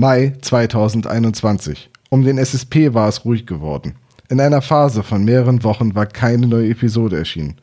[0.00, 1.90] Mai 2021.
[2.08, 3.96] Um den SSP war es ruhig geworden.
[4.28, 7.56] In einer Phase von mehreren Wochen war keine neue Episode erschienen.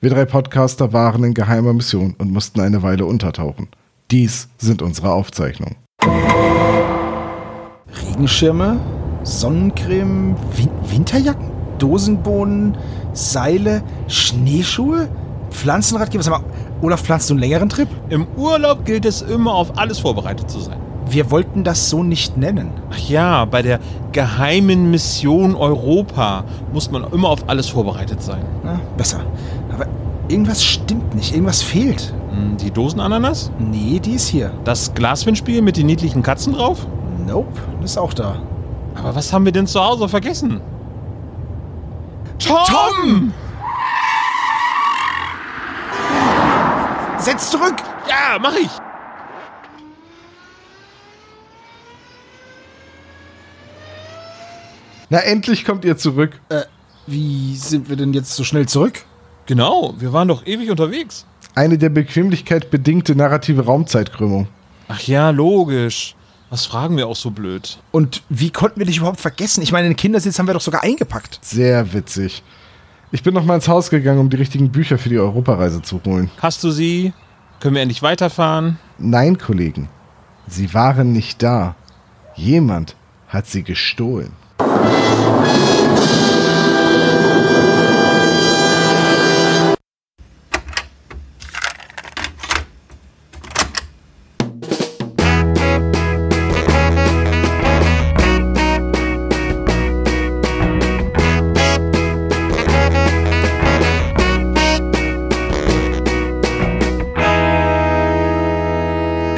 [0.00, 3.68] Wir drei Podcaster waren in geheimer Mission und mussten eine Weile untertauchen.
[4.10, 5.76] Dies sind unsere Aufzeichnungen.
[8.08, 8.80] Regenschirme,
[9.22, 12.78] Sonnencreme, Win Winterjacken, Dosenbohnen,
[13.12, 15.10] Seile, Schneeschuhe,
[15.50, 16.24] Pflanzenratgeber.
[16.24, 16.50] Sag mal,
[16.80, 17.88] Olaf, planst du einen längeren Trip?
[18.08, 20.81] Im Urlaub gilt es immer, auf alles vorbereitet zu sein.
[21.08, 22.70] Wir wollten das so nicht nennen.
[22.90, 23.80] Ach ja, bei der
[24.12, 28.42] geheimen Mission Europa muss man immer auf alles vorbereitet sein.
[28.62, 29.20] Na, besser.
[29.72, 29.86] Aber
[30.28, 32.14] irgendwas stimmt nicht, irgendwas fehlt.
[32.30, 33.50] Hm, Die Dosenananas?
[33.58, 34.52] Nee, die ist hier.
[34.64, 36.86] Das Glaswindspiel mit den niedlichen Katzen drauf?
[37.26, 38.36] Nope, ist auch da.
[38.94, 40.60] Aber was haben wir denn zu Hause vergessen?
[42.38, 42.56] Tom!
[42.66, 43.32] Tom!
[47.18, 47.76] Setz zurück!
[48.08, 48.70] Ja, mach ich!
[55.12, 56.40] Na, endlich kommt ihr zurück.
[56.48, 56.62] Äh,
[57.06, 59.04] wie sind wir denn jetzt so schnell zurück?
[59.44, 61.26] Genau, wir waren doch ewig unterwegs.
[61.54, 64.48] Eine der Bequemlichkeit bedingte narrative Raumzeitkrümmung.
[64.88, 66.16] Ach ja, logisch.
[66.48, 67.78] Was fragen wir auch so blöd?
[67.90, 69.60] Und wie konnten wir dich überhaupt vergessen?
[69.62, 71.40] Ich meine, den Kindersitz haben wir doch sogar eingepackt.
[71.42, 72.42] Sehr witzig.
[73.10, 76.00] Ich bin noch mal ins Haus gegangen, um die richtigen Bücher für die Europareise zu
[76.06, 76.30] holen.
[76.40, 77.12] Hast du sie?
[77.60, 78.78] Können wir endlich weiterfahren?
[78.96, 79.90] Nein, Kollegen.
[80.46, 81.76] Sie waren nicht da.
[82.34, 82.96] Jemand
[83.28, 84.32] hat sie gestohlen.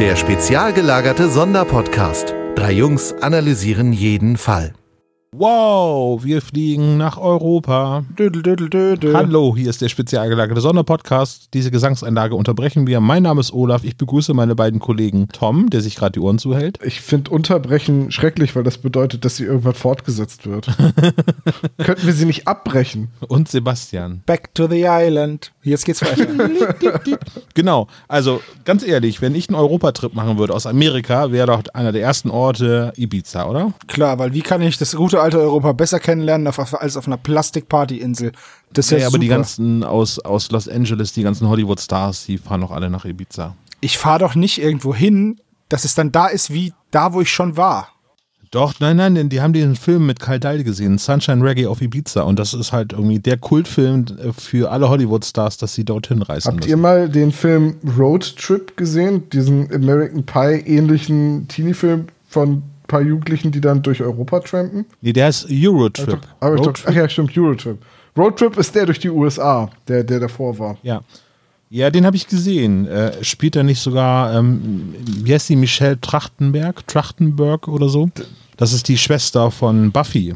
[0.05, 2.35] Der spezial gelagerte Sonderpodcast.
[2.57, 4.75] Drei Jungs analysieren jeden Fall.
[5.37, 8.05] Wow, wir fliegen nach Europa.
[8.17, 9.17] Dödel, dödel, dödel.
[9.17, 11.49] Hallo, hier ist der spezial gelagerte Sonderpodcast.
[11.55, 13.01] Diese Gesangseinlage unterbrechen wir.
[13.01, 13.83] Mein Name ist Olaf.
[13.83, 16.79] Ich begrüße meine beiden Kollegen Tom, der sich gerade die Ohren zuhält.
[16.85, 20.67] Ich finde Unterbrechen schrecklich, weil das bedeutet, dass sie irgendwann fortgesetzt wird.
[21.79, 23.09] Könnten wir sie nicht abbrechen?
[23.27, 24.23] Und Sebastian.
[24.27, 25.51] Back to the island.
[25.65, 26.27] Jetzt geht's weiter.
[27.55, 31.93] Genau, also ganz ehrlich, wenn ich einen Europatrip machen würde aus Amerika, wäre doch einer
[31.93, 33.73] der ersten Orte Ibiza, oder?
[33.89, 38.33] Klar, weil wie kann ich das gute alte Europa besser kennenlernen als auf einer Plastikpartyinsel?
[38.73, 42.39] Das ist ja, Ja, aber die ganzen aus, aus Los Angeles, die ganzen Hollywood-Stars, die
[42.39, 43.55] fahren doch alle nach Ibiza.
[43.81, 47.31] ich fahre doch nicht irgendwo hin, dass es dann da ist wie da, wo ich
[47.31, 47.89] schon war.
[48.55, 51.83] Doch, nein, nein, denn die haben diesen Film mit Karl Dahl gesehen, Sunshine Reggae auf
[51.83, 52.23] Ibiza.
[52.23, 56.47] Und das ist halt irgendwie der Kultfilm äh, für alle Hollywood-Stars, dass sie dorthin reisen
[56.47, 56.71] Habt müssen.
[56.71, 59.29] ihr mal den Film Road Trip gesehen?
[59.31, 64.85] Diesen American Pie ähnlichen Teenie-Film von ein paar Jugendlichen, die dann durch Europa trampen?
[65.01, 66.21] nee, der ist Eurotrip.
[66.39, 67.79] Aber doch, ach ja, stimmt, Eurotrip.
[68.17, 70.79] Roadtrip ist der durch die USA, der, der davor war.
[70.85, 71.03] Ja.
[71.71, 72.87] Ja, den habe ich gesehen.
[72.87, 74.95] Äh, spielt er nicht sogar, ähm,
[75.25, 76.87] wie heißt die, Michelle Trachtenberg?
[76.87, 78.11] Trachtenberg oder so?
[78.57, 80.35] Das ist die Schwester von Buffy.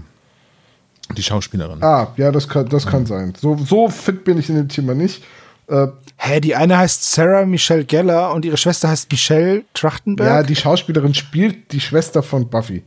[1.17, 1.83] Die Schauspielerin.
[1.83, 3.33] Ah, ja, das kann, das kann sein.
[3.41, 5.23] So, so fit bin ich in dem Thema nicht.
[5.69, 5.87] Äh,
[6.17, 10.29] Hä, die eine heißt Sarah Michelle Geller und ihre Schwester heißt Michelle Trachtenberg?
[10.29, 12.83] ja, die Schauspielerin spielt die Schwester von Buffy.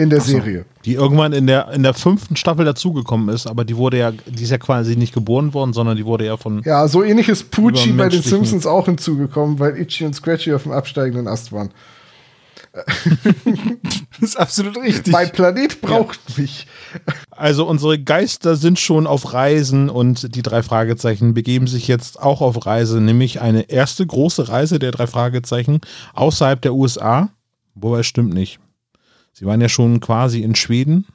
[0.00, 0.64] In der Serie.
[0.84, 4.44] Die irgendwann in der, in der fünften Staffel dazugekommen ist, aber die wurde ja, die
[4.44, 6.62] ist ja quasi nicht geboren worden, sondern die wurde ja von.
[6.64, 10.54] Ja, so ähnlich ist Poochie Über bei den Simpsons auch hinzugekommen, weil Itchy und Scratchy
[10.54, 11.70] auf dem absteigenden Ast waren.
[13.44, 15.12] das ist absolut richtig.
[15.12, 16.66] Mein Planet braucht mich.
[17.30, 22.40] Also unsere Geister sind schon auf Reisen und die drei Fragezeichen begeben sich jetzt auch
[22.40, 25.80] auf Reise, nämlich eine erste große Reise der drei Fragezeichen
[26.14, 27.30] außerhalb der USA.
[27.74, 28.58] Wobei es stimmt nicht.
[29.32, 31.06] Sie waren ja schon quasi in Schweden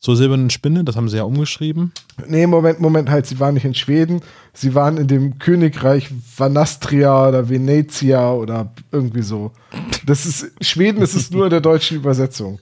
[0.00, 1.92] zur silbernen Spinne, das haben sie ja umgeschrieben.
[2.26, 4.22] Nee, Moment, Moment, halt, sie waren nicht in Schweden,
[4.52, 9.52] sie waren in dem Königreich Vanastria oder Venezia oder irgendwie so.
[10.06, 12.60] Das ist, Schweden ist es nur in der deutschen Übersetzung.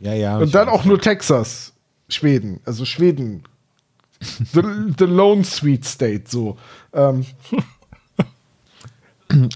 [0.00, 0.38] Ja, ja.
[0.38, 1.72] Und dann auch nur Texas,
[2.08, 3.44] Schweden, also Schweden.
[4.20, 4.62] The,
[4.98, 6.56] the Lone Sweet State, so.
[6.94, 7.26] Ähm,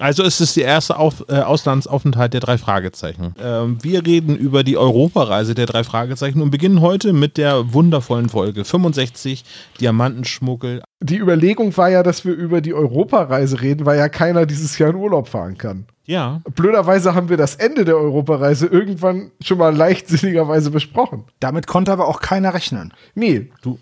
[0.01, 3.35] Also ist es der erste Auf, äh, Auslandsaufenthalt der drei Fragezeichen.
[3.41, 8.29] Ähm, wir reden über die Europareise der drei Fragezeichen und beginnen heute mit der wundervollen
[8.29, 9.45] Folge 65
[9.81, 10.83] Diamantenschmuggel.
[11.01, 14.91] die Überlegung war ja, dass wir über die Europareise reden, weil ja keiner dieses Jahr
[14.91, 15.87] in Urlaub fahren kann.
[16.05, 21.25] Ja, Blöderweise haben wir das Ende der Europareise irgendwann schon mal leichtsinnigerweise besprochen.
[21.39, 22.95] Damit konnte aber auch keiner rechnen.
[23.15, 23.79] Nee, du,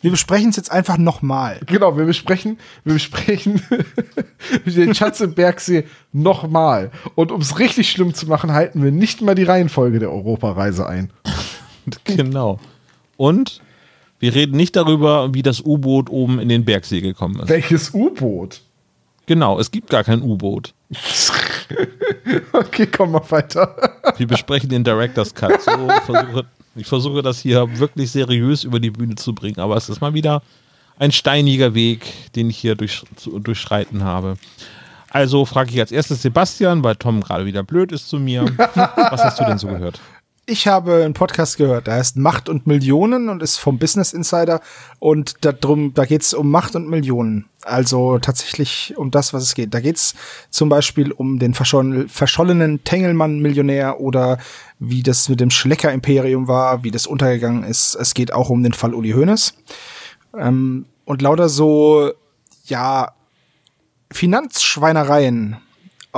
[0.00, 1.60] Wir besprechen es jetzt einfach nochmal.
[1.66, 3.62] Genau, wir besprechen, wir besprechen
[4.66, 6.90] den Schatz im Bergsee nochmal.
[7.14, 10.86] Und um es richtig schlimm zu machen, halten wir nicht mal die Reihenfolge der Europareise
[10.86, 11.10] ein.
[12.04, 12.60] genau.
[13.16, 13.60] Und
[14.20, 17.48] wir reden nicht darüber, wie das U-Boot oben in den Bergsee gekommen ist.
[17.48, 18.60] Welches U-Boot?
[19.26, 20.74] Genau, es gibt gar kein U-Boot.
[22.52, 23.76] okay, komm mal weiter.
[24.16, 25.60] Wir besprechen den Director's Cut.
[25.60, 25.70] So,
[26.06, 26.46] versuche,
[26.78, 30.14] ich versuche das hier wirklich seriös über die Bühne zu bringen, aber es ist mal
[30.14, 30.42] wieder
[30.98, 34.36] ein steiniger Weg, den ich hier durch, zu, durchschreiten habe.
[35.10, 38.44] Also frage ich als erstes Sebastian, weil Tom gerade wieder blöd ist zu mir.
[38.56, 40.00] Was hast du denn so gehört?
[40.50, 44.62] Ich habe einen Podcast gehört, der heißt Macht und Millionen und ist vom Business Insider.
[44.98, 47.44] Und darum, da geht es um Macht und Millionen.
[47.64, 49.74] Also tatsächlich um das, was es geht.
[49.74, 50.14] Da geht es
[50.48, 54.38] zum Beispiel um den verschollenen Tengelmann-Millionär oder
[54.78, 57.94] wie das mit dem Schlecker-Imperium war, wie das untergegangen ist.
[57.96, 59.52] Es geht auch um den Fall Uli Hoeneß.
[60.34, 62.10] Ähm, und lauter so,
[62.64, 63.12] ja,
[64.10, 65.58] Finanzschweinereien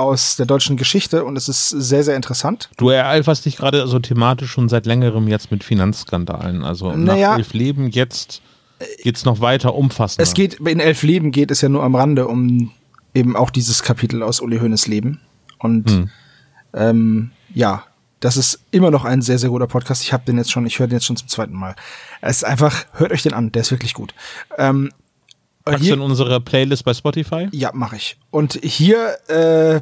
[0.01, 2.69] aus der deutschen Geschichte und es ist sehr, sehr interessant.
[2.77, 6.63] Du ereiferst dich gerade so thematisch schon seit längerem jetzt mit Finanzskandalen.
[6.63, 8.41] Also naja, nach elf Leben jetzt
[9.03, 10.23] geht es noch weiter umfassender.
[10.23, 12.71] Es geht, in elf Leben geht es ja nur am Rande um
[13.13, 15.19] eben auch dieses Kapitel aus Uli Hoeneß Leben.
[15.59, 16.09] Und hm.
[16.73, 17.83] ähm, ja,
[18.19, 20.01] das ist immer noch ein sehr, sehr guter Podcast.
[20.03, 21.75] Ich habe den jetzt schon, ich höre den jetzt schon zum zweiten Mal.
[22.21, 24.13] Es ist einfach, hört euch den an, der ist wirklich gut.
[24.57, 24.91] Ähm,
[25.65, 27.47] Packst du in unsere Playlist bei Spotify?
[27.51, 28.17] Ja, mache ich.
[28.31, 29.81] Und hier äh,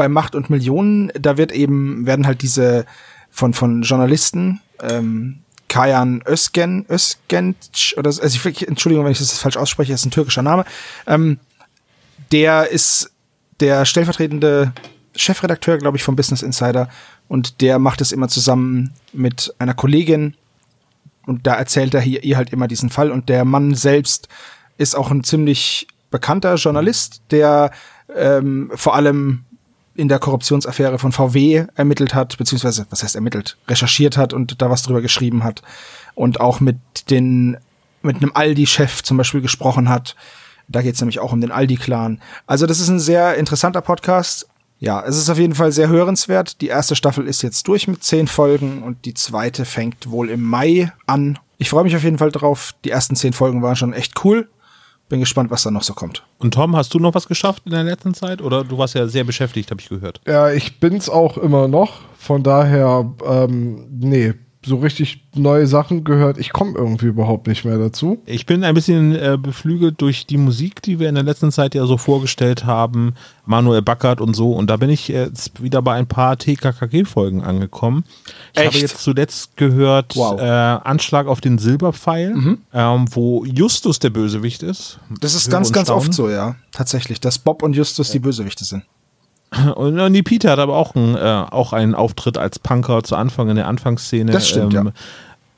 [0.00, 2.86] bei Macht und Millionen, da wird eben, werden halt diese
[3.30, 7.54] von, von Journalisten, ähm, Kajan Özgen, Özgen,
[7.98, 10.64] oder also ich, Entschuldigung, wenn ich das falsch ausspreche, das ist ein türkischer Name.
[11.06, 11.38] Ähm,
[12.32, 13.12] der ist
[13.60, 14.72] der stellvertretende
[15.14, 16.88] Chefredakteur, glaube ich, vom Business Insider
[17.28, 20.34] und der macht es immer zusammen mit einer Kollegin
[21.26, 24.28] und da erzählt er ihr halt immer diesen Fall und der Mann selbst
[24.78, 27.70] ist auch ein ziemlich bekannter Journalist, der
[28.16, 29.44] ähm, vor allem
[29.94, 34.70] in der Korruptionsaffäre von VW ermittelt hat, beziehungsweise, was heißt ermittelt, recherchiert hat und da
[34.70, 35.62] was drüber geschrieben hat
[36.14, 36.78] und auch mit
[37.10, 37.56] den,
[38.02, 40.16] mit einem Aldi-Chef zum Beispiel gesprochen hat.
[40.68, 42.20] Da geht es nämlich auch um den Aldi-Clan.
[42.46, 44.48] Also das ist ein sehr interessanter Podcast.
[44.78, 46.60] Ja, es ist auf jeden Fall sehr hörenswert.
[46.60, 50.42] Die erste Staffel ist jetzt durch mit zehn Folgen und die zweite fängt wohl im
[50.42, 51.38] Mai an.
[51.58, 52.74] Ich freue mich auf jeden Fall drauf.
[52.84, 54.48] Die ersten zehn Folgen waren schon echt cool
[55.10, 56.24] bin gespannt, was da noch so kommt.
[56.38, 58.40] Und Tom, hast du noch was geschafft in der letzten Zeit?
[58.40, 60.22] Oder du warst ja sehr beschäftigt, habe ich gehört.
[60.26, 62.00] Ja, ich bin's auch immer noch.
[62.16, 64.34] Von daher, ähm, nee,
[64.64, 66.36] so richtig neue Sachen gehört.
[66.36, 68.20] Ich komme irgendwie überhaupt nicht mehr dazu.
[68.26, 71.74] Ich bin ein bisschen äh, beflügelt durch die Musik, die wir in der letzten Zeit
[71.74, 73.14] ja so vorgestellt haben.
[73.46, 74.52] Manuel Backert und so.
[74.52, 78.04] Und da bin ich jetzt wieder bei ein paar TKKG-Folgen angekommen.
[78.52, 78.66] Ich Echt?
[78.66, 80.38] habe jetzt zuletzt gehört wow.
[80.38, 82.58] äh, Anschlag auf den Silberpfeil, mhm.
[82.74, 84.98] ähm, wo Justus der Bösewicht ist.
[85.20, 86.56] Das ist ganz, ganz oft so, ja.
[86.72, 88.12] Tatsächlich, dass Bob und Justus ja.
[88.14, 88.84] die Bösewichte sind.
[89.74, 91.18] Und die Peter hat aber auch, ein, äh,
[91.50, 94.30] auch einen Auftritt als Punker zu Anfang in der Anfangsszene.
[94.30, 94.92] Das stimmt, ähm,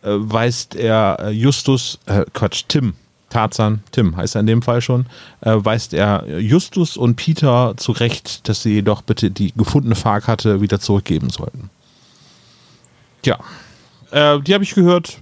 [0.02, 0.10] ja.
[0.10, 2.94] Äh, weist er äh, Justus, äh, Quatsch, Tim,
[3.28, 5.06] Tarzan, Tim heißt er in dem Fall schon,
[5.42, 10.80] äh, weist er Justus und Peter zurecht, dass sie doch bitte die gefundene Fahrkarte wieder
[10.80, 11.70] zurückgeben sollten.
[13.24, 13.38] Ja,
[14.10, 15.18] äh, die habe ich gehört.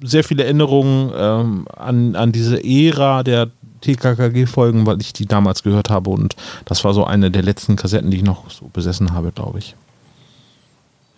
[0.00, 3.50] Sehr viele Erinnerungen ähm, an, an diese Ära der
[3.80, 8.10] TKKG-Folgen, weil ich die damals gehört habe und das war so eine der letzten Kassetten,
[8.10, 9.74] die ich noch so besessen habe, glaube ich.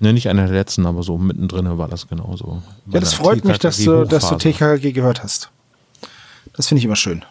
[0.00, 2.62] Ne, nicht eine der letzten, aber so mittendrin war das genauso.
[2.86, 5.50] Ja, das freut mich, dass du, dass du TKKG gehört hast.
[6.54, 7.22] Das finde ich immer schön.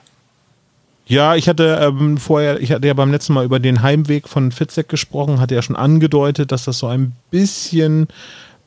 [1.10, 4.51] Ja, ich hatte ähm, vorher, ich hatte ja beim letzten Mal über den Heimweg von
[4.51, 8.08] Fitzek gesprochen, hatte ja schon angedeutet, dass das so ein bisschen,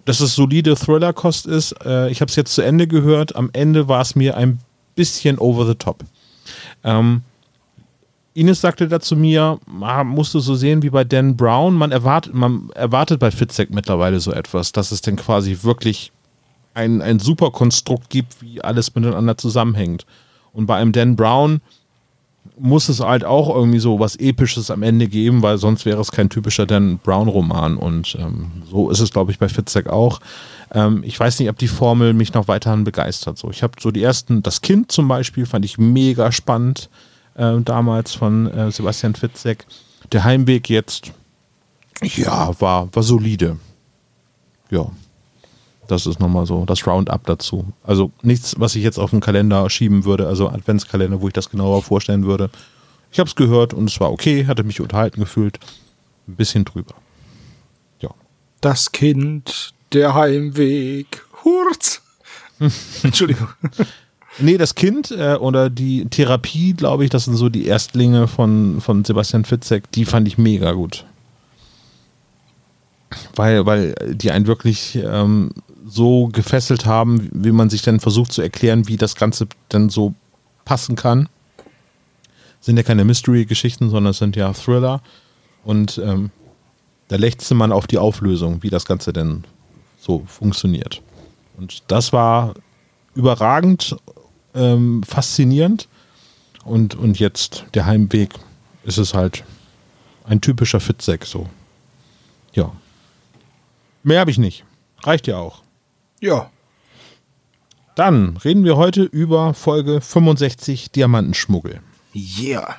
[0.05, 1.73] dass es solide Thriller-Kost ist.
[1.85, 3.37] Äh, ich habe es jetzt zu Ende gehört.
[3.37, 4.59] Am Ende war es mir ein
[4.97, 6.03] bisschen over the top.
[6.85, 7.23] Ähm,
[8.35, 12.35] Ines sagte dazu mir, man musst du so sehen wie bei Dan Brown, man erwartet,
[12.35, 16.13] man erwartet bei Fitzek mittlerweile so etwas, dass es denn quasi wirklich
[16.75, 20.07] ein, ein super Konstrukt gibt, wie alles miteinander zusammenhängt.
[20.55, 21.61] Und bei einem Dan Brown
[22.59, 26.13] muss es halt auch irgendwie so was Episches am Ende geben, weil sonst wäre es
[26.13, 27.77] kein typischer Dan Brown-Roman.
[27.77, 30.21] Und ähm, so ist es, glaube ich, bei Fitzek auch.
[30.73, 33.39] Ähm, ich weiß nicht, ob die Formel mich noch weiterhin begeistert.
[33.39, 36.89] So, ich habe so die ersten, das Kind zum Beispiel, fand ich mega spannend
[37.35, 39.67] äh, damals von äh, Sebastian Fitzek.
[40.11, 41.13] Der Heimweg jetzt,
[42.03, 43.59] ja, war, war solide.
[44.71, 44.91] Ja.
[45.89, 47.67] Das ist nochmal so das Roundup dazu.
[47.83, 51.51] Also nichts, was ich jetzt auf den Kalender schieben würde, also Adventskalender, wo ich das
[51.51, 52.51] genauer vorstellen würde.
[53.11, 55.59] Ich habe es gehört und es war okay, hatte mich unterhalten gefühlt.
[56.27, 56.95] Ein bisschen drüber.
[58.01, 58.11] Ja.
[58.61, 62.03] Das Kind, der Heimweg, Hurz.
[63.03, 63.49] Entschuldigung.
[64.39, 68.81] Nee, das Kind äh, oder die Therapie, glaube ich, das sind so die Erstlinge von,
[68.81, 71.05] von Sebastian Fitzek, die fand ich mega gut.
[73.35, 75.51] Weil, weil die einen wirklich ähm,
[75.87, 80.15] so gefesselt haben, wie man sich dann versucht zu erklären, wie das Ganze dann so
[80.65, 81.29] passen kann.
[82.61, 85.03] Sind ja keine Mystery-Geschichten, sondern es sind ja Thriller.
[85.65, 86.31] Und ähm,
[87.09, 89.45] da lechzte man auf die Auflösung, wie das Ganze denn
[90.03, 91.01] so funktioniert.
[91.57, 92.55] Und das war
[93.15, 93.97] überragend,
[94.55, 95.89] ähm, faszinierend.
[96.65, 98.31] Und, und jetzt der Heimweg
[98.85, 99.45] ist es halt
[100.25, 101.49] ein typischer Fitzek so.
[102.53, 102.73] Ja.
[104.03, 104.65] Mehr habe ich nicht.
[105.05, 105.63] Reicht ja auch.
[106.21, 106.51] Ja.
[107.95, 111.81] Dann reden wir heute über Folge 65 Diamantenschmuggel.
[112.15, 112.77] Yeah.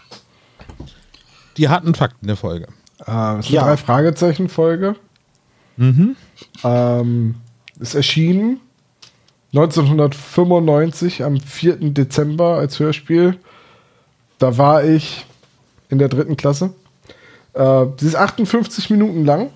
[1.57, 2.67] Die harten Fakten der Folge.
[2.99, 3.63] Äh, ist eine Ja.
[3.63, 4.95] Drei-Fragezeichen-Folge.
[6.63, 7.35] Ähm,
[7.79, 8.59] ist erschienen
[9.53, 11.91] 1995 am 4.
[11.93, 13.37] Dezember als Hörspiel.
[14.39, 15.25] Da war ich
[15.89, 16.73] in der dritten Klasse.
[17.53, 19.51] Äh, sie ist 58 Minuten lang.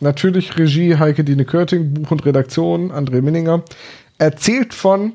[0.00, 3.62] Natürlich Regie Heike Dine Körting, Buch und Redaktion André Minninger.
[4.18, 5.12] Erzählt von,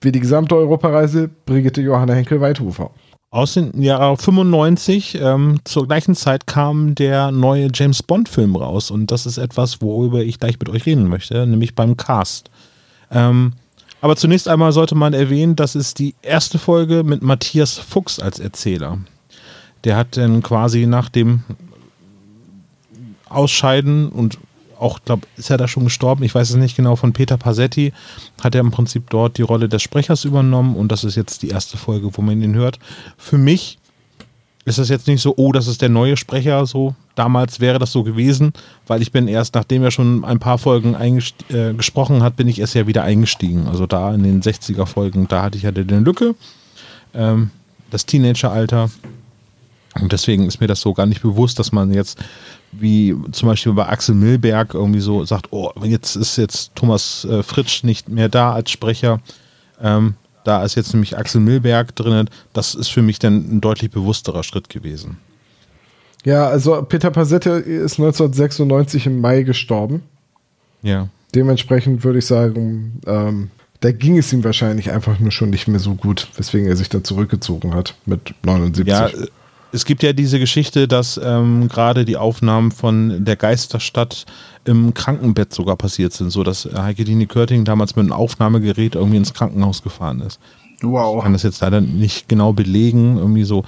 [0.00, 2.90] wie die gesamte Europareise, Brigitte Johanna Henkel-Weithofer.
[3.30, 9.10] Aus dem Jahr 95, ähm, zur gleichen Zeit kam der neue James Bond-Film raus und
[9.10, 12.50] das ist etwas, worüber ich gleich mit euch reden möchte, nämlich beim Cast.
[13.10, 13.52] Ähm,
[14.00, 18.38] aber zunächst einmal sollte man erwähnen, das ist die erste Folge mit Matthias Fuchs als
[18.38, 18.96] Erzähler.
[19.84, 21.42] Der hat dann quasi nach dem
[23.28, 24.38] Ausscheiden und
[24.78, 27.92] auch, glaube ist er da schon gestorben, ich weiß es nicht genau, von Peter Passetti,
[28.42, 31.48] hat er im Prinzip dort die Rolle des Sprechers übernommen und das ist jetzt die
[31.48, 32.78] erste Folge, wo man ihn hört.
[33.16, 33.78] Für mich
[34.68, 36.94] ist das jetzt nicht so, oh, das ist der neue Sprecher, so.
[37.14, 38.52] Damals wäre das so gewesen,
[38.86, 42.60] weil ich bin erst, nachdem er schon ein paar Folgen äh, gesprochen hat, bin ich
[42.60, 43.66] erst ja wieder eingestiegen.
[43.66, 46.34] Also da in den 60er Folgen, da hatte ich ja eine Lücke,
[47.14, 47.50] ähm,
[47.90, 48.90] das Teenageralter.
[50.00, 52.18] Und deswegen ist mir das so gar nicht bewusst, dass man jetzt,
[52.72, 57.42] wie zum Beispiel bei Axel Milberg, irgendwie so sagt, oh, jetzt ist jetzt Thomas äh,
[57.42, 59.20] Fritsch nicht mehr da als Sprecher.
[59.80, 62.28] Ähm, da ist jetzt nämlich Axel Milberg drin.
[62.52, 65.18] Das ist für mich dann ein deutlich bewussterer Schritt gewesen.
[66.24, 70.02] Ja, also Peter Passetti ist 1996 im Mai gestorben.
[70.82, 71.08] Ja.
[71.34, 75.78] Dementsprechend würde ich sagen, ähm, da ging es ihm wahrscheinlich einfach nur schon nicht mehr
[75.78, 78.86] so gut, weswegen er sich da zurückgezogen hat mit 79.
[78.86, 79.10] Ja,
[79.72, 84.26] es gibt ja diese Geschichte, dass ähm, gerade die Aufnahmen von der Geisterstadt
[84.64, 89.18] im Krankenbett sogar passiert sind, so dass Heike Dini Körting damals mit einem Aufnahmegerät irgendwie
[89.18, 90.40] ins Krankenhaus gefahren ist.
[90.78, 91.22] Ich Wow.
[91.22, 93.64] kann das jetzt leider nicht genau belegen, irgendwie so.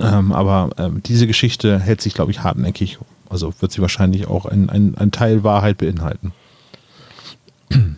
[0.00, 2.98] Ähm, aber ähm, diese Geschichte hält sich, glaube ich, hartnäckig.
[3.28, 6.32] Also wird sie wahrscheinlich auch ein, ein, ein Teil Wahrheit beinhalten.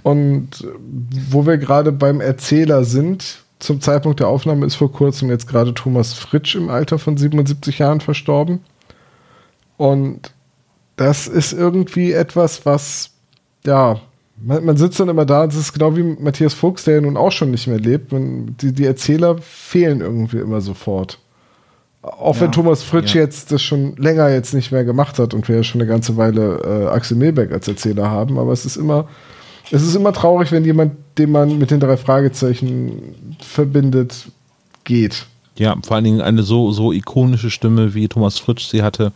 [0.02, 0.48] Und
[1.30, 5.74] wo wir gerade beim Erzähler sind, zum Zeitpunkt der Aufnahme ist vor kurzem jetzt gerade
[5.74, 8.60] Thomas Fritsch im Alter von 77 Jahren verstorben.
[9.76, 10.32] Und
[10.96, 13.10] das ist irgendwie etwas, was,
[13.64, 14.00] ja,
[14.36, 17.16] man, man sitzt dann immer da, das ist genau wie Matthias Fuchs, der ja nun
[17.16, 18.12] auch schon nicht mehr lebt.
[18.12, 21.18] Man, die, die Erzähler fehlen irgendwie immer sofort.
[22.02, 23.22] Auch wenn Ja, Thomas Fritsch ja.
[23.22, 26.16] jetzt das schon länger jetzt nicht mehr gemacht hat und wir ja schon eine ganze
[26.16, 29.08] Weile äh, Axel Milberg als Erzähler haben, aber es ist immer,
[29.70, 34.26] es ist immer traurig, wenn jemand, den man mit den drei Fragezeichen verbindet,
[34.84, 35.26] geht.
[35.56, 39.12] Ja, vor allen Dingen eine so, so ikonische Stimme, wie Thomas Fritsch sie hatte.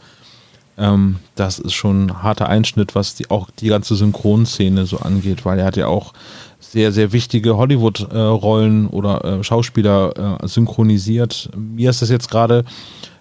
[0.78, 5.44] Ähm, das ist schon ein harter Einschnitt, was die, auch die ganze Synchronszene so angeht,
[5.44, 6.12] weil er hat ja auch
[6.60, 11.50] sehr, sehr wichtige Hollywood-Rollen oder äh, Schauspieler äh, synchronisiert.
[11.56, 12.64] Mir ist das jetzt gerade,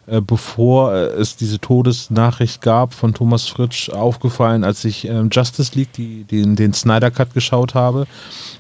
[0.08, 5.74] äh, bevor äh, es diese Todesnachricht gab von Thomas Fritsch, aufgefallen, als ich ähm, Justice
[5.76, 8.08] League, die, den, den Snyder Cut geschaut habe.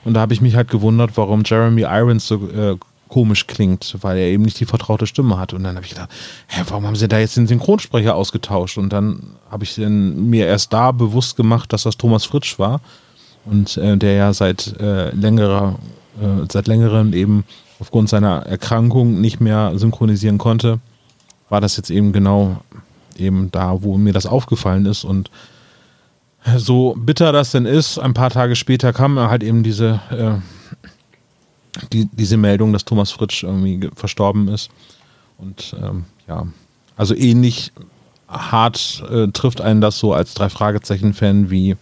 [0.03, 2.75] Und da habe ich mich halt gewundert, warum Jeremy Irons so äh,
[3.07, 5.53] komisch klingt, weil er eben nicht die vertraute Stimme hat.
[5.53, 6.09] Und dann habe ich gedacht,
[6.47, 8.77] hä, warum haben sie da jetzt den Synchronsprecher ausgetauscht?
[8.77, 12.81] Und dann habe ich dann mir erst da bewusst gemacht, dass das Thomas Fritsch war
[13.45, 15.79] und äh, der ja seit äh, längerer,
[16.21, 17.45] äh, seit längerem eben
[17.79, 20.79] aufgrund seiner Erkrankung nicht mehr synchronisieren konnte,
[21.49, 22.61] war das jetzt eben genau
[23.17, 25.31] eben da, wo mir das aufgefallen ist und
[26.55, 30.39] so bitter das denn ist, ein paar Tage später kam halt eben diese äh,
[31.93, 34.69] die, diese Meldung, dass Thomas Fritsch irgendwie ge- verstorben ist.
[35.37, 36.47] Und ähm, ja,
[36.95, 37.71] also ähnlich
[38.27, 41.75] hart äh, trifft einen das so als drei Fragezeichen-Fan wie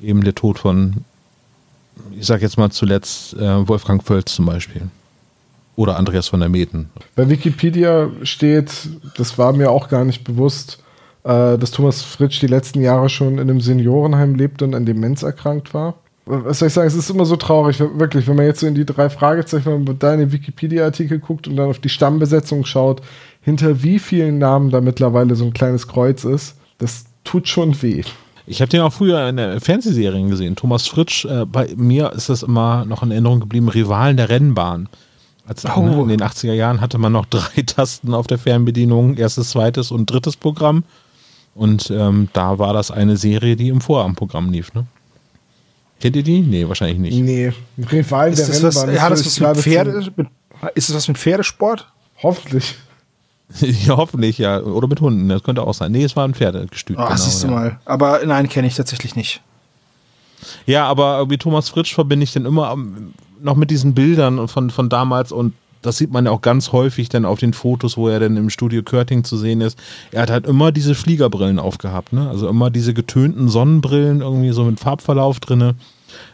[0.00, 1.04] eben der Tod von,
[2.12, 4.90] ich sag jetzt mal zuletzt, äh, Wolfgang Völz zum Beispiel.
[5.80, 6.90] Oder Andreas von der Meten.
[7.16, 8.70] Bei Wikipedia steht,
[9.16, 10.82] das war mir auch gar nicht bewusst,
[11.24, 15.22] äh, dass Thomas Fritsch die letzten Jahre schon in einem Seniorenheim lebte und an Demenz
[15.22, 15.94] erkrankt war.
[16.26, 18.74] was soll ich sagen, es ist immer so traurig, wirklich, wenn man jetzt so in
[18.74, 22.66] die drei Fragezeichen, wenn man da in den Wikipedia-Artikel guckt und dann auf die Stammbesetzung
[22.66, 23.00] schaut,
[23.40, 28.02] hinter wie vielen Namen da mittlerweile so ein kleines Kreuz ist, das tut schon weh.
[28.46, 30.56] Ich habe den auch früher in der Fernsehserien gesehen.
[30.56, 34.90] Thomas Fritsch, äh, bei mir ist das immer noch in Erinnerung geblieben, Rivalen der Rennbahn.
[35.50, 35.80] Als, Oh.
[35.82, 39.90] ne, in den 80er Jahren hatte man noch drei Tasten auf der Fernbedienung, erstes, zweites
[39.90, 40.84] und drittes Programm.
[41.56, 44.72] Und ähm, da war das eine Serie, die im Vorabendprogramm lief.
[44.74, 44.86] Ne?
[46.00, 46.40] Kennt ihr die?
[46.40, 47.18] Nee, wahrscheinlich nicht.
[47.20, 47.52] Nee,
[47.90, 48.94] Rival der Ist das was, Rennbahn.
[48.94, 50.28] ja, das für was mit Pferde, mit,
[50.76, 51.88] ist das was mit Pferdesport?
[52.22, 52.76] Hoffentlich.
[53.60, 54.60] ja, hoffentlich, ja.
[54.60, 55.90] Oder mit Hunden, das könnte auch sein.
[55.90, 56.96] Nee, es war ein Pferdegestüt.
[56.96, 57.52] Ah, siehst du ja.
[57.52, 57.80] mal.
[57.84, 59.42] Aber nein, kenne ich tatsächlich nicht.
[60.64, 62.76] Ja, aber irgendwie Thomas Fritsch verbinde ich dann immer
[63.42, 67.08] noch mit diesen Bildern von, von damals und das sieht man ja auch ganz häufig
[67.08, 69.78] dann auf den Fotos, wo er dann im Studio Körting zu sehen ist.
[70.12, 72.28] Er hat halt immer diese Fliegerbrillen aufgehabt, ne?
[72.28, 75.74] Also immer diese getönten Sonnenbrillen irgendwie so mit Farbverlauf drinne.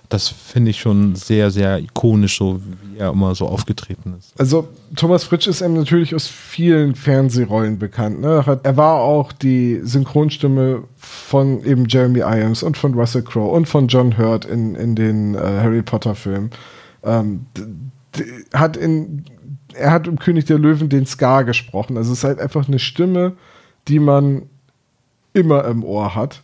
[0.08, 4.32] Das finde ich schon sehr, sehr ikonisch, so wie er immer so aufgetreten ist.
[4.38, 8.20] Also Thomas Fritsch ist einem natürlich aus vielen Fernsehrollen bekannt.
[8.20, 8.44] Ne?
[8.46, 13.66] Er Er war auch die Synchronstimme von eben Jeremy Irons und von Russell Crowe und
[13.66, 16.50] von John Hurt in, in den äh, Harry Potter Filmen.
[17.02, 17.46] Ähm,
[18.54, 19.24] hat in,
[19.74, 21.96] er hat im König der Löwen den Scar gesprochen.
[21.96, 23.32] Also es ist halt einfach eine Stimme,
[23.88, 24.42] die man
[25.32, 26.42] immer im Ohr hat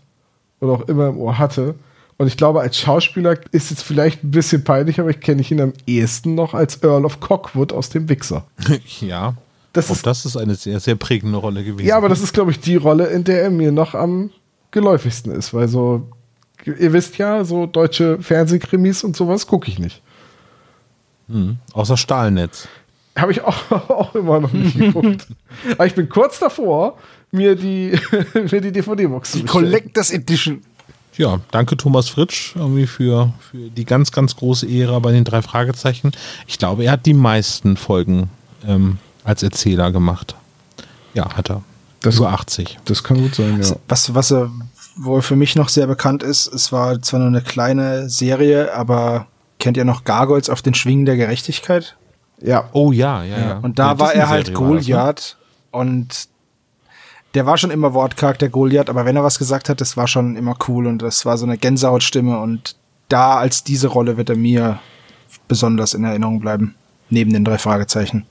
[0.60, 1.74] oder auch immer im Ohr hatte.
[2.18, 5.60] Und ich glaube, als Schauspieler ist es vielleicht ein bisschen peinlich, aber ich kenne ihn
[5.60, 8.44] am ehesten noch als Earl of Cockwood aus dem Wichser.
[9.00, 9.34] ja.
[9.72, 11.86] Das auch ist- das ist eine sehr, sehr prägende Rolle gewesen.
[11.88, 14.30] Ja, aber das ist, glaube ich, die Rolle, in der er mir noch am
[14.70, 16.06] geläufigsten ist, weil so,
[16.66, 20.01] ihr wisst ja, so deutsche Fernsehkrimis und sowas gucke ich nicht.
[21.32, 21.56] Mhm.
[21.72, 22.68] Außer Stahlnetz.
[23.16, 25.26] Habe ich auch, auch immer noch nicht geguckt.
[25.72, 26.96] aber ich bin kurz davor,
[27.30, 27.98] mir die,
[28.50, 29.44] mir die DVD-Box zu Die.
[29.44, 30.62] Collectors Edition.
[31.18, 35.42] Ja, danke Thomas Fritsch irgendwie für, für die ganz, ganz große Ära bei den drei
[35.42, 36.12] Fragezeichen.
[36.46, 38.30] Ich glaube, er hat die meisten Folgen
[38.66, 40.34] ähm, als Erzähler gemacht.
[41.12, 41.62] Ja, hat er.
[42.00, 42.78] Das- Über 80.
[42.86, 43.76] Das kann gut sein, ja.
[43.88, 44.50] Was, was er
[44.96, 49.26] wohl für mich noch sehr bekannt ist, es war zwar nur eine kleine Serie, aber
[49.62, 51.96] kennt ihr noch Gargoyles auf den Schwingen der Gerechtigkeit?
[52.40, 53.58] Ja, Oh ja, ja, ja.
[53.58, 54.54] Und da Eine war er halt ne?
[54.54, 55.36] Goliath
[55.70, 56.28] und
[57.34, 60.08] der war schon immer wortkarg, der Goliath, aber wenn er was gesagt hat, das war
[60.08, 62.74] schon immer cool und das war so eine Gänsehautstimme und
[63.08, 64.80] da als diese Rolle wird er mir
[65.46, 66.74] besonders in Erinnerung bleiben.
[67.08, 68.26] Neben den drei Fragezeichen.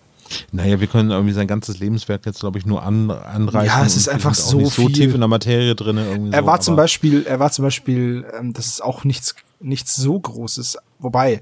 [0.51, 3.67] Naja, wir können irgendwie sein ganzes Lebenswerk jetzt, glaube ich, nur an, anreißen.
[3.67, 4.91] Ja, es ist einfach so so viel.
[4.93, 5.97] tief in der Materie drin.
[6.31, 9.95] Er so, war zum Beispiel, er war zum Beispiel, ähm, das ist auch nichts, nichts
[9.95, 10.77] so Großes.
[10.99, 11.33] Wobei,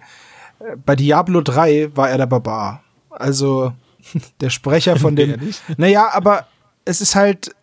[0.60, 2.84] äh, bei Diablo 3 war er der Barbar.
[3.10, 3.74] Also,
[4.42, 5.38] der Sprecher von dem.
[5.78, 6.48] Naja, aber
[6.86, 7.56] es ist halt,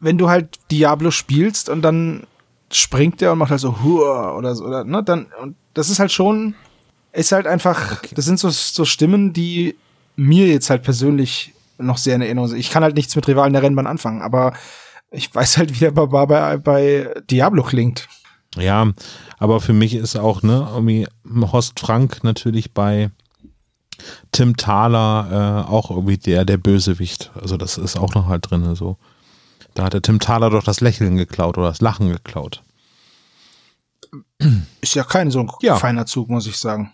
[0.00, 2.26] wenn du halt Diablo spielst und dann
[2.72, 5.98] springt er und macht halt so Hua oder so, oder, ne, dann, und das ist
[5.98, 6.54] halt schon,
[7.12, 9.76] ist halt einfach, das sind so, so Stimmen, die
[10.20, 12.58] mir jetzt halt persönlich noch sehr in Erinnerung sind.
[12.58, 14.52] Ich kann halt nichts mit Rivalen der Rennbahn anfangen, aber
[15.10, 18.06] ich weiß halt, wie der Barbar bei, bei Diablo klingt.
[18.56, 18.92] Ja,
[19.38, 21.06] aber für mich ist auch, ne, irgendwie
[21.52, 23.10] Horst Frank natürlich bei
[24.32, 27.30] Tim Thaler äh, auch irgendwie der, der Bösewicht.
[27.40, 28.74] Also das ist auch noch halt drin.
[28.74, 28.96] So.
[29.74, 32.62] Da hat der Tim Thaler doch das Lächeln geklaut oder das Lachen geklaut.
[34.80, 35.76] Ist ja kein so ein Ja.
[35.76, 36.92] feiner Zug, muss ich sagen.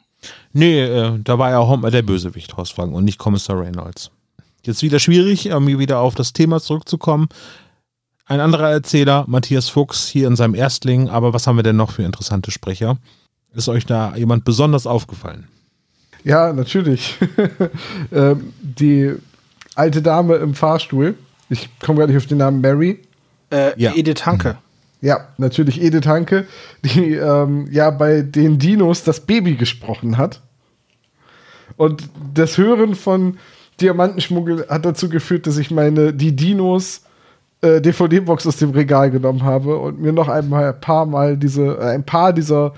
[0.52, 4.10] Nee, äh, da war ja auch der Bösewicht, Horst Frank, und nicht Kommissar Reynolds.
[4.64, 7.28] Jetzt wieder schwierig, irgendwie wieder auf das Thema zurückzukommen.
[8.24, 11.92] Ein anderer Erzähler, Matthias Fuchs, hier in seinem Erstling, aber was haben wir denn noch
[11.92, 12.98] für interessante Sprecher?
[13.54, 15.46] Ist euch da jemand besonders aufgefallen?
[16.24, 17.14] Ja, natürlich.
[18.12, 19.14] ähm, die
[19.76, 21.16] alte Dame im Fahrstuhl,
[21.48, 23.00] ich komme gar nicht auf den Namen Mary.
[23.50, 23.94] Äh, Ja.
[23.94, 24.58] Edith Hanke.
[25.00, 26.46] Ja, natürlich Edith Hanke,
[26.82, 30.40] die ähm, ja bei den Dinos das Baby gesprochen hat.
[31.76, 33.36] Und das Hören von
[33.80, 37.02] Diamantenschmuggel hat dazu geführt, dass ich meine die Dinos
[37.60, 41.78] äh, DVD-Box aus dem Regal genommen habe und mir noch einmal ein paar Mal diese,
[41.78, 42.72] äh, ein paar dieser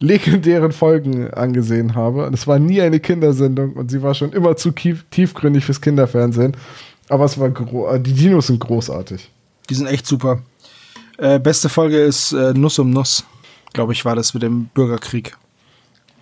[0.00, 2.26] legendären Folgen angesehen habe.
[2.26, 5.80] Und es war nie eine Kindersendung und sie war schon immer zu tief, tiefgründig fürs
[5.80, 6.56] Kinderfernsehen.
[7.08, 9.30] Aber es war äh, die Dinos sind großartig.
[9.68, 10.42] Die sind echt super.
[11.18, 13.24] Äh, beste Folge ist äh, Nuss um Nuss.
[13.72, 15.36] Glaube ich, war das mit dem Bürgerkrieg.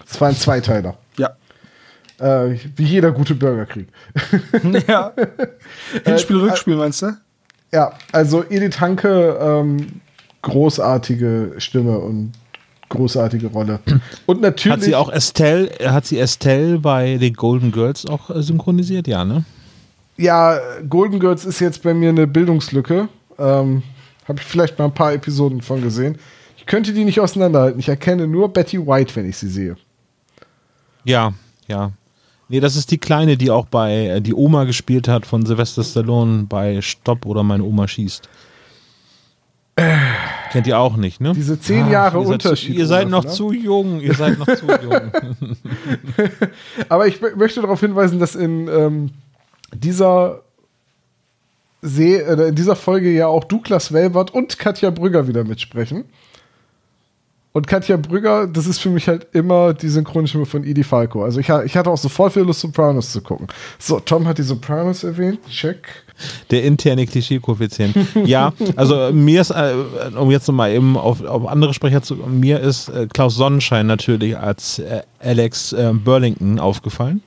[0.08, 0.96] Es war ein Zweiteiler.
[1.18, 1.36] Ja.
[2.18, 3.88] Äh, wie jeder gute Bürgerkrieg.
[4.88, 5.12] ja.
[6.04, 7.16] Hinspiel, Rückspiel, meinst du?
[7.72, 10.00] Ja, also Edith Hanke, ähm,
[10.40, 12.32] großartige Stimme und
[12.88, 13.80] großartige Rolle.
[14.24, 14.78] Und natürlich.
[14.78, 19.08] Hat sie auch Estelle, hat sie Estelle bei den Golden Girls auch äh, synchronisiert?
[19.08, 19.44] Ja, ne?
[20.16, 23.08] Ja, Golden Girls ist jetzt bei mir eine Bildungslücke.
[23.38, 23.82] Ähm,
[24.28, 26.18] Habe ich vielleicht mal ein paar Episoden von gesehen.
[26.56, 27.78] Ich könnte die nicht auseinanderhalten.
[27.78, 29.76] Ich erkenne nur Betty White, wenn ich sie sehe.
[31.04, 31.32] Ja,
[31.68, 31.92] ja.
[32.48, 35.82] Nee, das ist die Kleine, die auch bei äh, die Oma gespielt hat von Sylvester
[35.84, 38.28] Stallone bei Stopp oder meine Oma schießt.
[40.52, 41.32] Kennt ihr auch nicht, ne?
[41.34, 42.74] Diese zehn Jahre ihr seid Unterschied.
[42.74, 45.12] Zu, ihr seid noch zu jung, ihr seid noch zu jung.
[46.88, 49.10] Aber ich mö- möchte darauf hinweisen, dass in ähm,
[49.74, 50.40] dieser
[51.82, 56.04] Se äh, in dieser Folge ja auch Douglas Welbert und Katja Brügger wieder mitsprechen.
[57.56, 61.24] Und Katja Brügger, das ist für mich halt immer die Synchronstimme von Edie Falco.
[61.24, 63.46] Also ich, ich hatte auch sofort wieder Lust, Sopranos zu gucken.
[63.78, 65.38] So, Tom hat die Sopranos erwähnt.
[65.48, 66.04] Check.
[66.50, 67.96] Der interne Klischee-Koeffizient.
[68.26, 69.72] Ja, also mir ist, äh,
[70.18, 74.36] um jetzt nochmal eben auf, auf andere Sprecher zu mir ist äh, Klaus Sonnenschein natürlich
[74.36, 77.22] als äh, Alex äh, Burlington aufgefallen.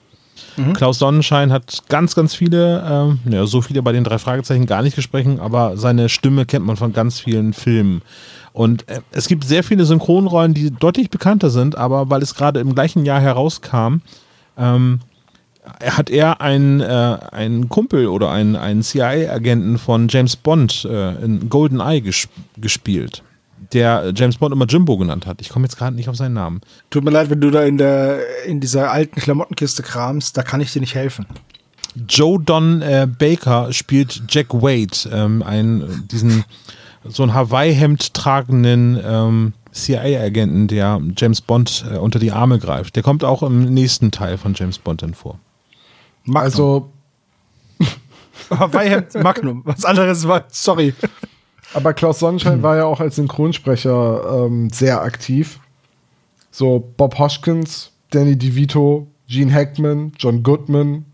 [0.74, 4.82] Klaus Sonnenschein hat ganz, ganz viele, ähm, ja, so viele bei den drei Fragezeichen gar
[4.82, 8.02] nicht gesprochen, aber seine Stimme kennt man von ganz vielen Filmen.
[8.54, 12.60] Und äh, es gibt sehr viele Synchronrollen, die deutlich bekannter sind, aber weil es gerade
[12.60, 14.02] im gleichen Jahr herauskam,
[14.58, 15.00] ähm,
[15.84, 21.50] hat er einen, äh, einen Kumpel oder einen, einen CIA-Agenten von James Bond äh, in
[21.50, 23.24] GoldenEye ges gespielt,
[23.74, 25.42] der James Bond immer Jimbo genannt hat.
[25.42, 26.62] Ich komme jetzt gerade nicht auf seinen Namen.
[26.90, 30.62] Tut mir leid, wenn du da in der in dieser alten Klamottenkiste kramst, da kann
[30.62, 31.26] ich dir nicht helfen.
[32.08, 36.46] Joe Don äh, Baker spielt Jack Wade, ähm, einen, diesen
[37.04, 42.96] so ein Hawaii-Hemd tragenden ähm, CIA-Agenten, der James Bond äh, unter die Arme greift.
[42.96, 45.40] Der kommt auch im nächsten Teil von James Bond dann vor.
[46.24, 46.44] Magnum.
[46.44, 46.92] Also,
[48.50, 49.62] Hawaii Magnum.
[49.66, 50.94] Was anderes war, sorry.
[51.74, 55.60] Aber Klaus Sonnenschein war ja auch als Synchronsprecher ähm, sehr aktiv.
[56.52, 61.06] So Bob Hoskins, Danny DeVito, Gene Hackman, John Goodman,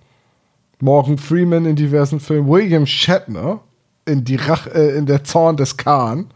[0.79, 3.59] Morgan Freeman in diversen Filmen, William Shatner
[4.05, 6.27] in, die Rach, äh, in der Zorn des Khan.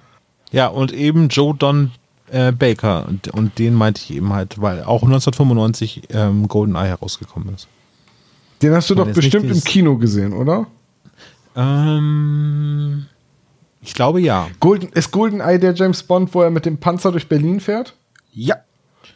[0.52, 1.92] Ja, und eben Joe Don
[2.32, 3.08] äh, Baker.
[3.08, 7.68] Und, und den meinte ich eben halt, weil auch 1995 ähm, GoldenEye herausgekommen ist.
[8.62, 10.68] Den hast du doch bestimmt im Kino gesehen, oder?
[11.56, 13.06] Ähm,
[13.82, 14.48] ich glaube ja.
[14.60, 17.96] Golden, ist GoldenEye der James Bond, wo er mit dem Panzer durch Berlin fährt?
[18.32, 18.56] Ja.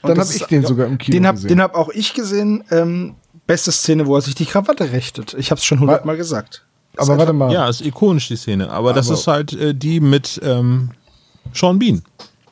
[0.02, 1.50] Und Dann habe ich den sogar im Kino Den hab, gesehen.
[1.50, 2.64] den hab auch ich gesehen.
[2.72, 3.16] Ähm,
[3.48, 5.34] beste Szene, wo er sich die Krawatte richtet.
[5.36, 6.66] Ich hab's schon hundertmal gesagt.
[6.96, 7.52] Das Aber ist warte mal.
[7.52, 8.70] Ja, ist ikonisch die Szene.
[8.70, 10.92] Aber, das Aber- ist halt äh, die mit ähm,
[11.54, 12.04] Sean Bean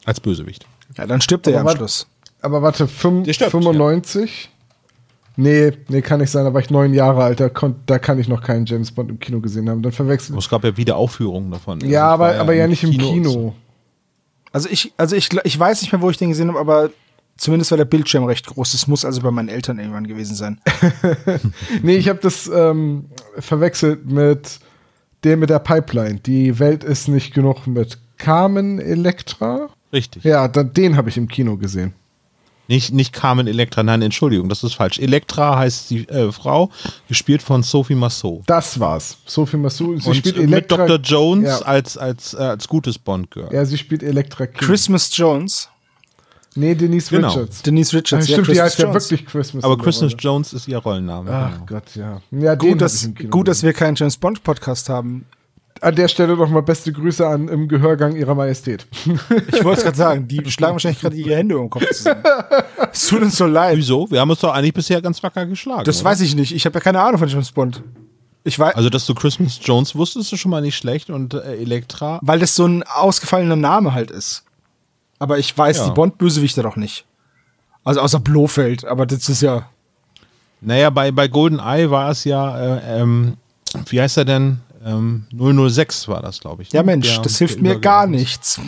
[0.05, 0.65] als Bösewicht.
[0.97, 2.07] Ja, dann stirbt er ja am Aber Schluss.
[2.41, 4.49] Aber warte, fünf, stirbt, 95?
[5.37, 8.19] Nee, nee, kann nicht sein, da war ich neun Jahre alt, da, kon, da kann
[8.19, 9.81] ich noch keinen James Bond im Kino gesehen haben.
[9.81, 10.37] Dann verwechselt.
[10.37, 11.79] Es gab ja wieder Aufführungen davon.
[11.81, 13.29] Ja, Also es aber, aber ja im nicht im Kino.
[13.29, 13.55] so.
[14.51, 16.89] Also ich, also ich, ich weiß nicht mehr, wo ich den gesehen habe, aber
[17.37, 18.73] zumindest war der Bildschirm recht groß.
[18.73, 20.59] Das muss also bei meinen Eltern irgendwann gewesen sein.
[21.81, 23.05] Nee, ich habe das ähm,
[23.39, 24.59] verwechselt mit
[25.23, 26.19] dem mit der Pipeline.
[26.19, 29.69] Die Welt ist nicht genug mit Carmen Electra.
[29.93, 30.23] Richtig.
[30.23, 31.93] Ja, dann, den habe ich im Kino gesehen.
[32.71, 34.97] Nicht, nicht Carmen Electra, nein, Entschuldigung, das ist falsch.
[34.97, 36.69] Electra heißt die äh, Frau,
[37.09, 38.43] gespielt von Sophie Massot.
[38.47, 39.17] Das war's.
[39.25, 39.99] Sophie Massou.
[39.99, 40.87] Sie Und spielt mit Elektra.
[40.87, 40.99] Dr.
[40.99, 41.57] Jones Ja.
[41.65, 43.49] als, als, äh, als gutes Bond-Girl.
[43.53, 44.57] Ja, sie spielt Elektra King.
[44.65, 45.67] Christmas Jones.
[46.55, 47.27] Nee, Denise Genau.
[47.27, 47.61] Richards.
[47.61, 48.23] Denise Richards.
[48.23, 49.11] Ah, stimmt, die Christmas heißt ja Jones.
[49.11, 49.63] wirklich Christmas.
[49.65, 50.21] Aber Christmas Rolle.
[50.21, 51.29] Jones ist ihr Rollenname.
[51.29, 51.65] Ach genau.
[51.65, 52.21] Gott, ja.
[52.31, 55.25] Ja, Gut, dass, gut, dass wir keinen James Bond Podcast haben.
[55.81, 58.85] An der Stelle nochmal beste Grüße an im Gehörgang ihrer Majestät.
[59.51, 62.23] Ich wollte gerade sagen, die schlagen wahrscheinlich gerade ihre Hände um den Kopf zusammen.
[62.93, 63.77] Es tut uns so leid.
[63.77, 64.09] Wieso?
[64.11, 65.83] Wir haben uns doch eigentlich bisher ganz wacker geschlagen.
[65.85, 66.11] Das oder?
[66.11, 66.53] weiß ich nicht.
[66.53, 67.81] Ich habe ja keine Ahnung von James Bond.
[68.43, 71.55] Ich weiß, Also, dass du Christmas Jones wusstest, ist schon mal nicht schlecht und äh,
[71.57, 72.19] Elektra.
[72.21, 74.43] weil das so ein ausgefallener Name halt ist.
[75.19, 75.85] Aber ich weiß Ja.
[75.87, 77.05] die Bond-Bösewichte doch nicht.
[77.83, 79.67] Also außer Blofeld, aber das ist ja.
[80.59, 83.37] Naja, bei, bei GoldenEye war es ja, äh, ähm,
[83.89, 84.59] wie heißt er denn?
[84.83, 86.71] Ähm, 006 war das, glaube ich.
[86.73, 86.87] Ja, ne?
[86.87, 88.59] Mensch, Der- das hilft mir gar nichts.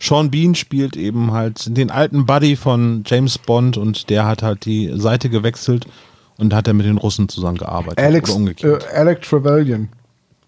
[0.00, 4.64] Sean Bean spielt eben halt den alten Buddy von James Bond und der hat halt
[4.64, 5.86] die Seite gewechselt
[6.36, 7.98] und hat er mit den Russen zusammengearbeitet.
[7.98, 8.96] Alex, oder äh.
[8.96, 9.88] Alec Trevelyan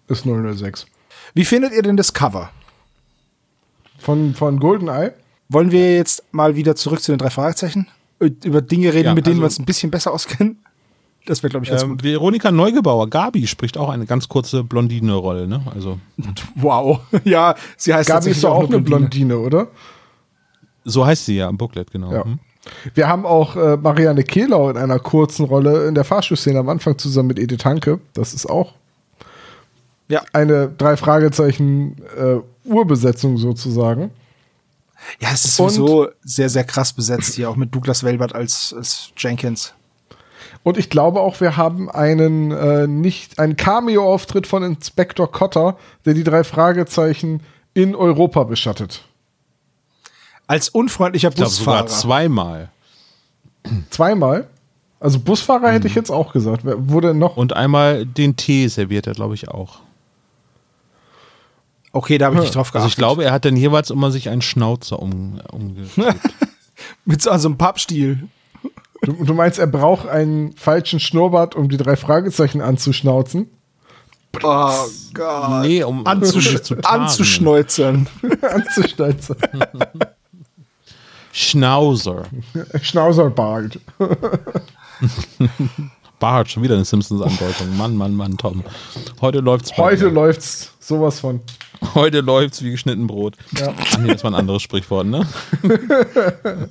[0.07, 0.85] ist 006.
[1.33, 2.49] Wie findet ihr denn das Cover?
[3.99, 5.13] Von, von GoldenEye?
[5.49, 7.87] Wollen wir jetzt mal wieder zurück zu den drei Fragezeichen?
[8.21, 10.59] Ö- Über Dinge reden, Ja, mit denen also- wir uns ein bisschen besser auskennen?
[11.25, 12.03] Das wäre, glaube ich, ganz ähm, gut.
[12.03, 15.47] Veronika Neugebauer, Gabi, spricht auch eine ganz kurze Blondine-Rolle.
[15.47, 15.61] Ne?
[15.73, 15.99] Also
[16.55, 16.99] Wow.
[17.23, 19.67] Ja, sie heißt Gabi ist doch auch eine Blondine, oder?
[20.83, 22.11] so heißt sie ja im Booklet, genau.
[22.11, 22.25] Ja.
[22.25, 22.39] Hm.
[22.95, 26.97] Wir haben auch äh, Marianne Kehlau in einer kurzen Rolle in der Fahrstuhlszene am Anfang
[26.97, 27.99] zusammen mit Edith Hanke.
[28.13, 28.73] Das ist auch
[30.07, 30.23] Ja.
[30.33, 34.09] eine drei Fragezeichen äh, Urbesetzung sozusagen.
[35.19, 38.73] Ja, es ist Und- sowieso sehr, sehr krass besetzt hier, auch mit Douglas Welbert als,
[38.75, 39.73] als Jenkins.
[40.63, 46.13] Und ich glaube auch, wir haben einen äh, nicht einen Cameo-Auftritt von Inspektor Cotter, der
[46.13, 47.41] die drei Fragezeichen
[47.73, 49.03] in Europa beschattet.
[50.47, 52.01] Als unfreundlicher Ich glaube sogar Busfahrer.
[52.01, 52.69] zweimal.
[53.89, 54.47] Zweimal?
[54.99, 56.63] Also Busfahrer hätte ich jetzt auch gesagt.
[56.63, 57.37] Wer wurde noch?
[57.37, 59.79] Und einmal den Tee serviert er, glaube ich, auch.
[61.93, 62.83] Okay, da habe ich nicht drauf geachtet.
[62.83, 66.19] Also ich glaube, er hat dann jeweils immer sich einen Schnauzer um, umgeklebt.
[67.05, 68.27] Mit so also einem Pappstiel.
[69.01, 73.49] Du, du meinst, er braucht einen falschen Schnurrbart, um die drei Fragezeichen anzuschnauzen?
[74.43, 74.71] Oh
[75.13, 75.61] Gott.
[75.63, 78.07] nee, um Anzusch anzuschneuzen.
[78.41, 79.35] Anzuschnauzen.
[81.33, 82.23] Schnauzer.
[82.81, 83.79] Schnauzerbart.
[86.19, 87.75] Bart, schon wieder eine Simpsons-Andeutung.
[87.75, 88.63] Mann, Mann, Mann, Tom.
[89.19, 89.75] Heute läuft's.
[89.75, 90.11] Heute dir.
[90.11, 91.41] läuft's sowas von.
[91.95, 93.35] Heute läuft's wie geschnitten Brot.
[93.57, 93.73] Ja.
[93.75, 95.27] Ach nee, das war ein anderes Sprichwort, ne?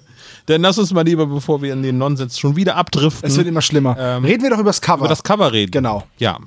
[0.51, 3.47] Dann lass uns mal lieber, bevor wir in den Nonsens schon wieder abdriften, Es wird
[3.47, 3.97] immer schlimmer.
[3.99, 5.01] Ähm, Reden wir doch über das Cover.
[5.01, 5.71] über das Cover reden.
[5.71, 6.05] Genau.
[6.19, 6.39] Ja.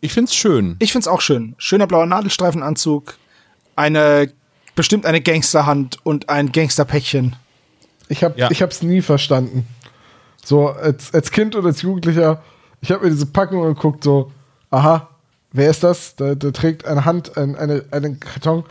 [0.00, 0.76] Ich find's schön.
[0.80, 1.54] Ich find's auch schön.
[1.56, 3.14] Schöner blauer Nadelstreifenanzug,
[3.76, 4.30] eine
[4.74, 7.36] bestimmt eine Gangsterhand und ein Gangsterpäckchen.
[8.08, 8.50] Ich, hab, Ja.
[8.50, 9.66] ich hab's nie verstanden.
[10.44, 12.42] So, als, als Kind oder als Jugendlicher,
[12.80, 14.30] ich habe mir diese Packung geguckt, so,
[14.70, 15.08] aha,
[15.52, 16.16] wer ist das?
[16.16, 18.64] Da, da trägt eine Hand ein, eine, einen Karton.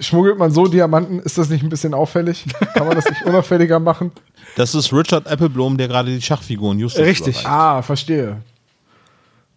[0.00, 1.20] Schmuggelt man so Diamanten?
[1.20, 2.44] Ist das nicht ein bisschen auffällig?
[2.74, 4.12] Kann man das nicht unauffälliger machen?
[4.56, 7.28] Das ist Richard Appleblom, der gerade die Schachfiguren Justus Richtig.
[7.40, 7.46] überreicht.
[7.48, 8.42] Ah, verstehe.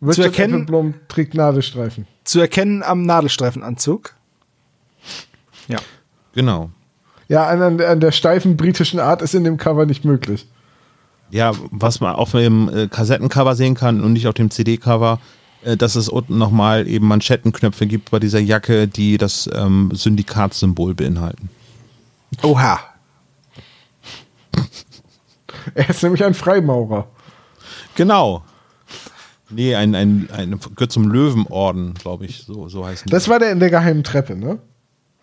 [0.02, 2.08] Richard erkennen- Appleblom trägt Nadelstreifen.
[2.24, 4.14] Zu erkennen am Nadelstreifenanzug.
[5.68, 5.80] Ja.
[6.34, 6.70] Genau.
[7.28, 10.48] Ja, an, an, der- steifen britischen Art ist in dem Cover nicht möglich.
[11.32, 15.20] Ja, was man auf dem äh, Kassettencover sehen kann und nicht auf dem CD-Cover,
[15.64, 21.50] dass es unten nochmal eben Manschettenknöpfe gibt bei dieser Jacke, die das ähm, Syndikatssymbol beinhalten.
[22.44, 22.80] Oha.
[25.74, 27.08] Er ist nämlich ein Freimaurer.
[27.96, 28.44] Genau.
[29.50, 33.52] Nee, ein, ein, ein gehört zum Löwenorden, glaube ich, so, so heißt Das war der
[33.52, 34.60] in der geheimen Treppe, ne?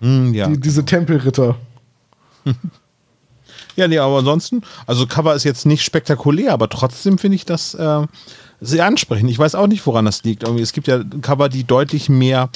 [0.01, 0.49] Hm, ja.
[0.49, 1.57] Die, diese Tempelritter.
[3.77, 7.75] ja, nee, aber ansonsten, also Cover ist jetzt nicht spektakulär, aber trotzdem finde ich das
[7.75, 8.07] äh,
[8.61, 9.31] sehr ansprechend.
[9.31, 10.42] Ich weiß auch nicht, woran das liegt.
[10.42, 12.49] Irgendwie, es gibt ja Cover, die deutlich mehr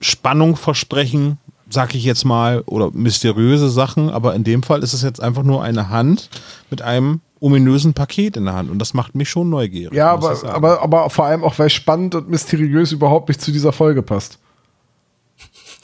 [0.00, 1.38] Spannung versprechen,
[1.70, 5.42] sag ich jetzt mal, oder mysteriöse Sachen, aber in dem Fall ist es jetzt einfach
[5.42, 6.28] nur eine Hand
[6.70, 9.94] mit einem ominösen Paket in der Hand und das macht mich schon neugierig.
[9.94, 13.72] Ja, aber, aber, aber vor allem auch, weil spannend und mysteriös überhaupt nicht zu dieser
[13.72, 14.38] Folge passt.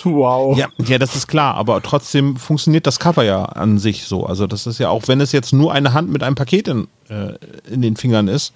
[0.04, 0.56] Wow.
[0.56, 4.26] Ja, ja, das ist klar, aber trotzdem funktioniert das Cover ja an sich so.
[4.26, 6.88] Also das ist ja auch, wenn es jetzt nur eine Hand mit einem Paket in,
[7.08, 7.34] äh,
[7.70, 8.52] in den Fingern ist,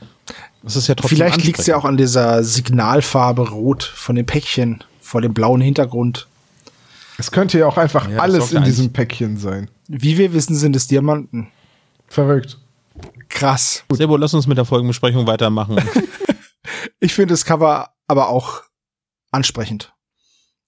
[0.63, 4.27] das ist ja trotzdem Vielleicht liegt es ja auch an dieser Signalfarbe Rot von dem
[4.27, 6.27] Päckchen vor dem blauen Hintergrund.
[7.19, 9.71] Es könnte ja auch einfach Ja, alles in diesem Päckchen sein.
[9.89, 11.49] Wie wir wissen, sind es Diamanten.
[12.09, 12.59] Verrückt.
[13.29, 13.85] Krass.
[13.91, 15.77] Sebo, lass uns mit der Folgenbesprechung weitermachen.
[16.99, 18.63] Ich finde das Cover aber auch
[19.31, 19.93] ansprechend.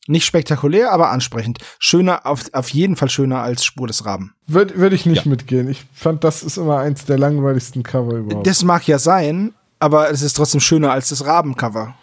[0.09, 1.59] Nicht spektakulär, aber ansprechend.
[1.79, 4.33] Schöner, auf, auf jeden Fall schöner als Spur des Raben.
[4.47, 5.31] Würde würd ich nicht Ja.
[5.31, 5.69] mitgehen.
[5.69, 8.47] Ich fand, das ist immer eins der langweiligsten Cover überhaupt.
[8.47, 11.95] Das mag ja sein, aber es ist trotzdem schöner als das Rabencover.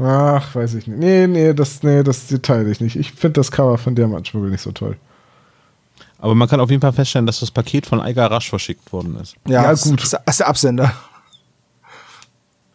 [0.00, 0.98] Ach, weiß ich nicht.
[1.00, 2.94] Nee, nee, das, nee, das teile ich nicht.
[2.94, 4.96] Ich finde das Cover von Diamantschmuggel nicht so toll.
[6.20, 9.16] aber man kann auf jeden Fall feststellen, dass das Paket von Eiger Rasch verschickt worden
[9.20, 9.34] ist.
[9.48, 10.00] Ja, Ja, das gut.
[10.02, 10.92] Ist, ist der Absender.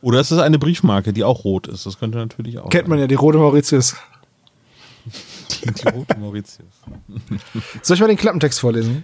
[0.01, 1.85] Oder es ist eine Briefmarke, die auch rot ist.
[1.85, 3.95] Das könnte natürlich auch Kennt man ja, die rote Mauritius.
[5.61, 6.67] Die, rote Mauritius.
[7.81, 9.03] Soll ich mal den Klappentext vorlesen?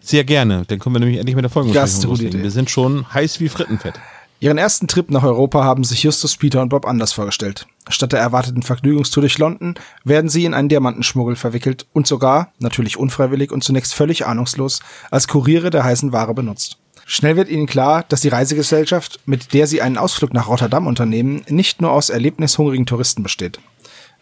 [0.00, 0.64] Sehr gerne.
[0.66, 2.42] Dann können wir nämlich endlich mit der Folgenbesprechung gute loslegen.
[2.42, 3.94] Wir sind schon heiß wie Frittenfett.
[4.42, 7.68] Ihren ersten Trip nach Europa haben sich Justus, Peter und Bob anders vorgestellt.
[7.88, 12.96] Statt der erwarteten Vergnügungstour durch London werden sie in einen Diamantenschmuggel verwickelt und sogar, natürlich
[12.96, 14.80] unfreiwillig und zunächst völlig ahnungslos,
[15.12, 16.78] als Kuriere der heißen Ware benutzt.
[17.06, 21.42] Schnell wird ihnen klar, dass die Reisegesellschaft, mit der sie einen Ausflug nach Rotterdam unternehmen,
[21.48, 23.60] nicht nur aus erlebnishungrigen Touristen besteht.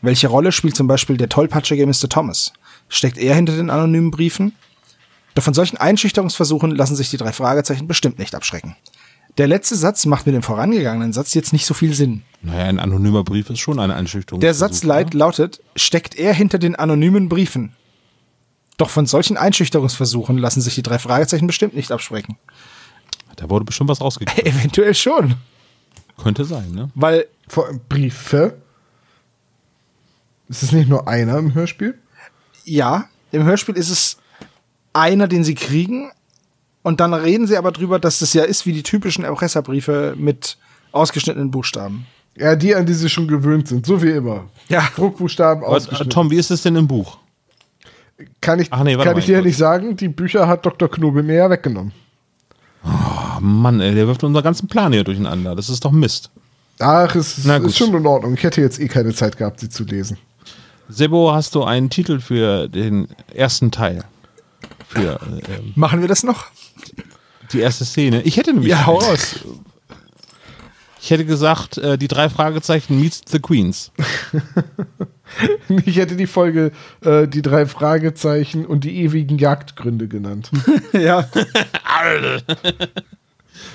[0.03, 2.09] Welche Rolle spielt zum Beispiel der tollpatschige Mr.
[2.09, 2.53] Thomas?
[2.89, 4.53] Steckt er hinter den anonymen Briefen?
[5.35, 8.77] Doch von solchen Einschüchterungsversuchen lassen sich die drei Fragezeichen bestimmt nicht abschrecken.
[9.39, 12.23] Der letzte Satz macht mit dem vorangegangenen Satz jetzt nicht so viel Sinn.
[12.43, 14.41] Naja, ein anonymer Brief ist schon eine Einschüchterung.
[14.41, 17.75] Der Satz leit, lautet, steckt er hinter den anonymen Briefen?
[18.77, 22.39] Doch von solchen Einschüchterungsversuchen lassen sich die drei Fragezeichen bestimmt nicht abschrecken.
[23.37, 24.47] Da wurde bestimmt was rausgekriegt.
[24.47, 25.35] Eventuell schon.
[26.17, 26.91] Könnte sein, ne?
[26.95, 28.60] Weil, Vor allem Briefe.
[30.51, 31.95] Ist es nicht nur einer im Hörspiel?
[32.65, 34.19] ja, im Hörspiel ist es
[34.93, 36.11] einer, den sie kriegen.
[36.83, 40.59] Und dann reden sie aber drüber, dass das ja ist wie die typischen Erpresserbriefe mit
[40.93, 42.07] ausgeschnittenen Buchstaben.
[42.37, 43.87] Ja, die, an die sie schon gewöhnt sind.
[43.87, 44.45] So wie immer.
[44.69, 44.83] Ja.
[44.97, 46.11] Druckbuchstaben ausgeschnitten.
[46.11, 47.19] Tom, wie ist es denn im Buch?
[48.41, 49.47] kann ich, Ach nee, kann ich dir kurz.
[49.47, 50.91] nicht sagen, die Bücher hat Dr.
[50.91, 51.93] Knobel mir ja weggenommen.
[52.85, 55.55] Oh Mann, ey, der wirft unseren ganzen Plan hier durcheinander.
[55.55, 56.31] Das ist doch Mist.
[56.79, 58.35] Ach, es ist, ist schon in Ordnung.
[58.35, 60.17] Ich hätte jetzt eh keine Zeit gehabt, sie zu lesen.
[60.90, 64.05] Sebo, hast du einen Titel für den ersten Teil?
[64.88, 66.46] Für ähm, Machen wir das noch?
[67.53, 68.22] die erste Szene.
[68.22, 68.70] Ich hätte nämlich.
[68.70, 69.40] Ja, hau raus.
[71.03, 73.92] Ich hätte gesagt, äh, die drei Fragezeichen meets the Queens.
[75.87, 76.72] Ich hätte die Folge
[77.05, 80.50] äh, die drei Fragezeichen und die ewigen Jagdgründe genannt.
[80.92, 81.29] ja.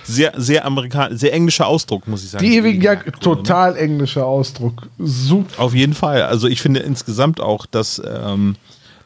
[0.04, 2.44] Sehr, sehr amerikanisch, sehr englischer Ausdruck, muss ich sagen.
[2.46, 3.44] Die ewigen Jagd, Jagdgründe, ne?
[3.44, 4.88] total englischer Ausdruck.
[5.00, 5.62] Super.
[5.62, 6.24] Auf jeden Fall.
[6.24, 8.56] Also ich finde insgesamt auch, dass ähm,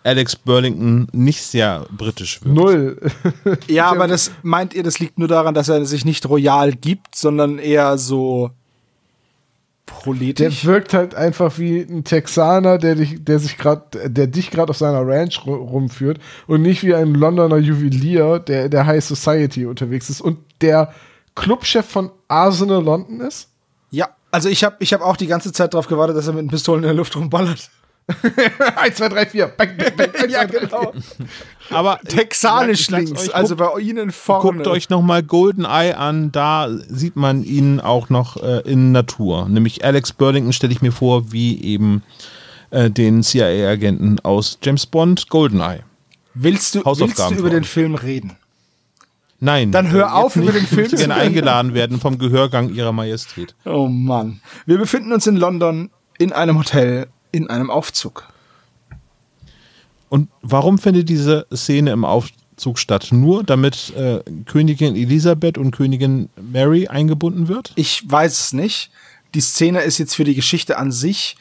[0.04, 2.56] Alex Burlington nicht sehr britisch wird.
[2.56, 3.00] Null.
[3.68, 7.16] Ja, aber das meint ihr, das liegt nur daran, dass er sich nicht royal gibt,
[7.16, 8.52] sondern eher so
[9.90, 10.66] Der proletisch.
[10.66, 14.78] wirkt halt einfach wie ein Texaner, der dich, der sich gerade, der dich gerade auf
[14.78, 19.66] seiner Ranch ru- rumführt und nicht wie ein Londoner Juwelier, der in der High Society
[19.66, 20.94] unterwegs ist und der
[21.36, 23.50] Clubchef von Arsenal London ist.
[23.92, 26.44] Ja, also ich habe ich hab auch die ganze Zeit darauf gewartet, dass er mit
[26.44, 27.70] den Pistolen in der Luft rumballert.
[28.76, 29.48] 1, 2, 3, 4.
[29.48, 30.94] Bang, bang, bang, 1, 2, 3, 4.
[31.72, 34.58] Aber Texanisch links, euch, also guckt, bei Ihnen vorne.
[34.58, 39.48] guckt euch nochmal GoldenEye an, da sieht man ihn auch noch äh, in Natur.
[39.48, 42.04] Nämlich Alex Burlington stelle ich mir vor, wie eben
[42.72, 45.84] äh, den CIA-Agenten aus James Bond GoldenEye.
[46.34, 47.64] Willst du, willst du über den.
[47.64, 48.38] Film reden?
[49.40, 49.72] Nein.
[49.72, 51.12] Dann hör äh, auf, über den Film zu reden.
[51.12, 53.56] eingeladen werden vom Gehörgang ihrer Majestät.
[53.66, 54.42] Oh Mann.
[54.66, 58.28] Wir befinden uns in London in einem Hotel, in einem Aufzug.
[60.10, 63.10] Und warum findet diese Szene im Aufzug statt?
[63.12, 67.72] Nur damit äh, Königin Elisabeth und Königin Mary eingebunden wird?
[67.76, 68.90] Ich weiß es nicht.
[69.36, 71.38] Die Szene ist jetzt für die Geschichte an sich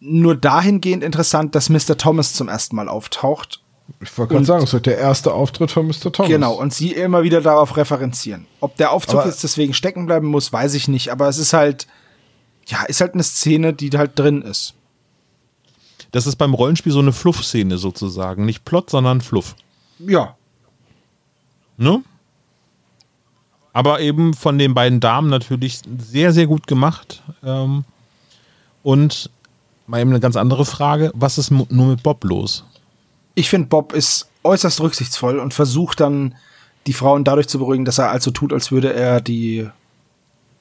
[0.00, 1.96] nur dahingehend interessant, dass Mr.
[1.96, 3.60] Thomas zum ersten Mal auftaucht.
[4.00, 6.10] Ich wollte gerade sagen, es wird der erste Auftritt von Mr.
[6.10, 6.30] Thomas.
[6.30, 8.46] Genau, und sie immer wieder darauf referenzieren.
[8.60, 11.52] Ob der Aufzug Aber- jetzt deswegen stecken bleiben muss, weiß ich nicht, aber es ist
[11.52, 11.86] halt,
[12.66, 14.74] ja, ist halt eine Szene, die halt drin ist.
[16.14, 18.44] Das ist beim Rollenspiel so eine Fluff-Szene sozusagen.
[18.44, 19.56] Nicht Plot, sondern Fluff.
[19.98, 20.36] Ja.
[21.76, 22.04] Ne?
[23.72, 27.24] Aber eben von den beiden Damen natürlich sehr, sehr gut gemacht.
[27.42, 27.84] Ähm,
[28.84, 29.28] und
[29.88, 32.64] mal eben eine ganz andere Frage: Was ist nur mit Bob los?
[33.34, 36.36] Ich finde, Bob ist äußerst rücksichtsvoll und versucht dann,
[36.86, 39.68] die Frauen dadurch zu beruhigen, dass er also tut, als würde er die,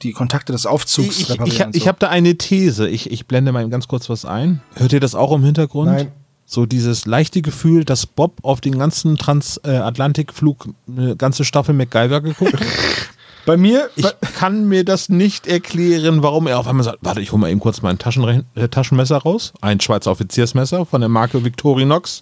[0.04, 1.70] die Kontakte des Aufzugs Ich, ich, reparieren.
[1.72, 1.88] ich, ich so.
[1.88, 2.88] habe da eine These.
[2.89, 4.62] Ich, ich blende mal ganz kurz was ein.
[4.76, 5.92] Hört ihr das auch im Hintergrund?
[5.92, 6.12] Nein.
[6.46, 12.54] So dieses leichte Gefühl, dass Bob auf den ganzen Transatlantikflug eine ganze Staffel MacGyver geguckt
[12.54, 12.62] hat.
[13.46, 17.32] Bei mir, Ich kann mir das nicht erklären, warum er auf einmal sagt, warte, ich
[17.34, 19.52] hole mal eben kurz mein Taschenre äh, Taschenmesser raus.
[19.60, 22.22] Ein Schweizer Offiziersmesser von der Marke Victorinox,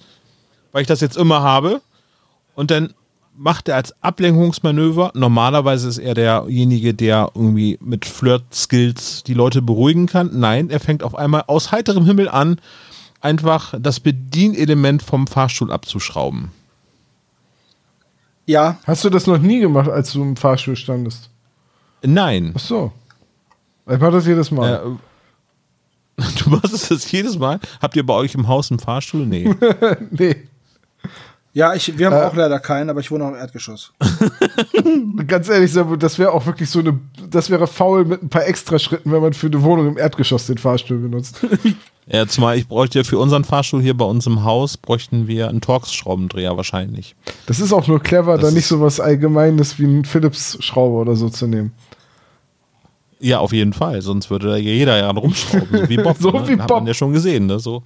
[0.72, 1.82] weil ich das jetzt immer habe.
[2.56, 2.94] Und dann
[3.36, 10.06] macht er als Ablenkungsmanöver, normalerweise ist er derjenige, der irgendwie mit Flirt-Skills die Leute beruhigen
[10.06, 10.30] kann.
[10.39, 12.60] Nein, er fängt auf einmal aus heiterem Himmel an,
[13.20, 16.52] einfach das Bedienelement vom Fahrstuhl abzuschrauben.
[18.46, 21.30] ja, Hast du das noch nie gemacht, als du im Fahrstuhl standest?
[22.04, 22.52] Nein.
[22.56, 22.91] Ach so.
[23.89, 24.98] Ich mach das jedes Mal.
[26.17, 27.60] Äh, du machst das jedes Mal?
[27.82, 29.26] Habt ihr bei euch im Haus einen Fahrstuhl?
[29.26, 29.56] Nee.
[30.12, 30.36] Nee.
[31.53, 32.25] Ja, ich, wir haben Äh.
[32.25, 33.93] auch leider keinen, aber ich wohne auch im Erdgeschoss.
[35.27, 39.11] Ganz ehrlich, das wäre auch wirklich so eine, das wäre faul mit ein paar Extraschritten,
[39.11, 41.39] wenn man für eine Wohnung im Erdgeschoss den Fahrstuhl benutzt.
[42.07, 45.47] Ja, zumal ich bräuchte ja für unseren Fahrstuhl hier bei uns im Haus, bräuchten wir
[45.47, 47.15] einen Torx-Schraubendreher wahrscheinlich.
[47.45, 51.15] Das ist auch nur clever, Das da nicht so was Allgemeines wie ein Philips-Schraube oder
[51.15, 51.73] so zu nehmen.
[53.19, 56.17] Ja, auf jeden Fall, sonst würde da jeder ja rumschrauben, so wie Bob.
[56.19, 56.47] So ne?
[56.47, 56.79] wie Hat Bob.
[56.79, 57.59] man ja schon gesehen, ne?
[57.59, 57.83] So.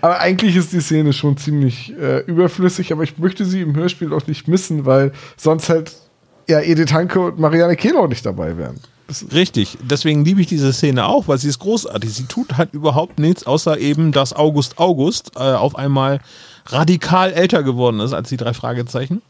[0.00, 4.12] Aber eigentlich ist die Szene schon ziemlich äh, überflüssig, aber ich möchte sie im Hörspiel
[4.12, 5.92] auch nicht missen, weil sonst halt
[6.48, 8.80] ja Edith Hanke und Marianne Kehlau nicht dabei wären.
[9.32, 12.12] Richtig, deswegen liebe ich diese Szene auch, weil sie ist großartig.
[12.12, 16.20] Sie tut halt überhaupt nichts, außer eben, dass August August äh, auf einmal
[16.66, 19.22] radikal älter geworden ist als die drei Fragezeichen.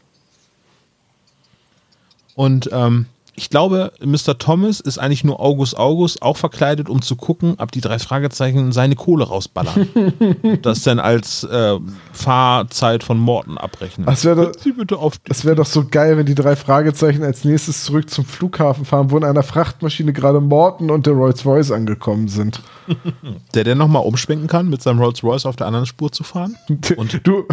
[2.33, 3.05] Und ähm,
[3.39, 4.39] ich glaube, Mr.
[4.39, 8.71] Thomas ist eigentlich nur August August auch verkleidet, um zu gucken, ob die drei Fragezeichen
[8.71, 9.87] seine Kohle rausballern.
[10.63, 11.77] das dann als äh,
[12.13, 14.07] Fahrzeit von Morton abrechnen.
[14.07, 18.09] Das wär doch- das wäre doch so geil, wenn die drei Fragezeichen als nächstes zurück
[18.09, 22.61] zum Flughafen fahren, wo in einer Frachtmaschine gerade Morton und der Rolls-Royce angekommen sind.
[23.53, 26.55] der, der nochmal umschwenken kann, mit seinem Rolls Royce auf der anderen Spur zu fahren.
[26.97, 27.45] Und du,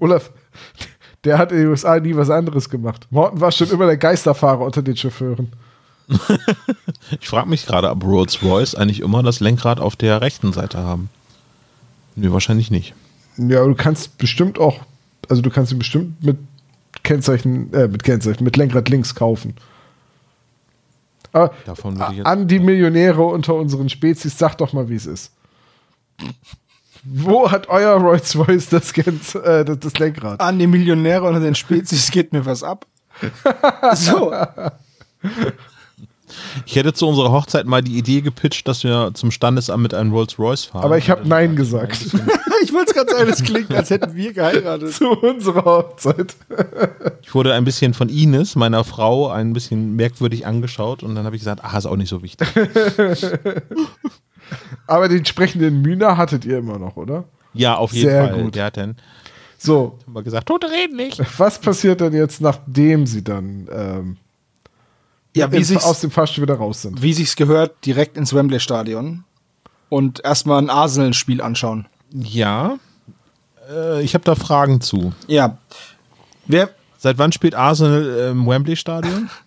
[0.00, 0.30] Olaf,
[1.24, 3.06] der hat in den USA nie was anderes gemacht.
[3.10, 5.52] Morton war schon immer der Geisterfahrer unter den Chauffeuren.
[7.20, 10.78] Ich frage mich gerade, ob Rolls Royce eigentlich immer das Lenkrad auf der rechten Seite
[10.78, 11.08] haben.
[12.16, 12.94] Nee, wahrscheinlich nicht.
[13.36, 14.80] Ja, du kannst bestimmt auch,
[15.28, 16.36] also du kannst ihn bestimmt mit
[17.02, 19.54] Kennzeichen, äh, mit Kennzeichen, mit Lenkrad links kaufen.
[21.32, 24.96] Aber Davon würde ich jetzt- an die Millionäre unter unseren Spezies, sag doch mal, wie
[24.96, 25.32] es ist.
[27.04, 30.40] Wo hat euer Rolls-Royce das, Gens- äh, das, das Lenkrad?
[30.40, 32.86] An die Millionäre unter den Spezies geht mir was ab.
[33.94, 34.32] So.
[36.64, 40.12] Ich hätte zu unserer Hochzeit mal die Idee gepitcht, dass wir zum Standesamt mit einem
[40.12, 40.84] Rolls-Royce fahren.
[40.84, 41.98] Aber ich habe Nein gesagt
[42.62, 44.92] Ich wollte es gerade sagen, das klingt, als hätten wir geheiratet.
[44.92, 46.36] zu unserer Hochzeit.
[47.22, 51.36] Ich wurde ein bisschen von Ines, meiner Frau, ein bisschen merkwürdig angeschaut und dann habe
[51.36, 52.48] ich gesagt, ach, ist auch nicht so wichtig.
[54.86, 57.24] Aber den sprechenden Mühner hattet ihr immer noch, oder?
[57.54, 58.42] Ja, auf jeden Sehr Fall.
[58.42, 58.54] gut.
[58.54, 58.96] Der hat dann
[59.58, 61.20] So, immer gesagt, Tote reden nicht.
[61.38, 64.16] was passiert denn jetzt, nachdem sie dann ähm,
[65.36, 67.02] Ja, wie in, sich's, aus dem Fahrstuhl wieder raus sind?
[67.02, 69.24] wie sich's gehört, direkt ins Wembley-Stadion
[69.88, 71.86] und erstmal ein Arsenal-Spiel anschauen.
[72.12, 72.78] Ja,
[73.72, 75.12] äh, ich habe da Fragen zu.
[75.26, 75.58] Ja.
[76.46, 79.30] Wer Seit wann spielt Arsenal im Wembley-Stadion?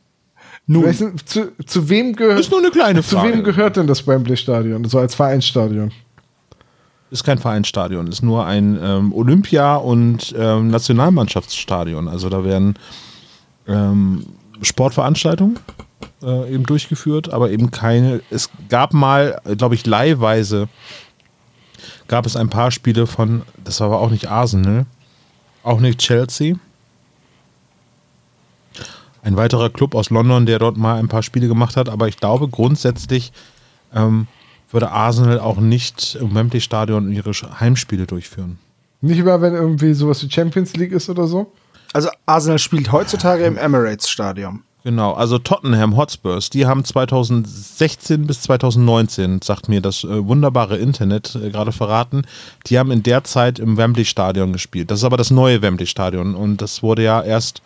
[0.65, 0.83] nun?
[0.83, 3.33] Du, zu, zu wem gehört Ist nur eine kleine zu Frage.
[3.33, 4.85] wem gehört denn das Wembley-Stadion?
[4.85, 5.91] So als Vereinsstadion.
[7.11, 12.07] Ist kein Vereinsstadion, ist nur ein ähm, Olympia- und ähm, Nationalmannschaftsstadion.
[12.07, 12.75] Also da werden
[13.67, 14.25] ähm,
[14.61, 15.59] Sportveranstaltungen
[16.23, 18.21] äh, eben durchgeführt, aber eben keine.
[18.31, 20.69] Es gab mal, glaube ich, leihweise
[22.07, 24.85] gab es ein paar Spiele von, das war aber auch nicht Arsenal,
[25.63, 26.55] auch nicht Chelsea.
[29.23, 32.17] Ein weiterer Club aus London, der dort mal ein paar Spiele gemacht hat, aber ich
[32.17, 33.31] glaube grundsätzlich
[33.95, 34.27] ähm,
[34.69, 38.59] würde Arsenal auch nicht im Wembley-Stadion ihre Sch- Heimspiele durchführen.
[39.01, 41.51] Nicht immer, wenn irgendwie sowas wie Champions League ist oder so?
[41.93, 44.63] Also Arsenal spielt heutzutage im Emirates-Stadion.
[44.83, 51.35] Genau, also Tottenham Hotspurs, die haben 2016 bis 2019, sagt mir das äh, wunderbare Internet
[51.35, 52.23] äh, gerade verraten,
[52.67, 54.91] die haben in der Zeit im Wembley-Stadion gespielt.
[54.91, 57.61] Das ist aber das neue Wembley-Stadion und das wurde ja erst,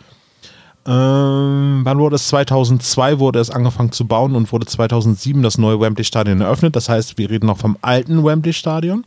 [0.88, 2.28] ähm, wann wurde es?
[2.30, 6.76] 2002 wurde es angefangen zu bauen und wurde 2007 das neue Wembley-Stadion eröffnet.
[6.76, 9.04] Das heißt, wir reden noch vom alten Wembley-Stadion.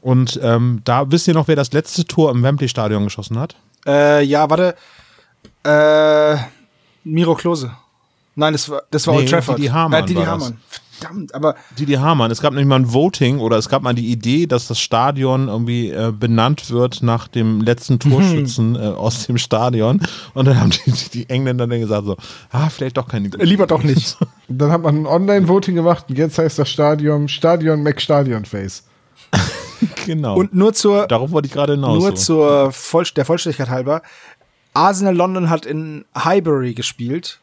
[0.00, 3.56] Und ähm, da wisst ihr noch, wer das letzte Tor im Wembley-Stadion geschossen hat?
[3.86, 4.76] Äh, ja, warte.
[5.64, 6.36] Äh,
[7.04, 7.72] Miro Klose.
[8.36, 9.58] Nein, das war, das war Nee, Old Trafford.
[9.58, 10.32] Didi Hamann Nein, Didi war das.
[10.32, 10.58] Hamann.
[11.04, 12.30] Verdammt, aber Didi Hamann.
[12.30, 15.48] Es gab nämlich mal ein Voting oder es gab mal die Idee, dass das Stadion
[15.48, 20.00] irgendwie äh, benannt wird nach dem letzten Torschützen äh, aus dem Stadion.
[20.34, 22.16] Und dann haben die, die Engländer dann gesagt so,
[22.50, 24.16] ah, vielleicht doch keine lieber doch nicht.
[24.48, 28.84] Dann hat man ein Online-Voting gemacht und jetzt heißt das Stadion Stadion McStadion Face.
[30.06, 30.36] Genau.
[30.36, 31.98] Und nur zur, darauf wollte ich gerade hinaus.
[31.98, 32.16] nur so.
[32.16, 34.02] zur Voll der Vollständigkeit halber.
[34.72, 37.40] Arsenal London hat in Highbury gespielt.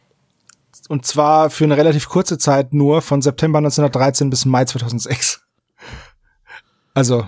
[0.89, 5.41] Und zwar für eine relativ kurze Zeit nur, von September 1913 bis Mai 2006.
[6.93, 7.25] Also,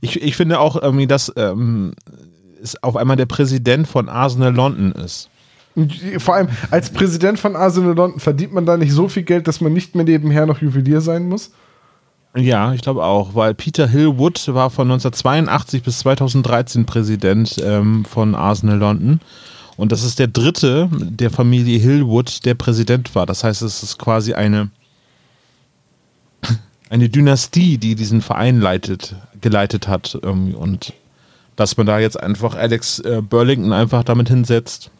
[0.00, 1.94] Ich, ich finde auch irgendwie, dass ähm,
[2.60, 5.30] es auf einmal der Präsident von Arsenal London ist.
[6.18, 9.60] Vor allem als Präsident von Arsenal London verdient man da nicht so viel Geld, dass
[9.60, 11.52] man nicht mehr nebenher noch Juwelier sein muss.
[12.36, 18.34] Ja, ich glaube auch, weil Peter Hillwood war von 1982 bis 2013 Präsident ähm, von
[18.34, 19.20] Arsenal London.
[19.76, 23.26] Und das ist der dritte der Familie Hillwood, der Präsident war.
[23.26, 24.70] Das heißt, es ist quasi eine,
[26.90, 30.14] eine Dynastie, die diesen Verein leitet, geleitet hat.
[30.14, 30.92] Und
[31.56, 34.90] dass man da jetzt einfach Alex äh, Burlington einfach damit hinsetzt,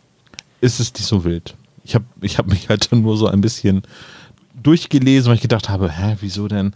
[0.60, 1.54] ist es nicht so wild.
[1.84, 3.82] Ich habe ich hab mich halt nur so ein bisschen
[4.62, 6.74] durchgelesen, weil ich gedacht habe, hä, wieso denn?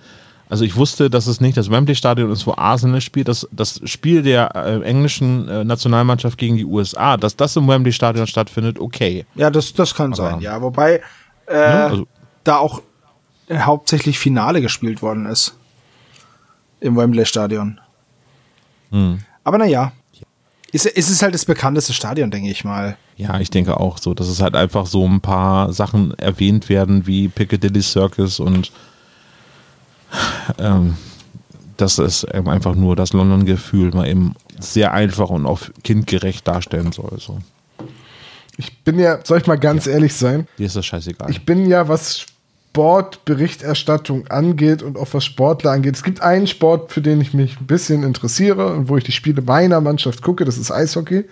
[0.48, 3.28] Also ich wusste, dass es nicht das Wembley-Stadion ist, wo Arsenal spielt.
[3.28, 8.26] Das, das Spiel der äh, englischen äh, Nationalmannschaft gegen die USA, dass das im Wembley-Stadion
[8.26, 9.26] stattfindet, okay.
[9.34, 10.62] ja, das, das kann sein, ja.
[10.62, 11.02] Wobei
[11.46, 11.84] äh, Ne?
[11.84, 12.08] Also,
[12.44, 12.82] da auch
[13.48, 15.54] äh, hauptsächlich Finale gespielt worden ist.
[16.80, 17.80] Im Wembley-Stadion.
[18.90, 19.20] hm.
[19.44, 19.92] Aber naja.
[20.70, 22.98] Ist, ist es halt das bekannteste Stadion, denke ich mal.
[23.16, 27.06] Ja, ich denke auch so, dass es halt einfach so ein paar Sachen erwähnt werden,
[27.06, 28.70] wie Piccadilly Circus und
[30.58, 30.96] ähm,
[31.76, 36.92] dass es eben einfach nur das London-Gefühl mal eben sehr einfach und auch kindgerecht darstellen
[36.92, 37.18] soll.
[37.18, 37.38] So.
[38.56, 41.30] Ich bin ja, soll ich mal ganz ehrlich sein, Dir ist das scheißegal.
[41.30, 42.26] ich bin ja, was
[42.78, 45.96] Sportberichterstattung angeht und auch was Sportler angeht.
[45.96, 49.12] Es gibt einen Sport, für den ich mich ein bisschen interessiere und wo ich die
[49.12, 51.24] Spiele meiner Mannschaft gucke, das ist Eishockey.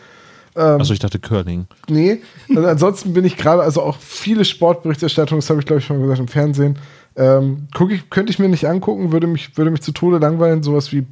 [0.55, 1.67] also ich dachte Curling.
[1.89, 5.87] Nee, also ansonsten bin ich gerade, also auch viele Sportberichterstattungen, das habe ich glaube ich
[5.87, 6.79] schon gesagt im Fernsehen,
[7.17, 10.63] ähm, guck ich, könnte ich mir nicht angucken, würde mich, würde mich zu Tode langweilen,
[10.63, 11.07] sowas wie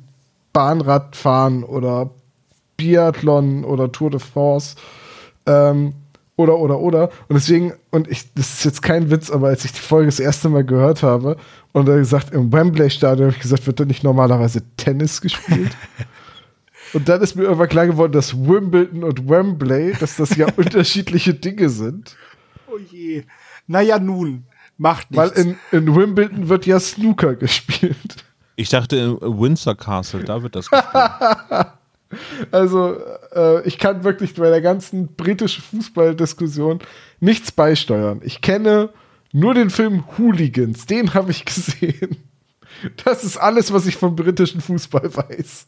[0.52, 2.11] Bahnradfahren oder
[2.76, 4.76] Biathlon oder Tour de France.
[5.46, 5.94] Ähm,
[6.36, 7.11] oder, oder, oder.
[7.28, 10.18] Und deswegen, und ich, das ist jetzt kein Witz, aber als ich die Folge das
[10.18, 11.36] erste Mal gehört habe
[11.72, 15.76] und er gesagt, im Wembley-Stadion, habe ich gesagt, wird da nicht normalerweise Tennis gespielt?
[16.92, 21.34] und dann ist mir irgendwann klar geworden, dass Wimbledon und Wembley, dass das ja unterschiedliche
[21.34, 22.16] Dinge sind.
[22.66, 23.22] Oh je.
[23.68, 24.44] Naja, nun.
[24.76, 25.40] Macht Weil nichts.
[25.40, 28.24] in, in Wimbledon wird ja Snooker gespielt.
[28.56, 31.10] Ich dachte in Windsor Castle, da wird das gespielt.
[32.52, 32.96] Also,
[33.34, 36.78] äh, ich kann wirklich bei der ganzen britischen Fußballdiskussion
[37.18, 38.20] nichts beisteuern.
[38.22, 38.90] Ich kenne
[39.32, 42.16] nur den Film Hooligans, den habe ich gesehen.
[43.04, 45.66] Das ist alles, was ich vom britischen Fußball weiß.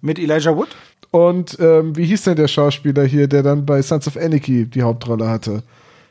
[0.00, 0.68] Mit Elijah Wood?
[1.10, 4.82] Und ähm, wie hieß denn der Schauspieler hier, der dann bei Sons of Anarchy die
[4.82, 5.62] Hauptrolle hatte?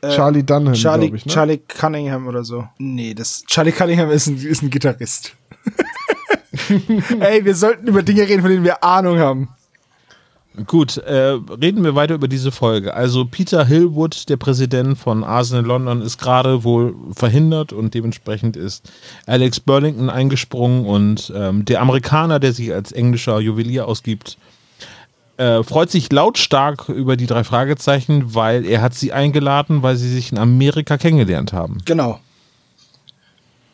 [0.02, 1.26] Charlie Dunham, Charlie, ich.
[1.26, 1.32] Ne?
[1.32, 2.68] Charlie Cunningham oder so.
[2.78, 5.34] Nee, das Charlie Cunningham ist ein, ist ein Gitarrist.
[7.20, 9.48] Ey, wir sollten über Dinge reden, von denen wir Ahnung haben.
[10.64, 12.94] Gut, äh, reden wir weiter über diese Folge.
[12.94, 18.90] Also Peter Hillwood, der Präsident von Arsenal London, ist gerade wohl verhindert und dementsprechend ist
[19.26, 24.38] Alex Burlington eingesprungen und ähm, der Amerikaner, der sich als englischer Juwelier ausgibt,
[25.36, 30.10] äh, freut sich lautstark über die drei Fragezeichen, weil er hat sie eingeladen, weil sie
[30.10, 31.78] sich in Amerika kennengelernt haben.
[31.84, 32.20] Genau.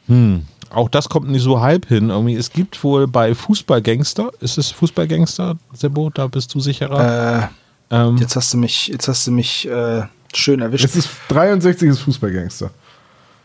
[0.08, 0.46] Hm.
[0.70, 2.10] Auch das kommt nicht so halb hin.
[2.10, 7.50] Irgendwie, es gibt wohl bei Fußballgangster, ist es Fußballgangster, Sebo, da bist du sicherer?
[7.90, 10.02] Äh, ähm, jetzt hast du mich, jetzt hast du mich äh,
[10.34, 10.84] schön erwischt.
[10.84, 12.70] Es ist 63 ist Fußballgangster.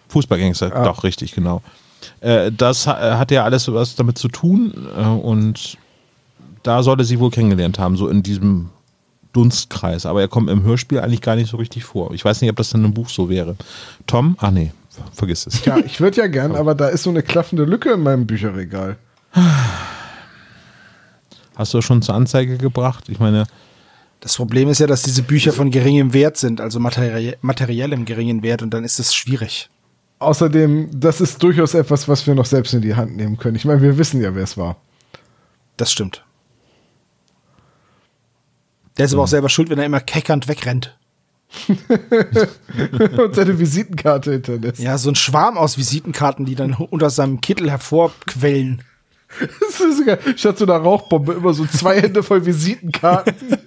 [0.07, 0.83] Fußballgangster, ah.
[0.85, 1.61] doch, richtig, genau.
[2.21, 5.77] Äh, das hat ja alles was damit zu tun äh, und
[6.67, 8.69] da sollte sie wohl kennengelernt haben, so in diesem
[9.31, 10.05] Dunstkreis.
[10.05, 12.13] Aber er kommt im Hörspiel eigentlich gar nicht so richtig vor.
[12.13, 13.55] Ich weiß nicht, ob das dann im Buch so wäre.
[14.05, 14.35] Tom?
[14.39, 14.71] Ach nee,
[15.13, 15.63] vergiss es.
[15.65, 18.97] Ja, ich würde ja gern, aber da ist so eine klaffende Lücke in meinem Bücherregal.
[21.55, 23.05] Hast du schon zur Anzeige gebracht?
[23.07, 23.45] Ich meine.
[24.19, 28.41] Das Problem ist ja, dass diese Bücher von geringem Wert sind, also materie materiellem geringen
[28.41, 29.69] Wert, und dann ist es schwierig.
[30.19, 33.55] Außerdem, das ist durchaus etwas, was wir noch selbst in die Hand nehmen können.
[33.55, 34.77] Ich meine, wir wissen ja, wer es war.
[35.77, 36.23] Das stimmt.
[38.97, 40.97] Der ist aber auch selber schuld, wenn er immer keckernd wegrennt.
[43.17, 44.79] und seine Visitenkarte hinterlässt.
[44.79, 48.83] Ja, so ein Schwarm aus Visitenkarten, die dann unter seinem Kittel hervorquellen.
[49.39, 53.57] Das ist sogar, statt so einer Rauchbombe immer so zwei Hände voll Visitenkarten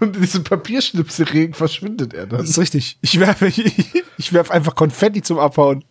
[0.00, 2.40] und in diesem Papierschnipselregen verschwindet er dann.
[2.40, 2.98] Das ist richtig.
[3.02, 5.84] Ich werfe, ich, ich werfe einfach Konfetti zum Abhauen.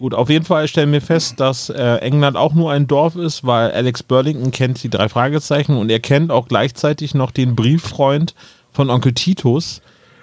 [0.00, 3.44] Gut, auf jeden Fall stellen wir fest, dass äh, England auch nur ein Dorf ist,
[3.44, 8.34] weil Alex Burlington kennt die drei Fragezeichen und er kennt auch gleichzeitig noch den Brieffreund
[8.72, 9.82] von Onkel Titus,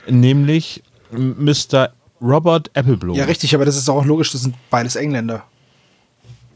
[0.10, 1.92] nämlich Mr.
[2.20, 3.16] Robert Appleblom.
[3.16, 5.44] Ja, richtig, aber das ist auch logisch, das sind beides Engländer.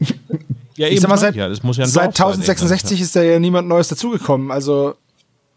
[0.74, 0.96] ja, eben.
[0.96, 3.86] Ich sag mal, seit, ja, das muss ja seit 1066 ist da ja niemand Neues
[3.86, 4.50] dazugekommen.
[4.50, 4.96] Also,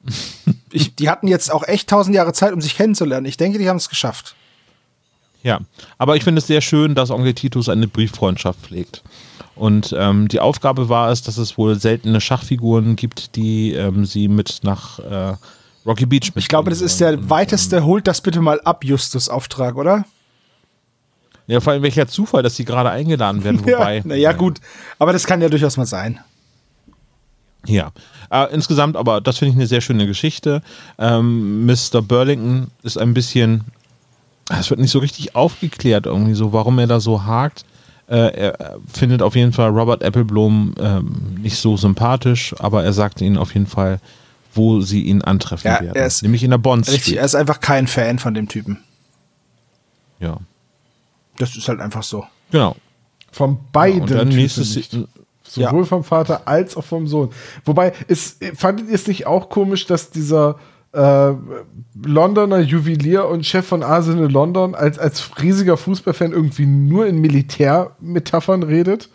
[0.72, 3.26] ich, die hatten jetzt auch echt tausend Jahre Zeit, um sich kennenzulernen.
[3.26, 4.36] Ich denke, die haben es geschafft.
[5.46, 5.60] Ja,
[6.00, 9.04] aber ich finde es sehr schön, dass Onkel Titus eine Brieffreundschaft pflegt.
[9.56, 14.28] Und ähm, die Aufgabe war es, dass es wohl seltene Schachfiguren gibt, die ähm, sie
[14.28, 15.36] mit nach äh,
[15.86, 20.06] Rocky Beach Ich glaube, das ist der weiteste, holt das bitte mal ab, Justus-Auftrag, oder?
[21.46, 23.98] Ja, vor allem welcher Zufall, dass sie gerade eingeladen werden, wobei.
[23.98, 24.60] ja, naja, gut,
[24.98, 26.20] aber das kann ja durchaus mal sein.
[27.68, 27.92] Ja,
[28.32, 30.64] äh, insgesamt, aber das finde ich eine sehr schöne Geschichte.
[30.98, 32.02] Ähm, Mr.
[32.02, 33.66] Burlington ist ein bisschen
[34.50, 37.66] es wird nicht so richtig aufgeklärt irgendwie so, warum er da so hakt.
[38.08, 43.22] Äh, er findet auf jeden Fall Robert Appleblom ähm, nicht so sympathisch, aber er sagt
[43.22, 44.00] ihnen auf jeden Fall,
[44.54, 45.96] wo sie ihn antreffen ja, werden.
[45.96, 47.00] Er ist, nämlich in der Bond Street.
[47.00, 48.78] Richtig, er ist einfach kein Fan von dem Typen.
[50.20, 50.38] Ja.
[51.38, 52.26] Das ist halt einfach so.
[52.52, 52.76] Genau.
[53.32, 53.98] Von beiden.
[53.98, 54.74] Ja, und dann nächstes,
[55.48, 55.86] Sowohl ja.
[55.86, 57.30] vom Vater als auch vom Sohn.
[57.66, 60.58] Wobei, ist, fandet ihr es nicht auch komisch, dass dieser
[60.96, 61.34] äh,
[62.06, 68.64] Londoner Juwelier und Chef von Arsenal London als, als riesiger Fußballfan irgendwie nur in Militärmetaphern
[68.64, 69.10] redet.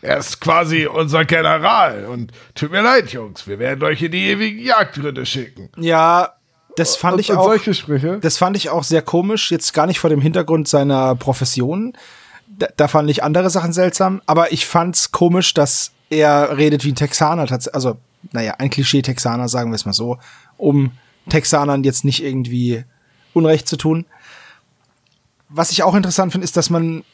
[0.00, 4.28] Er ist quasi unser General und tut mir leid, Jungs, wir werden euch in die
[4.28, 5.70] ewigen Jagdgründe schicken.
[5.78, 6.34] Ja,
[6.76, 7.44] das fand und, ich auch.
[7.44, 8.18] Solche Sprüche.
[8.20, 11.94] Das fand ich auch sehr komisch, jetzt gar nicht vor dem Hintergrund seiner Profession.
[12.46, 16.92] Da, da fand ich andere Sachen seltsam, aber ich fand's komisch, dass er redet wie
[16.92, 17.96] ein Texaner, also,
[18.32, 20.18] naja, ein Klischee-Texaner, sagen wir es mal so,
[20.58, 20.92] um
[21.28, 22.84] Texanern jetzt nicht irgendwie
[23.32, 24.06] Unrecht zu tun.
[25.48, 27.04] Was ich auch interessant finde, ist, dass man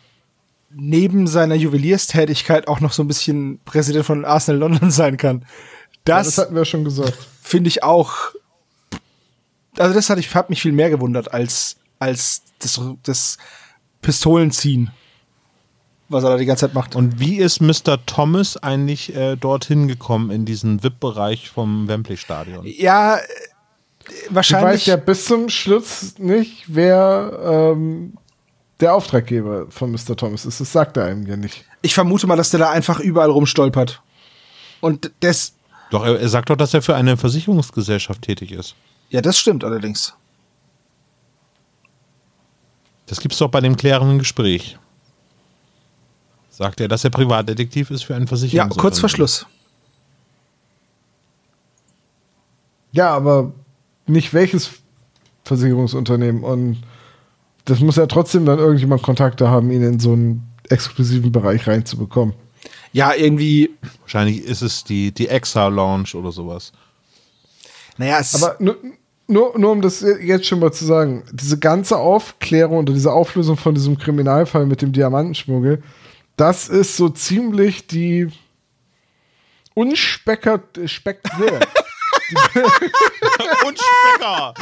[0.70, 5.44] neben seiner Juwelierstätigkeit auch noch so ein bisschen Präsident von Arsenal London sein kann.
[6.04, 7.16] Das, ja, das hatten wir schon gesagt.
[7.42, 8.14] Finde ich auch.
[9.78, 13.38] Also das hat, ich, hat mich viel mehr gewundert als als das, das
[14.02, 14.90] Pistolenziehen,
[16.08, 16.96] was er da die ganze Zeit macht.
[16.96, 18.04] Und wie ist Mr.
[18.06, 22.66] Thomas eigentlich äh, dorthin gekommen in diesen VIP-Bereich vom Wembley-Stadion?
[22.66, 23.18] Ja,
[24.30, 24.74] wahrscheinlich.
[24.74, 28.14] Ich weiß ja bis zum Schluss nicht, wer ähm,
[28.80, 30.16] der Auftraggeber von Mr.
[30.16, 30.60] Thomas ist.
[30.60, 31.64] Das sagt er einem ja nicht.
[31.82, 34.02] Ich vermute mal, dass der da einfach überall rumstolpert.
[34.80, 35.52] Und das.
[35.90, 38.74] Doch, er, er sagt doch, dass er für eine Versicherungsgesellschaft tätig ist.
[39.10, 40.14] Ja, das stimmt allerdings.
[43.06, 44.78] Das gibt's doch bei dem klärenden Gespräch.
[46.50, 48.80] Sagt er, dass er Privatdetektiv ist für einen Ja, Versicherungsunternehmen.
[48.80, 49.46] kurz vor Schluss.
[52.92, 53.52] Ja, aber
[54.06, 54.70] nicht welches
[55.44, 56.42] Versicherungsunternehmen.
[56.42, 56.82] Und
[57.64, 62.34] das muss ja trotzdem dann irgendjemand Kontakte haben, ihn in so einen exklusiven Bereich reinzubekommen.
[62.92, 63.70] Ja, irgendwie,
[64.00, 66.72] Wahrscheinlich ist es die, die Exa-Lounge oder sowas.
[67.96, 68.76] naja, es Aber nur,
[69.28, 73.56] nur, nur um das jetzt schon mal zu sagen, diese ganze Aufklärung oder diese Auflösung
[73.56, 75.82] von diesem Kriminalfall mit dem Diamantenschmuggel,
[76.36, 78.28] das ist so ziemlich die
[79.74, 80.76] unspekert,
[83.66, 84.54] Und Specker!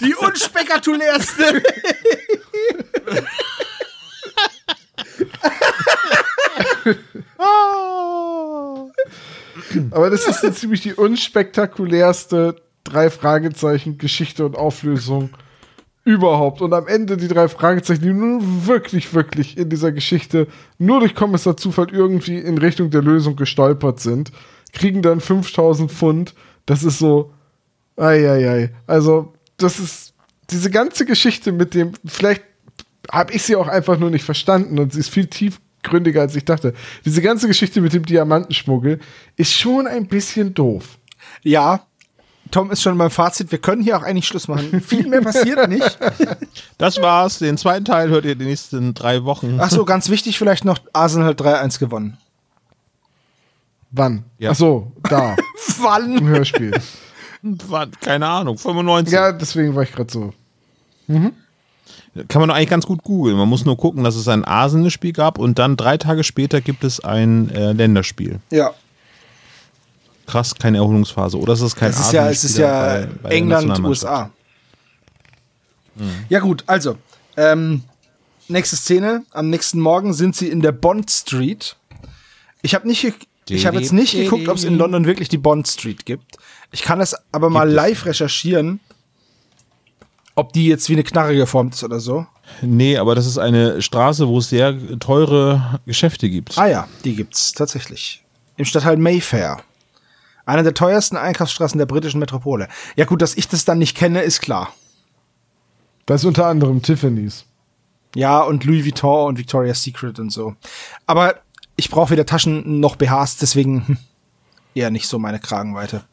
[0.00, 1.62] die unspektakulärste.
[9.90, 15.30] aber das ist so ziemlich die unspektakulärste drei Fragezeichen Geschichte und Auflösung
[16.04, 16.62] überhaupt.
[16.62, 20.46] Und am Ende die drei Fragezeichen, die nur wirklich, wirklich in dieser Geschichte
[20.78, 24.32] nur durch Kommissar Zufall irgendwie in Richtung der Lösung gestolpert sind,
[24.72, 26.34] kriegen dann 5000 Pfund.
[26.70, 27.32] Das ist so,
[27.96, 28.70] Eieiei.
[28.86, 30.14] Also, das ist
[30.50, 32.44] diese ganze Geschichte mit dem, vielleicht
[33.10, 36.44] habe ich sie auch einfach nur nicht verstanden und sie ist viel tiefgründiger, als ich
[36.44, 36.72] dachte.
[37.04, 39.00] Diese ganze Geschichte mit dem Diamantenschmuggel
[39.36, 40.98] ist schon ein bisschen doof.
[41.42, 41.80] Ja,
[42.52, 43.50] Tom ist schon beim Fazit.
[43.50, 44.80] Wir können hier auch eigentlich Schluss machen.
[44.80, 45.98] Viel mehr passiert nicht.
[46.78, 47.40] Das war's.
[47.40, 49.58] Den zweiten Teil hört ihr die nächsten drei Wochen.
[49.60, 52.16] Ach so, ganz wichtig vielleicht noch, Arsenal hat 3-1 gewonnen.
[53.90, 54.24] Wann?
[54.38, 54.50] Ja.
[54.50, 56.24] Ach so, da, im Wann?
[56.28, 56.72] Hörspiel.
[57.42, 59.12] War, keine Ahnung, 95.
[59.12, 60.32] ja, deswegen war ich gerade so.
[61.08, 61.32] Kann
[62.40, 63.36] man doch eigentlich ganz gut googeln.
[63.36, 66.84] Man muss nur gucken, dass es ein Arsenal-Spiel gab und dann drei Tage später gibt
[66.84, 68.40] es ein äh, Länderspiel.
[68.50, 68.72] Ja,
[70.26, 71.36] Krass, keine Erholungsphase.
[71.40, 73.80] Oder ist es kein es ist ja, es ist ja bei- bei England?
[73.80, 74.30] USA.
[76.28, 76.96] Ja gut, also,
[77.36, 77.82] ähm,
[78.46, 79.24] nächste Szene.
[79.32, 81.74] Am nächsten Morgen sind sie in der Bond Street.
[82.62, 83.12] Ich habe nicht,
[83.50, 86.36] ich habe jetzt nicht geguckt, ob es in London wirklich die Bond Street gibt.
[86.72, 87.74] Ich kann das aber mal es.
[87.74, 88.80] live recherchieren,
[90.34, 92.26] ob die jetzt wie eine Knarre geformt ist oder so.
[92.62, 96.58] Nee, aber das ist eine Straße, wo es sehr teure Geschäfte gibt.
[96.58, 98.24] Ah ja, die gibt's tatsächlich.
[98.56, 99.62] Im Stadtteil Mayfair.
[100.46, 102.68] Eine der teuersten Einkaufsstraßen der britischen Metropole.
[102.96, 104.74] Ja gut, dass ich das dann nicht kenne, ist klar.
[106.06, 107.44] Das ist unter anderem Tiffany's.
[108.16, 110.56] Ja, und Louis Vuitton und Victoria's Secret und so.
[111.06, 111.36] Aber
[111.80, 113.96] ich brauche weder Taschen noch BHs, deswegen hm,
[114.74, 116.04] eher nicht so meine Kragenweite.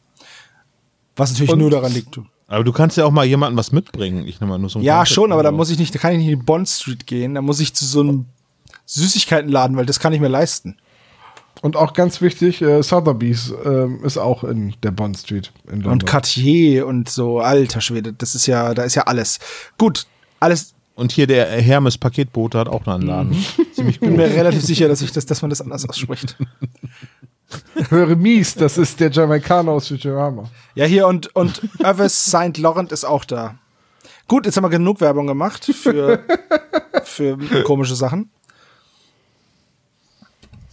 [1.16, 2.16] Was natürlich Und- nur daran liegt.
[2.16, 4.26] du- Aber du kannst ja auch mal jemandem was mitbringen.
[4.26, 5.98] Ich nehme mal nur so ein Ja, Concept schon, aber da muss ich nicht, da
[5.98, 8.24] kann ich nicht in die Bond Street gehen, da muss ich zu so einem
[8.86, 10.76] Süßigkeitenladen, weil das kann ich mir leisten.
[11.60, 15.92] Und auch ganz wichtig, äh, Sotheby's ähm, ist auch in der Bond Street in London.
[15.92, 19.40] Und Cartier und so, alter Schwede, das ist ja, da ist ja alles.
[19.76, 20.06] Gut,
[20.40, 23.30] alles, Und hier der Hermes Paketbote hat auch noch einen Laden.
[23.30, 23.66] Mhm.
[23.72, 26.36] Ziemlich bin mir relativ sicher, dass ich das, dass man das anders ausspricht.
[27.88, 30.50] Höre Mies, das ist der Jamaikaner aus Futurama.
[30.74, 32.58] Ja, hier und, und Irvis St.
[32.58, 33.54] Laurent ist auch da.
[34.26, 36.24] Gut, jetzt haben wir genug Werbung gemacht für,
[37.04, 38.30] für komische Sachen.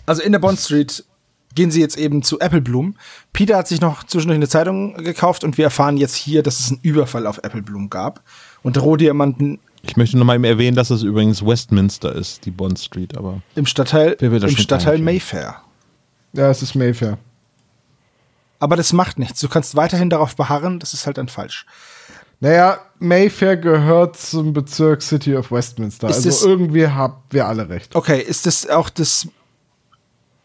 [0.07, 1.05] Also in der Bond Street
[1.53, 2.95] gehen sie jetzt eben zu Apple Bloom.
[3.31, 6.71] Peter hat sich noch zwischendurch eine Zeitung gekauft und wir erfahren jetzt hier, dass es
[6.71, 8.23] einen Überfall auf Apple Bloom gab.
[8.63, 12.51] Und der Rohdiamanten Ich möchte noch mal eben erwähnen, dass es übrigens Westminster ist, die
[12.51, 14.99] Bond Street, aber im Stadtteil, im Stadtteil?
[14.99, 15.61] Mayfair.
[16.33, 17.17] Ja, es ist Mayfair.
[18.59, 19.39] Aber das macht nichts.
[19.41, 21.65] Du kannst weiterhin darauf beharren, das ist halt dann falsch.
[22.39, 26.09] Naja, Mayfair gehört zum Bezirk City of Westminster.
[26.09, 27.95] Ist also irgendwie haben wir alle recht.
[27.95, 29.27] Okay, ist das auch das.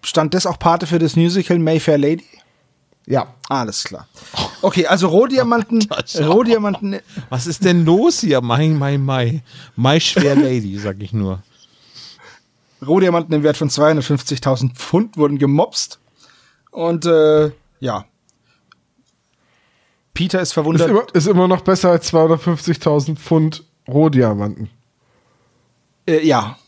[0.02, 2.24] Stand das auch Pate für das Musical Mayfair Lady?
[3.10, 3.34] Ja.
[3.48, 4.06] Alles klar.
[4.62, 5.84] Okay, also Rohdiamanten,
[6.20, 8.40] Rohdiamanten, was ist denn los hier?
[8.40, 9.42] Mai, Mai, Mai.
[9.74, 11.42] Mai schwer Lady, sag ich nur.
[12.86, 15.98] Rohdiamanten im Wert von 250.000 Pfund wurden gemobst.
[16.70, 17.50] Und äh,
[17.80, 18.04] ja.
[20.14, 20.88] Peter ist Ist verwundert.
[20.88, 24.70] immer, ist immer noch besser als 250.000 Pfund Rohdiamanten.
[26.06, 26.59] Äh, ja.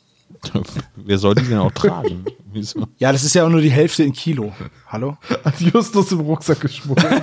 [0.96, 2.24] Wer soll die denn auch tragen?
[2.52, 2.86] Wieso?
[2.98, 4.52] Ja, das ist ja auch nur die Hälfte in Kilo.
[4.88, 5.16] Hallo?
[5.44, 7.22] Hat Justus im Rucksack geschmuggelt.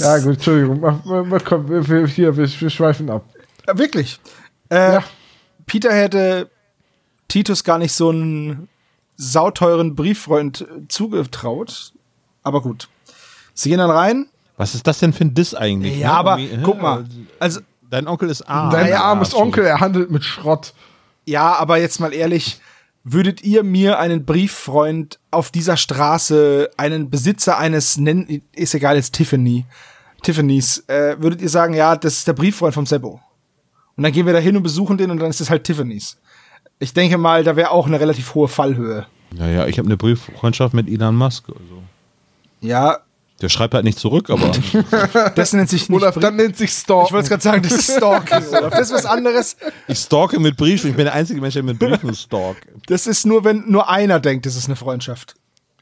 [0.00, 0.80] ja, gut, Entschuldigung.
[1.44, 3.24] Komm, wir, hier, wir, wir schweifen ab.
[3.66, 4.20] Ja, wirklich.
[4.70, 5.04] Äh, Ja.
[5.66, 6.50] Peter hätte
[7.28, 8.68] Titus gar nicht so einen
[9.16, 11.92] sauteuren Brieffreund äh, zugetraut.
[12.42, 12.88] Aber gut.
[13.52, 14.28] Sie gehen dann rein.
[14.56, 15.98] Was ist das denn für ein Diss eigentlich?
[15.98, 16.18] Ja, ne?
[16.18, 16.82] aber Irgendwie, guck hä?
[16.82, 17.04] mal.
[17.38, 18.70] Also, Dein Onkel ist arm.
[18.70, 19.34] Dein ja, armes.
[19.34, 20.74] Onkel, er handelt mit Schrott.
[21.28, 22.60] Ja, aber jetzt mal ehrlich.
[23.04, 29.14] Würdet ihr mir einen Brieffreund auf dieser Straße, einen Besitzer eines, nenn, ist egal, jetzt
[29.14, 29.64] Tiffany,
[30.22, 33.20] Tiffany's, äh, würdet ihr sagen, ja, das ist der Brieffreund vom Seppo?
[33.96, 36.18] Und dann gehen wir da hin und besuchen den und dann ist das halt Tiffany's.
[36.80, 39.06] Ich denke mal, da wäre auch eine relativ hohe Fallhöhe.
[39.34, 41.48] Naja, ich habe eine Brieffreundschaft mit Elon Musk.
[41.48, 41.82] Also.
[42.60, 42.98] Ja,
[43.40, 44.50] Der schreibt halt nicht zurück, aber
[45.36, 46.02] das nennt sich nicht.
[46.02, 47.12] Olaf, dann nennt sich ich Stalk.
[47.12, 48.02] wollte gerade sagen, das ist.
[48.02, 48.24] Olaf.
[48.28, 49.56] Das ist was anderes.
[49.86, 50.90] ich stalke mit Briefen.
[50.90, 52.66] Ich bin der einzige Mensch, der mit Briefen stalkt.
[52.88, 55.34] Das ist nur, wenn nur einer denkt, das ist eine Freundschaft.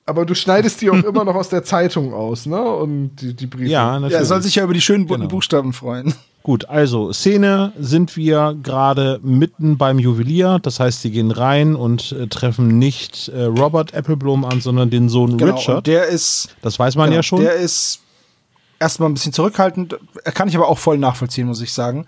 [0.04, 2.61] Aber du schneidest die auch immer noch aus der Zeitung aus, ne?
[2.62, 3.70] Und die, die Briefe.
[3.70, 4.16] Ja, Ja, natürlich.
[4.20, 5.30] er soll sich ja über die schönen bunten Genau.
[5.30, 6.14] Buchstaben freuen.
[6.47, 10.61] Gut, also Szene sind wir gerade mitten beim Juwelier.
[10.62, 15.09] Das heißt, sie gehen rein und äh, treffen nicht äh, Robert Appleblom an, sondern den
[15.09, 15.51] Sohn Genau.
[15.55, 15.86] Und Richard.
[15.88, 17.40] der ist, Das weiß man genau, ja schon.
[17.40, 17.99] der ist
[18.78, 19.97] erstmal ein bisschen zurückhaltend.
[20.34, 22.07] Kann ich aber auch voll nachvollziehen, muss ich sagen.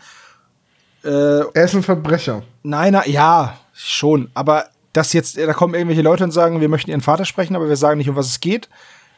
[1.03, 2.43] Äh, Er ist ein Verbrecher.
[2.63, 4.31] nein, na, ja, schon.
[4.35, 7.69] Aber das jetzt, da kommen irgendwelche Leute und sagen, wir möchten ihren Vater sprechen, aber
[7.69, 8.69] wir sagen nicht, um was es geht.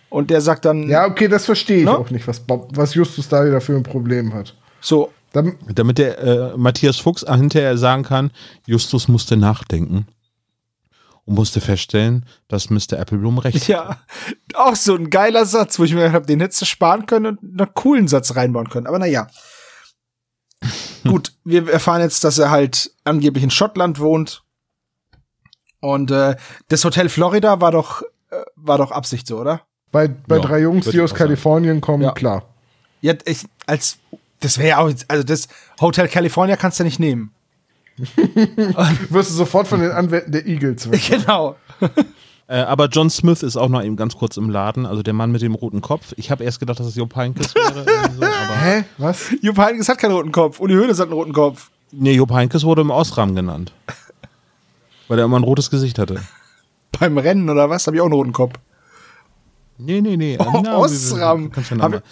[0.08, 1.92] Und der sagt dann, Ja, okay, das verstehe ich Ne?
[1.98, 4.54] auch nicht, was, Bob, was Justus da wieder für ein Problem hat.
[4.80, 8.30] So, Dann, Damit der äh, Matthias Fuchs hinterher sagen kann,
[8.66, 10.06] Justus musste nachdenken
[11.24, 12.98] und musste feststellen, dass Mr.
[12.98, 13.98] Appleblom recht ja,
[14.54, 17.26] auch so ein geiler Satz, wo ich mir gedacht habe, den hättest du sparen können
[17.26, 18.86] und einen coolen Satz reinbauen können.
[18.86, 19.28] Aber naja.
[21.04, 24.42] Gut, wir erfahren jetzt, dass er halt angeblich in Schottland wohnt.
[25.80, 26.36] Und äh,
[26.68, 29.62] das Hotel Florida war doch, äh, war doch Absicht so, oder?
[29.92, 31.18] bei bei Ja, drei Jungs, die aus sagen.
[31.18, 32.12] Kalifornien kommen, Ja.
[32.12, 32.44] klar.
[33.00, 33.98] Ja, ich, als,
[34.41, 35.49] das wäre ja auch, also das
[35.80, 37.32] Hotel California kannst du nicht nehmen.
[39.11, 40.88] Wirst du sofort von den Anwälten der Eagles.
[41.09, 41.57] Genau.
[42.47, 45.30] Äh, aber John Smith ist auch noch eben ganz kurz im Laden, also der Mann
[45.30, 46.14] mit dem roten Kopf.
[46.16, 47.84] Ich habe erst gedacht, dass es Jupp Heynckes wäre.
[48.18, 48.84] so, aber Hä?
[48.99, 49.30] Was?
[49.41, 50.59] Jupp Heynckes hat keinen roten Kopf.
[50.59, 51.70] Uli Hoeneß hat einen roten Kopf.
[51.93, 53.72] nee, Jupp Heynckes wurde im Ausrahmen genannt.
[55.07, 56.20] Weil er immer ein rotes Gesicht hatte.
[56.99, 57.86] Beim Rennen oder was?
[57.86, 58.55] Habe ich auch einen roten Kopf.
[59.78, 60.36] Nee, nee, nee.
[60.41, 62.03] Oh, einen Hab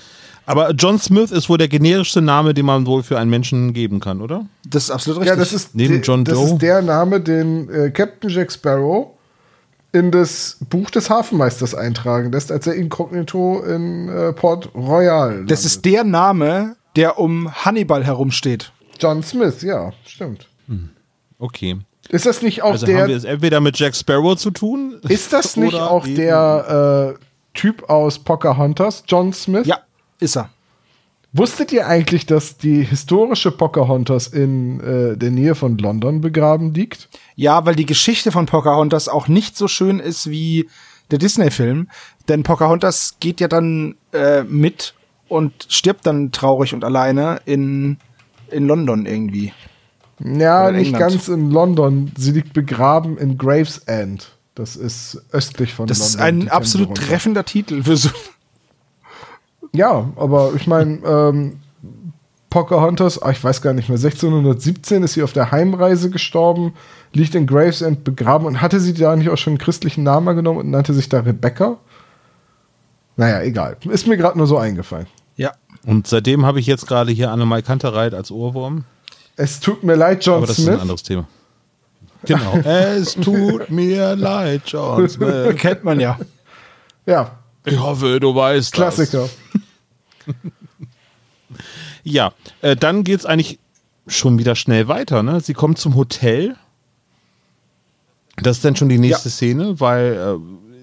[0.49, 4.01] Aber John Smith ist wohl der generischste Name, den man wohl für einen Menschen geben
[4.01, 4.47] kann, oder?
[4.67, 5.35] Das ist absolut richtig.
[5.35, 6.47] Ja, das ist, Neben de- John das Doe?
[6.47, 9.09] ist der Name, den äh, Captain Jack Sparrow
[9.93, 15.45] in das Buch des Hafenmeisters eintragen lässt, als er inkognito in äh, Port Royal.
[15.47, 18.73] Das ist der Name, der um Hannibal herumsteht.
[19.01, 20.49] John Smith, ja, stimmt.
[21.39, 21.77] Okay.
[22.09, 23.17] Ist das nicht auch Also haben wir der?
[23.17, 24.99] es entweder mit Jack Sparrow zu tun?
[25.09, 27.25] Ist das nicht auch eben- der äh,
[27.55, 29.67] Typ aus Pocahontas, John Smith?
[29.67, 29.79] Ja,
[30.21, 30.51] ist er.
[31.33, 37.09] Wusstet ihr eigentlich, dass die historische Pocahontas in äh, der Nähe von London begraben liegt?
[37.37, 40.69] Ja, weil die Geschichte von Pocahontas auch nicht so schön ist wie
[41.11, 41.89] der Disney-Film.
[42.29, 44.95] Denn Pocahontas geht ja dann äh, mit
[45.29, 47.99] und stirbt dann traurig und alleine in,
[48.51, 49.53] in London irgendwie.
[50.25, 51.13] Ja, nicht England.
[51.13, 52.11] ganz in London.
[52.17, 54.33] Sie liegt begraben in Gravesend.
[54.55, 56.09] Das ist östlich von Das London.
[56.09, 57.03] ist die ein absolut runter.
[57.03, 58.09] treffender Titel für so.
[59.73, 61.61] Ja, aber ich meine, ähm,
[62.51, 66.73] Pocahontas, ah, ich weiß gar nicht mehr, 1617 ist sie auf der Heimreise gestorben,
[67.13, 70.61] liegt in Gravesend begraben und hatte sie da nicht auch schon einen christlichen Namen genommen
[70.61, 71.77] und nannte sich da Rebecca?
[73.17, 73.77] Naja, egal.
[73.89, 75.07] Ist mir gerade nur so eingefallen.
[75.37, 75.53] Ja.
[75.85, 78.85] Und seitdem habe ich jetzt gerade hier Annemai Kantereit als Ohrwurm.
[79.37, 80.81] Es tut mir leid, John Aber das ist ein Smith.
[80.81, 81.29] anderes Thema.
[82.25, 82.57] Genau.
[82.65, 85.57] es tut mir leid, John Smith.
[85.57, 86.19] Kennt man ja.
[87.07, 87.38] Ja,
[87.69, 89.29] Ich hoffe, du weißt Klassiker.
[90.27, 90.35] das.
[92.05, 93.59] Ja, äh, dann geht's eigentlich
[94.07, 95.23] schon wieder schnell weiter.
[95.23, 95.41] Ne?
[95.41, 96.57] Sie kommt zum Hotel.
[98.37, 99.33] Das ist dann schon die nächste Ja.
[99.35, 100.39] Szene, weil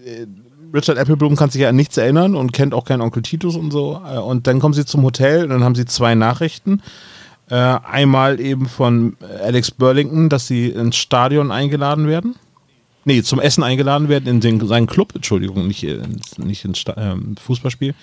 [0.05, 0.25] äh,
[0.73, 3.71] Richard Appleblom kann sich ja an nichts erinnern und kennt auch keinen Onkel Titus und
[3.71, 4.01] so.
[4.05, 6.81] Äh, und dann kommen sie zum Hotel und dann haben sie zwei Nachrichten.
[7.49, 12.35] Äh, einmal eben von Alex Burlington, dass sie ins Stadion eingeladen werden.
[13.07, 17.35] Nee, zum Essen eingeladen werden in den, seinen Club, Entschuldigung, nicht, ins, nicht ins ähm,
[17.39, 17.93] Fußballspiel.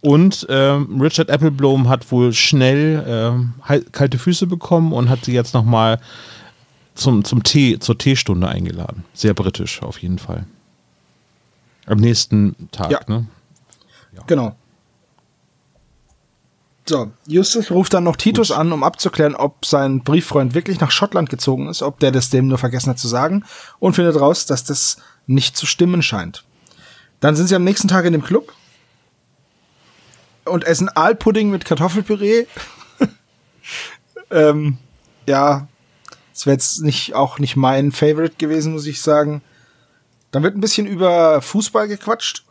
[0.00, 3.54] Und ähm, Richard Appleblom hat wohl schnell ähm,
[3.92, 6.00] kalte Füße bekommen und hat sie jetzt nochmal
[6.94, 9.04] zum, zum Tee, zur Teestunde eingeladen.
[9.14, 10.44] Sehr britisch, auf jeden Fall.
[11.86, 13.00] Am nächsten Tag, Ja.
[13.08, 13.26] ne?
[14.26, 14.56] Genau.
[16.90, 21.30] So, Justus ruft dann noch Titus an, um abzuklären, ob sein Brieffreund wirklich nach Schottland
[21.30, 23.44] gezogen ist, ob der das dem nur vergessen hat zu sagen
[23.78, 24.96] und findet raus, dass das
[25.28, 26.42] nicht zu stimmen scheint.
[27.20, 28.52] Dann sind sie am nächsten Tag in dem Club
[30.44, 32.46] und essen Aalpudding mit Kartoffelpüree.
[34.32, 34.76] ähm,
[35.28, 35.68] ja,
[36.32, 39.42] das wäre jetzt nicht, auch nicht mein Favorite gewesen, muss ich sagen.
[40.32, 42.44] Dann wird ein bisschen über Fußball gequatscht.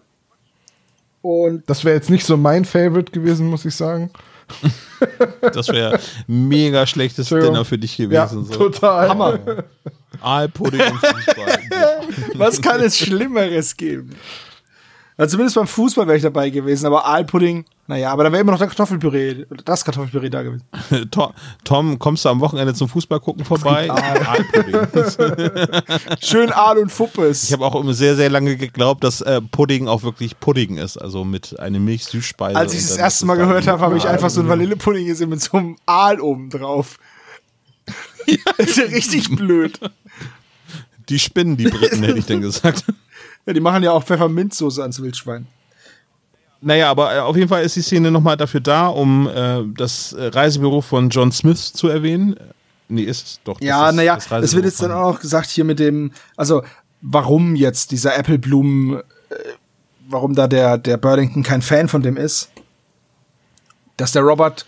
[1.21, 4.11] Und Das wäre jetzt nicht so mein Favorite gewesen, muss ich sagen.
[5.53, 7.29] Das wäre mega schlechtes.
[7.29, 8.45] Dinner für dich Ja, gewesen.
[8.45, 8.53] so.
[8.53, 9.09] total.
[9.09, 9.39] Hammer.
[10.21, 11.59] Aalpudding und Fußball.
[12.35, 14.15] Was kann es Schlimmeres geben?
[15.19, 18.53] Also zumindest beim Fußball wäre ich dabei gewesen, aber Aalpudding, Naja, aber da wäre immer
[18.53, 20.63] noch der Kartoffelpüree, das Kartoffelpüree da gewesen.
[21.11, 21.33] Tom,
[21.65, 23.91] Tom, kommst du am Wochenende zum Fußball gucken vorbei?
[23.91, 24.87] Aalpudding.
[26.21, 27.43] Schön Aal und Fuppes.
[27.43, 30.95] Ich habe auch immer sehr, sehr lange geglaubt, dass äh, Pudding auch wirklich Pudding ist,
[30.95, 32.57] also mit einer Milchsüßspeise.
[32.57, 35.41] Als ich das erste Mal gehört habe, habe ich einfach so ein Vanillepudding gesehen mit
[35.41, 36.97] so einem Aal oben drauf.
[38.57, 39.81] Das ist ja richtig blöd.
[41.09, 42.85] Die spinnen, die Briten, hätte ich dann gesagt.
[43.45, 45.47] Ja, die machen ja auch Pfefferminzsoße ans Wildschwein.
[46.61, 50.13] Naja, aber äh, auf jeden Fall ist die Szene nochmal dafür da, um äh, das
[50.13, 52.35] äh, Reisebüro von John Smith zu erwähnen.
[52.35, 52.43] Äh,
[52.89, 53.61] Nee, ist es doch.
[53.61, 56.63] Ja, naja, das es wird jetzt dann auch noch gesagt hier mit dem, also
[57.01, 59.03] warum jetzt dieser Applebloom, äh,
[60.09, 62.49] warum da der, der Burlington kein Fan von dem ist.
[63.95, 64.65] Dass der Robert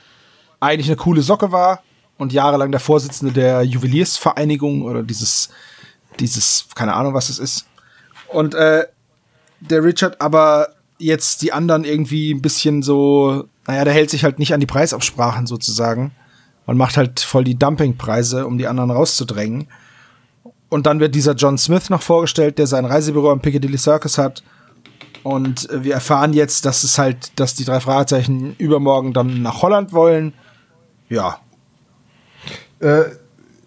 [0.59, 1.81] eigentlich eine coole Socke war
[2.19, 5.49] und jahrelang der Vorsitzende der Juweliersvereinigung oder dieses,
[6.19, 7.65] dieses, keine Ahnung, was es ist.
[8.31, 8.85] Und äh,
[9.59, 14.39] der Richard aber jetzt die anderen irgendwie ein bisschen so, naja, der hält sich halt
[14.39, 16.11] nicht an die Preisabsprachen sozusagen
[16.65, 19.67] und macht halt voll die Dumpingpreise, um die anderen rauszudrängen.
[20.69, 24.43] Und dann wird dieser John Smith noch vorgestellt, der sein Reisebüro am Piccadilly Circus hat.
[25.23, 29.61] Und äh, wir erfahren jetzt, dass es halt, dass die drei Fragezeichen übermorgen dann nach
[29.61, 30.33] Holland wollen.
[31.09, 31.39] Ja.
[32.79, 33.03] Äh,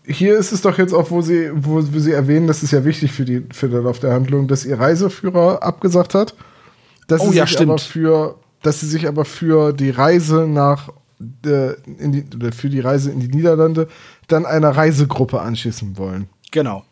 [0.06, 2.84] hier ist es doch jetzt auch, wo sie, wo, wo sie erwähnen, das ist ja
[2.84, 6.34] wichtig für, die, für den Lauf der Handlung, dass ihr Reiseführer abgesagt hat.
[7.06, 7.70] Dass Oh sie ja, sich stimmt.
[7.70, 10.90] aber für, dass sie sich aber für die Reise nach
[11.46, 13.88] äh, in die, für die Reise in die Niederlande
[14.28, 16.28] dann einer Reisegruppe anschließen wollen.
[16.50, 16.84] Genau.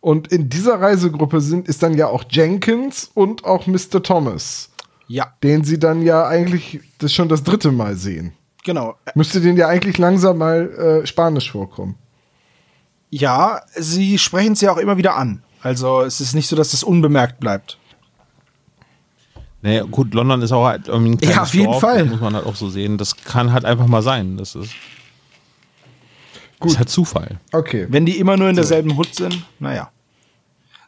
[0.00, 4.02] Und in dieser Reisegruppe sind, ist dann ja auch Jenkins und auch Mr.
[4.02, 4.70] Thomas,
[5.06, 8.32] Ja, den sie dann ja eigentlich das schon das dritte Mal sehen.
[8.64, 8.96] genau.
[9.14, 11.96] Müsste denen ja eigentlich langsam mal äh, Spanisch vorkommen.
[13.14, 15.42] Ja, sie sprechen es ja auch immer wieder an.
[15.60, 17.78] Also es ist nicht so, dass das unbemerkt bleibt.
[19.60, 21.98] Naja, gut, London ist auch halt irgendwie ein kleines Ja, auf jeden Dorf, Fall.
[21.98, 22.96] Das muss man halt auch so sehen.
[22.96, 24.38] Das kann halt einfach mal sein.
[24.38, 24.72] Das ist,
[26.58, 26.72] Gut.
[26.72, 27.38] ist halt Zufall.
[27.52, 27.86] Okay.
[27.90, 29.90] Wenn die immer nur in derselben Hut sind, naja.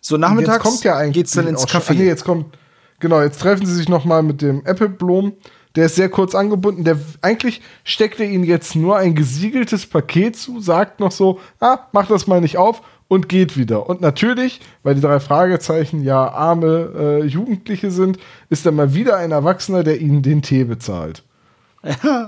[0.00, 1.90] So Und nachmittags jetzt kommt ja eigentlich geht's dann ins schon- Café.
[1.90, 2.56] Ach nee, jetzt kommt
[3.00, 5.34] genau, jetzt treffen sie sich noch mal mit dem Appleblom.
[5.76, 6.84] Der ist sehr kurz angebunden.
[6.84, 11.78] Der eigentlich steckt er ihnen jetzt nur ein gesiegeltes Paket zu, sagt noch so, ah,
[11.92, 13.88] mach das mal nicht auf und geht wieder.
[13.88, 18.18] Und natürlich, weil die drei Fragezeichen ja arme äh, Jugendliche sind,
[18.50, 21.22] ist dann mal wieder ein Erwachsener, der ihnen den Tee bezahlt.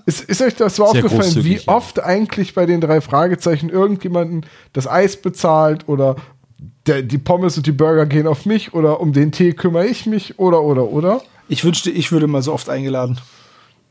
[0.04, 1.72] Ist, ist euch das so Sehr aufgefallen, wie großzügig, ja.
[1.72, 4.44] oft eigentlich bei den drei Fragezeichen irgendjemanden
[4.74, 6.16] das Eis bezahlt oder
[6.86, 10.06] der, die Pommes und die Burger gehen auf mich oder um den Tee kümmere ich
[10.06, 11.22] mich oder oder oder?
[11.48, 13.20] Ich wünschte, ich würde mal so oft eingeladen.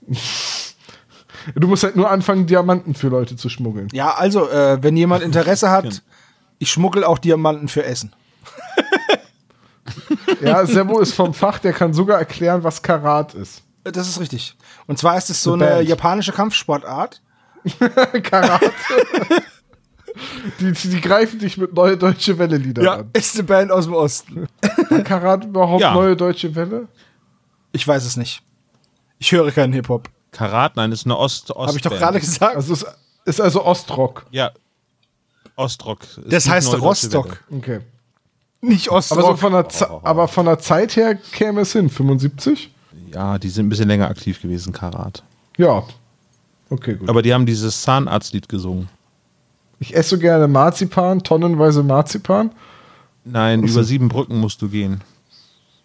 [1.53, 3.87] Du musst halt nur anfangen, Diamanten für Leute zu schmuggeln.
[3.93, 6.01] Ja, also, äh, wenn jemand Interesse hat,
[6.57, 8.13] ich schmuggel auch Diamanten für Essen.
[10.41, 13.61] Ja, Sebo ist vom Fach, der kann sogar erklären, was Karat ist.
[13.83, 14.55] Äh, Das ist richtig.
[14.87, 17.21] Und zwar ist es so eine japanische Kampfsportart.
[18.23, 18.61] Karat.
[20.59, 23.09] Die, die, die greifen dich mit neue deutsche Welle-Lieder an.
[23.13, 24.47] ist eine Band aus dem Osten.
[24.89, 25.93] Hat Karat überhaupt Ja.
[25.93, 26.87] neue deutsche Welle?
[27.71, 28.41] Ich weiß es nicht.
[29.19, 30.09] Ich höre keinen Hip-Hop.
[30.31, 32.55] Karat, nein, ist eine Ost Ost Habe ich doch gerade gesagt.
[32.55, 32.85] Also es
[33.25, 34.25] ist also Ostrock.
[34.31, 34.51] Ja.
[35.55, 36.01] Ostrock.
[36.03, 37.43] Ist Das heißt Neue Rostock.
[37.51, 37.79] Okay.
[38.61, 39.19] Nicht Ostrock.
[39.19, 41.89] Aber, so von der Ze- aber von der Zeit her käme es hin.
[41.89, 42.71] 75?
[43.13, 45.23] Ja, die sind ein bisschen länger aktiv gewesen, Karat.
[45.57, 45.83] Ja.
[46.69, 47.07] Okay, gut.
[47.07, 48.89] Aber die haben dieses Zahnarztlied gesungen.
[49.79, 52.51] Ich esse so gerne Marzipan, tonnenweise Marzipan.
[53.25, 55.01] Nein, über sieben Brücken musst du gehen.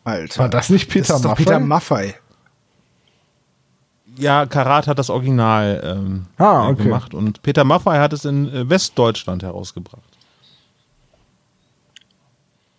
[0.04, 0.40] Alter.
[0.40, 1.44] War das nicht Peter das ist doch Maffay?
[1.44, 2.14] Peter Maffei.
[4.16, 6.82] Ja, Karat hat das Original ähm, Ah, äh, okay.
[6.84, 10.02] gemacht und Peter Maffay hat es in äh, Westdeutschland herausgebracht.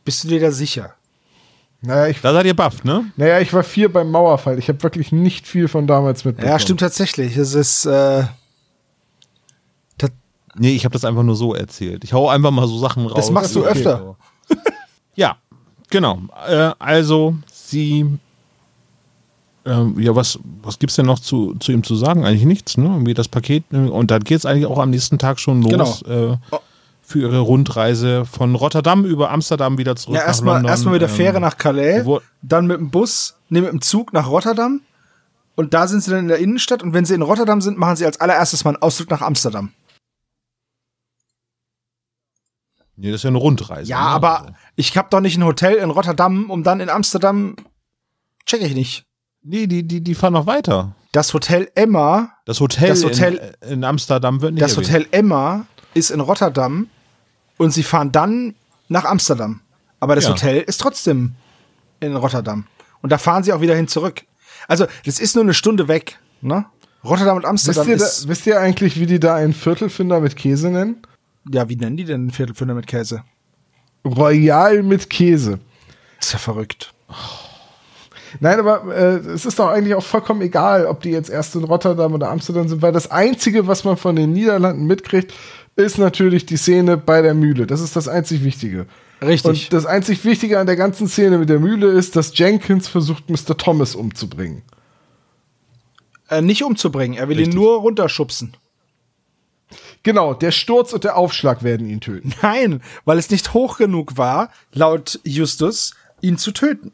[0.05, 0.93] Bist du dir da sicher?
[1.81, 3.05] Naja, ich, Da seid ihr baff, ne?
[3.15, 4.59] naja, ich war vier beim Mauerfall.
[4.59, 6.51] Ich habe wirklich nicht viel von damals mitbekommen.
[6.51, 7.35] Ja, stimmt tatsächlich.
[7.37, 8.23] Es ist, äh,
[10.57, 12.03] Nee, ich habe das einfach nur so erzählt.
[12.03, 13.13] Ich hau einfach mal so Sachen raus.
[13.15, 13.69] Das machst du Okay.
[13.71, 14.15] öfter.
[15.15, 15.37] Ja,
[15.89, 16.19] genau.
[16.47, 18.05] Äh, also, sie.
[19.63, 22.25] Ähm, ja, was, was gibt's denn noch zu, zu ihm zu sagen?
[22.25, 22.85] Eigentlich nichts, ne?
[22.85, 23.71] Irgendwie das Paket.
[23.71, 23.91] ne?
[23.91, 26.01] Und dann geht's eigentlich auch am nächsten Tag schon los.
[26.03, 26.35] Äh,
[27.03, 30.69] für ihre Rundreise von Rotterdam über Amsterdam wieder zurück ja, nach erstmal London.
[30.71, 32.05] erstmal mit der Ähm, Fähre nach Calais,
[32.41, 34.79] dann mit dem Bus, nee, mit dem Zug nach Rotterdam.
[35.55, 36.81] Und da sind sie dann in der Innenstadt.
[36.81, 39.73] Und wenn sie in Rotterdam sind, machen sie als allererstes mal einen Ausflug nach Amsterdam.
[43.01, 43.89] Nee, das ist ja eine Rundreise.
[43.89, 44.05] Ja, ne?
[44.09, 44.53] aber Also.
[44.75, 47.55] ich hab doch nicht ein Hotel in Rotterdam, um dann in Amsterdam.
[48.45, 49.05] Check ich nicht.
[49.43, 50.95] Nee, die, die, die fahren noch weiter.
[51.11, 54.87] Das Hotel Emma, Das Hotel, Das Hotel- in, in Amsterdam wird nicht das erwähnt.
[54.89, 56.87] Hotel Emma ist in Rotterdam
[57.57, 58.55] und sie fahren dann
[58.87, 59.61] nach Amsterdam.
[59.99, 60.31] Aber das Ja.
[60.31, 61.33] Hotel ist trotzdem
[61.99, 62.65] in Rotterdam.
[63.01, 64.23] Und da fahren sie auch wieder hin zurück.
[64.67, 66.19] Also, das ist nur eine Stunde weg.
[66.41, 66.65] Ne?
[67.03, 68.27] Rotterdam und Amsterdam Wisst ihr, da, ist.
[68.27, 71.01] wisst ihr eigentlich, wie die da einen Viertelfinder mit Käse nennen?
[71.49, 73.23] Ja, wie nennen die denn einen Viertelfinder mit Käse?
[74.05, 75.59] Royal mit Käse.
[76.19, 76.93] Ist ja verrückt.
[78.39, 81.63] Nein, aber äh, es ist doch eigentlich auch vollkommen egal, ob die jetzt erst in
[81.63, 85.33] Rotterdam oder Amsterdam sind, weil das Einzige, was man von den Niederlanden mitkriegt,
[85.75, 87.67] ist natürlich die Szene bei der Mühle.
[87.67, 88.85] Das ist das einzig Wichtige.
[89.21, 89.65] Richtig.
[89.65, 93.29] Und das einzig Wichtige an der ganzen Szene mit der Mühle ist, dass Jenkins versucht,
[93.29, 93.57] Mr.
[93.57, 94.63] Thomas umzubringen.
[96.29, 97.53] äh, nicht umzubringen, er will Richtig.
[97.53, 98.55] ihn nur runterschubsen.
[100.03, 102.33] Genau, der Sturz und der Aufschlag werden ihn töten.
[102.41, 106.91] Nein, weil es nicht hoch genug war, laut Justus, ihn zu töten.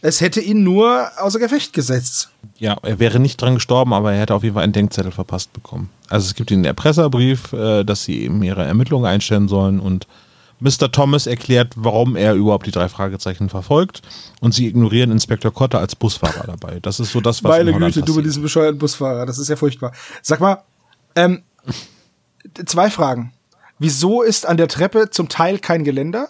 [0.00, 2.28] Es hätte ihn nur außer Gefecht gesetzt.
[2.58, 5.52] Ja, er wäre nicht dran gestorben, aber er hätte auf jeden Fall einen Denkzettel verpasst
[5.54, 5.88] bekommen.
[6.10, 10.06] Also es gibt ihnen einen Erpresserbrief, äh, dass sie eben ihre Ermittlungen einstellen sollen und
[10.60, 10.92] Mr.
[10.92, 14.02] Thomas erklärt, warum er überhaupt die drei Fragezeichen verfolgt
[14.40, 16.80] und sie ignorieren Inspektor Cotter als Busfahrer dabei.
[16.80, 19.56] Das ist so das, was Meine Güte, du mit diesem bescheuerten Busfahrer, das ist ja
[19.56, 19.92] furchtbar.
[20.22, 20.62] Sag mal,
[21.16, 21.42] ähm,
[22.66, 23.32] zwei Fragen.
[23.78, 26.28] Wieso ist an der Treppe zum Teil kein Geländer?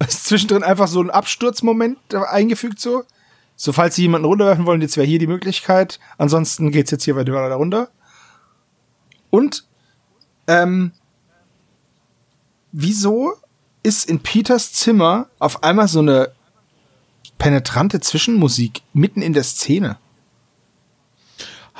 [0.06, 3.04] Ist zwischendrin einfach so ein Absturzmoment eingefügt so?
[3.54, 6.00] So, falls Sie jemanden runterwerfen wollen, jetzt wäre hier die Möglichkeit.
[6.16, 7.90] Ansonsten geht's jetzt hier weiter runter.
[9.28, 9.66] Und,
[10.46, 10.92] ähm,
[12.72, 13.34] wieso
[13.82, 16.32] ist in Peters Zimmer auf einmal so eine
[17.36, 19.98] penetrante Zwischenmusik mitten in der Szene?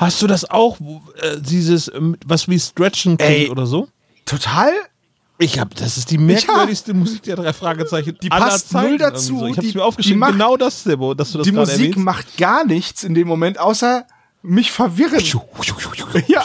[0.01, 0.79] Hast du das auch,
[1.21, 3.51] äh, dieses, ähm, was wie Stretchen klingt Ey.
[3.51, 3.89] oder so?
[4.25, 4.71] Total
[5.39, 8.17] Ich hab, das ist die merkwürdigste Musik der drei Fragezeichen.
[8.23, 9.39] Die passt Zeiten null dazu.
[9.41, 9.47] So.
[9.47, 11.99] Ich hab's Die- mir aufgeschrieben, macht- genau das, Sebo, dass du das die Musik erwähnst.
[11.99, 14.05] macht gar nichts in dem Moment, außer
[14.43, 15.23] mich verwirren.
[16.29, 16.43] Ja.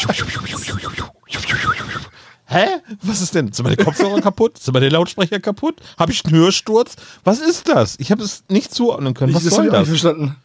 [2.47, 2.65] Hä?
[3.01, 3.51] Was ist denn?
[3.51, 4.59] Sind meine Kopfhörer kaputt?
[4.61, 5.75] Sind meine Lautsprecher kaputt?
[5.97, 6.95] Habe ich einen Hörsturz?
[7.23, 7.95] Was ist das?
[7.99, 9.33] Ich habe es nicht zuordnen können.
[9.33, 10.01] Was das hab soll ich auch nicht das?
[10.01, 10.35] verstanden.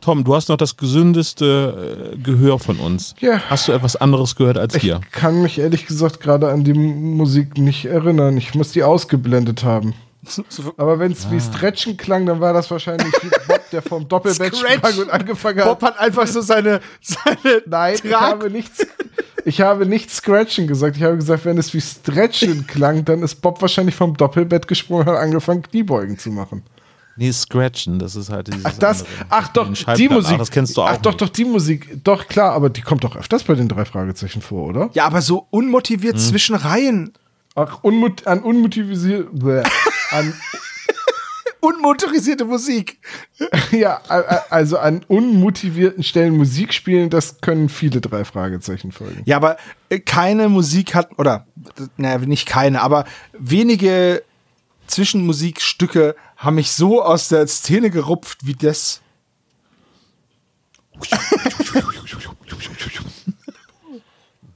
[0.00, 3.14] Tom, du hast noch das gesündeste äh, Gehör von uns.
[3.20, 3.40] Ja.
[3.50, 5.00] Hast du etwas anderes gehört als Ich wir?
[5.12, 8.36] kann mich ehrlich gesagt gerade an die Musik nicht erinnern.
[8.36, 9.94] Ich muss die ausgeblendet haben.
[10.76, 11.30] Aber wenn es Ah.
[11.32, 15.60] wie Stretchen klang, dann war das wahrscheinlich wie Bob, der vom Doppelbett sprang und angefangen
[15.60, 15.66] hat.
[15.66, 18.86] Bob hat einfach so seine, seine Nein, ich habe nichts.
[19.46, 20.98] Ich habe nicht Scratchen gesagt.
[20.98, 25.08] Ich habe gesagt, wenn es wie Stretchen klang, dann ist Bob wahrscheinlich vom Doppelbett gesprungen
[25.08, 26.62] und hat angefangen, Kniebeugen zu machen.
[27.20, 29.26] Nee, Scratchen, das ist halt dieses Ach, das, andere.
[29.28, 30.08] ach doch, die.
[30.08, 30.32] Musik.
[30.34, 30.88] Ach, das kennst du auch.
[30.88, 31.20] Ach doch, nicht.
[31.20, 32.02] doch, die Musik.
[32.02, 34.88] Doch, klar, aber die kommt doch öfters bei den drei Fragezeichen vor, oder?
[34.94, 36.20] Ja, aber so unmotiviert Hm.
[36.20, 37.12] zwischen Reihen.
[37.54, 39.28] Ach, unmut an unmotivisiert.
[40.12, 40.32] an,
[41.60, 42.98] Unmotorisierte Musik.
[43.70, 44.00] ja,
[44.48, 49.20] also an unmotivierten Stellen Musik spielen, das können viele drei Fragezeichen folgen.
[49.26, 49.58] Ja, aber
[49.90, 51.46] äh, keine Musik hat, oder,
[51.98, 53.04] naja, nicht keine, aber
[53.38, 54.22] wenige
[54.90, 59.00] Zwischenmusikstücke haben mich so aus der Szene gerupft wie das.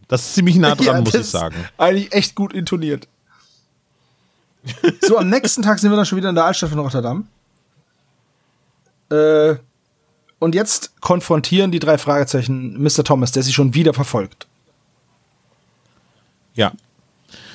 [0.09, 1.57] Das ist ziemlich nah dran, Ja, muss ich sagen.
[1.79, 3.09] Eigentlich echt gut intoniert.
[5.03, 7.27] so, am nächsten Tag sind wir dann schon wieder in der Altstadt von Rotterdam.
[9.11, 9.57] Äh,
[10.39, 13.05] und jetzt konfrontieren die drei Fragezeichen Mr.
[13.05, 14.47] Thomas, der sie schon wieder verfolgt.
[16.55, 16.73] Ja.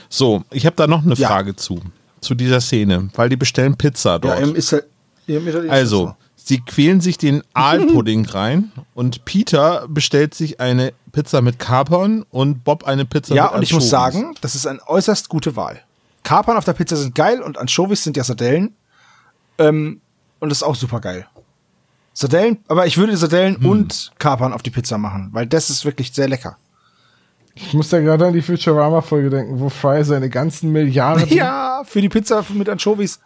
[0.10, 1.28] So, ich habe da noch eine Ja.
[1.28, 1.82] Frage zu.
[2.22, 4.40] Zu dieser Szene, weil die bestellen Pizza dort.
[4.40, 4.74] Ja, im ist
[5.28, 6.16] im also, das
[6.48, 12.64] sie quälen sich den Aalpudding rein und Peter bestellt sich eine Pizza mit Kapern und
[12.64, 15.82] Bob eine Pizza Ja, mit und ich muss sagen, das ist eine äußerst gute Wahl.
[16.24, 18.76] Kapern auf der Pizza sind geil und Anchovies sind ja Sardellen.
[19.58, 20.02] Ähm,
[20.40, 21.28] und das ist auch super geil.
[22.14, 23.66] Sardellen, aber ich würde Sardellen Hm.
[23.66, 26.58] und Kapern auf die Pizza machen, weil das ist wirklich sehr lecker.
[27.62, 32.02] Ich muss da gerade an die Futurama-Folge denken, wo Fry seine ganzen Milliarden Ja, für
[32.02, 33.20] die Pizza mit Anchovies.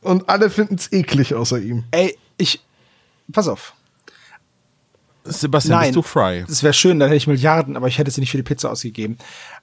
[0.00, 1.84] und alle finden es eklig außer ihm.
[1.90, 2.64] Ey, ich.
[3.32, 3.74] Pass auf.
[5.24, 5.88] Sebastian, Nein.
[5.88, 6.44] bist du Fry?
[6.48, 8.70] Das wäre schön, dann hätte ich Milliarden, aber ich hätte sie nicht für die Pizza
[8.70, 9.18] ausgegeben.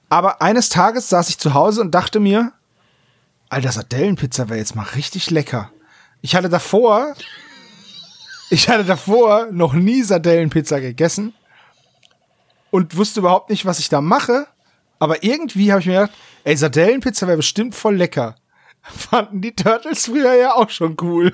[0.08, 2.52] Aber eines Tages saß ich zu Hause und dachte mir,
[3.48, 5.70] Alter, Sardellenpizza wäre jetzt mal richtig lecker.
[6.20, 7.14] Ich hatte davor,
[8.50, 11.34] ich hatte davor noch nie Sardellenpizza gegessen
[12.70, 14.46] und wusste überhaupt nicht, was ich da mache.
[14.98, 16.12] Aber irgendwie habe ich mir gedacht,
[16.44, 18.34] ey, Sardellenpizza wäre bestimmt voll lecker.
[18.82, 21.32] Fanden die Turtles früher ja auch schon cool.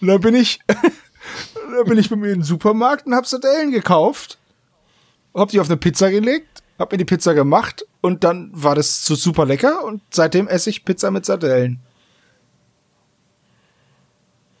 [0.00, 3.70] Und da bin ich, da bin ich bei mir in den Supermarkt und hab Sardellen
[3.70, 4.38] gekauft.
[5.34, 9.04] Hab die auf eine Pizza gelegt, hab mir die Pizza gemacht und dann war das
[9.04, 11.78] so super lecker und seitdem esse ich Pizza mit Sardellen.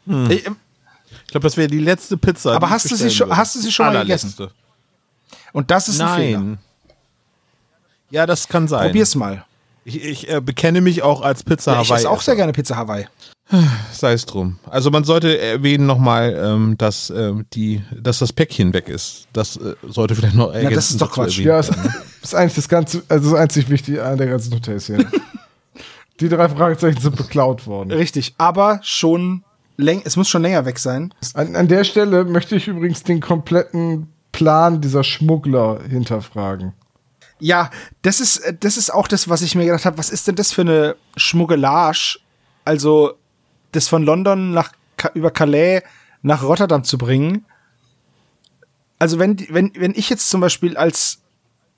[0.06, 0.56] Ich, ähm,
[1.24, 2.54] Ich glaube, das wäre die letzte Pizza.
[2.54, 4.06] Aber ich hast du sie schon- hast du sie schon mal
[9.84, 12.00] Ich, ich äh, bekenne mich auch als Pizza Ja, ich Hawaii.
[12.00, 13.06] esse auch sehr gerne Pizza Hawaii.
[13.92, 14.58] Sei es drum.
[14.68, 19.26] Also man sollte erwähnen nochmal, ähm, dass, ähm, die, dass das Päckchen weg ist.
[19.32, 21.38] Das äh, sollte vielleicht noch ergänzend das ist doch Quatsch.
[21.38, 21.92] Ja, ist, werden.
[22.22, 25.04] ist eigentlich das ganze, also das einzig Wichtige an der ganzen Hotels hier.
[26.20, 27.90] Die drei Fragezeichen sind beklaut worden.
[27.90, 29.42] Richtig, aber schon
[29.78, 31.12] läng es muss schon länger weg sein.
[31.34, 36.72] An, an der Stelle möchte ich übrigens den kompletten Plan dieser Schmuggler hinterfragen.
[37.38, 37.70] Ja,
[38.02, 40.34] das ist äh, das ist auch das, was ich mir gedacht habe, was ist denn
[40.36, 42.18] das für eine Schmuggelage?
[42.64, 43.14] Also
[43.72, 44.72] das von London nach
[45.14, 45.82] über Calais
[46.22, 47.46] nach Rotterdam zu bringen.
[48.98, 51.20] Also wenn wenn wenn ich jetzt zum Beispiel als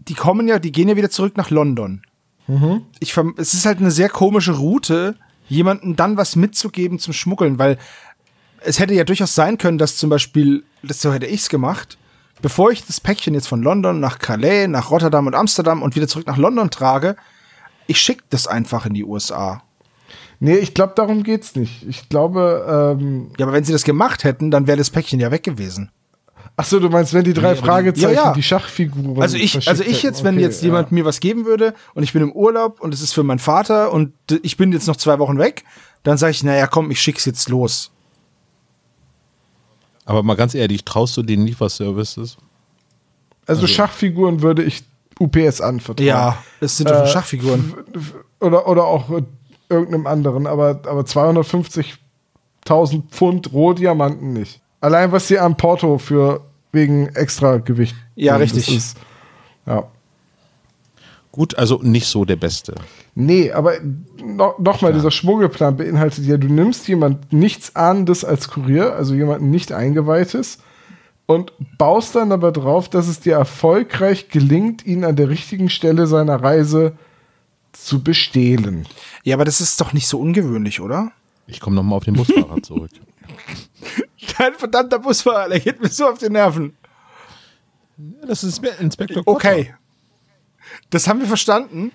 [0.01, 2.03] die kommen ja, die gehen ja wieder zurück nach London.
[2.99, 5.15] Ich verm- es ist halt eine sehr komische Route,
[5.49, 7.79] jemandem dann was mitzugeben zum Schmuggeln, weil
[8.65, 11.99] es hätte ja durchaus sein können, dass zum Beispiel, das so hätte ich's gemacht,
[12.43, 16.09] bevor ich das Päckchen jetzt von London nach Calais, nach Rotterdam und Amsterdam und wieder
[16.09, 17.17] zurück nach London trage,
[17.87, 19.63] ich schicke das einfach in die USA.
[20.41, 21.87] Nee, ich glaube, darum geht's nicht.
[21.89, 25.31] Ich glaube, ähm, Ja, aber wenn sie das gemacht hätten, dann wäre das Päckchen ja
[25.31, 25.91] weg gewesen.
[26.57, 28.33] ach so, du meinst, wenn die drei Fragezeichen Ja, ja.
[28.33, 30.95] die Schachfiguren Also ich, also ich jetzt, wenn Okay, jetzt jemand ja.
[30.97, 33.93] mir was geben würde und ich bin im Urlaub und es ist für meinen Vater
[33.93, 34.13] und
[34.43, 35.65] ich bin jetzt noch zwei Wochen weg,
[36.03, 37.93] dann sage ich, naja, komm, ich schick's jetzt los.
[40.05, 42.37] Aber mal ganz ehrlich, traust du den Lieferservices?
[43.47, 44.85] Also, Schachfiguren würde ich
[45.19, 46.07] UPS anvertrauen.
[46.07, 47.75] Ja, es sind doch Äh, Schachfiguren.
[48.41, 49.23] Oder, oder auch äh,
[49.69, 54.61] irgendeinem anderen, aber, aber 250.000 Pfund Rohdiamanten nicht.
[54.81, 56.41] Allein was sie am Porto für
[56.73, 57.95] wegen extra Gewicht.
[58.17, 58.77] Ja, nehmen, richtig.
[58.77, 58.97] Ist,
[59.67, 59.85] ja.
[61.31, 62.75] Gut, also nicht so der Beste.
[63.15, 63.75] Nee, aber
[64.25, 69.51] no, nochmal, dieser Schmuggelplan beinhaltet ja, du nimmst jemand nichts Ahnendes als Kurier, also jemanden
[69.51, 70.59] nicht Eingeweihtes,
[71.27, 76.07] und baust dann aber drauf, dass es dir erfolgreich gelingt, ihn an der richtigen Stelle
[76.07, 76.93] seiner Reise
[77.73, 78.87] zu bestehlen.
[79.25, 81.13] Ja, aber das ist doch nicht so ungewöhnlich, oder?
[81.47, 82.91] Ich komme nochmal auf den Busfahrer zurück.
[84.39, 86.77] Dein verdammter Busfahrer, der geht mir so auf die Nerven.
[87.99, 89.37] Ja, das ist Inspe- Inspektor Kotter.
[89.37, 89.75] Okay.
[90.91, 91.93] Das haben wir verstanden.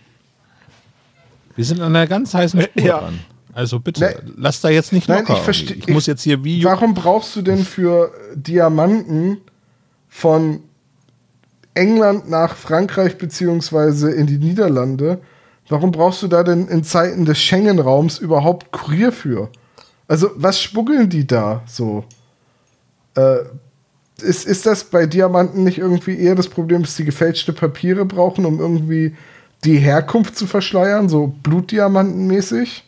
[1.57, 2.99] Wir sind an einer ganz heißen Spur ja.
[2.99, 3.19] dran.
[3.53, 5.33] Also bitte, Ne- lass da jetzt nicht Nein, locker.
[5.33, 5.75] ich verstehe.
[5.75, 9.41] ich muss jetzt hier wie Warum brauchst du denn für Diamanten
[10.07, 10.61] von
[11.73, 15.19] England nach Frankreich beziehungsweise in die Niederlande?
[15.69, 19.49] Warum brauchst du da denn in Zeiten des Schengen-Raums überhaupt Kurier für?
[20.07, 22.05] Also, was schmuggeln die da so?
[23.15, 23.39] Äh,
[24.21, 28.45] ist, ist das bei Diamanten nicht irgendwie eher das Problem, dass sie gefälschte Papiere brauchen,
[28.45, 29.15] um irgendwie
[29.63, 32.83] die Herkunft zu verschleiern, so Blutdiamantenmäßig?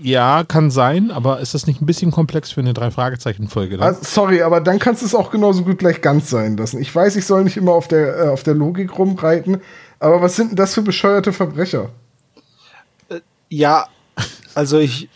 [0.00, 3.80] Ja, kann sein, aber ist das nicht ein bisschen komplex für eine Drei-Fragezeichen-Folge?
[3.80, 6.80] Also, sorry, aber dann kannst du es auch genauso gut gleich ganz sein lassen.
[6.80, 9.60] Ich weiß, ich soll nicht immer auf der, äh, auf der Logik rumreiten,
[9.98, 11.90] aber was sind denn das für bescheuerte Verbrecher?
[13.48, 13.86] Ja,
[14.54, 15.08] also ich.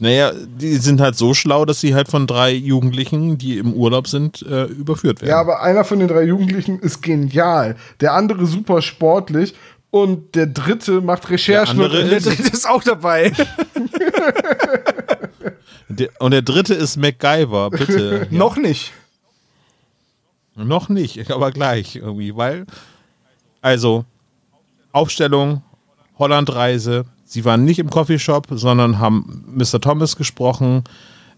[0.00, 4.08] Naja, die sind halt so schlau, dass sie halt von drei Jugendlichen, die im Urlaub
[4.08, 5.30] sind, äh, überführt werden.
[5.30, 9.54] Ja, aber einer von den drei Jugendlichen ist genial, der andere super sportlich
[9.90, 11.78] und der dritte macht Recherchen.
[11.78, 13.32] Der andere und Der dritte ist auch dabei.
[15.88, 18.26] Der, und der dritte ist MacGyver, bitte.
[18.30, 18.36] ja.
[18.36, 18.92] Noch nicht.
[20.56, 22.64] Noch nicht, aber gleich irgendwie, weil,
[23.60, 24.04] also,
[24.92, 25.62] Aufstellung,
[26.18, 27.04] Hollandreise,
[27.34, 29.80] sie waren nicht im Coffeeshop, sondern haben Mr.
[29.80, 30.84] Thomas gesprochen,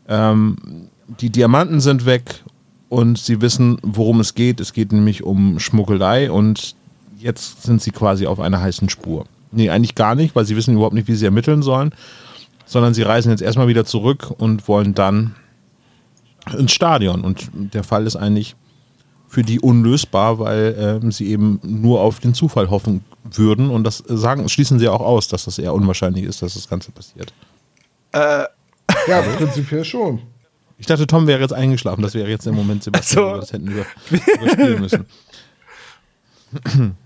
[0.08, 0.56] ähm,
[1.20, 2.44] die Diamanten sind weg
[2.90, 4.60] und sie wissen, worum es geht.
[4.60, 6.76] Es geht nämlich um Schmuggelei und
[7.18, 9.24] jetzt sind sie quasi auf einer heißen Spur.
[9.52, 11.94] Nee, eigentlich gar nicht, weil sie wissen überhaupt nicht, wie sie ermitteln sollen,
[12.66, 15.34] sondern sie reisen jetzt erstmal wieder zurück und wollen dann
[16.58, 17.22] ins Stadion.
[17.22, 18.54] Und der Fall ist eigentlich
[19.36, 23.68] für die unlösbar, weil ähm, sie eben nur auf den Zufall hoffen würden.
[23.68, 26.90] Und das sagen, schließen sie auch aus, dass das eher unwahrscheinlich ist, dass das Ganze
[26.90, 27.34] passiert.
[28.14, 28.48] Ja,
[29.36, 30.22] prinzipiell schon.
[30.78, 32.00] Ich dachte, Tom wäre jetzt eingeschlafen.
[32.00, 33.28] Das wäre jetzt der Moment, Sebastian, Ach so.
[33.28, 33.84] wo wir das hätten über,
[34.40, 35.06] überspielen müssen.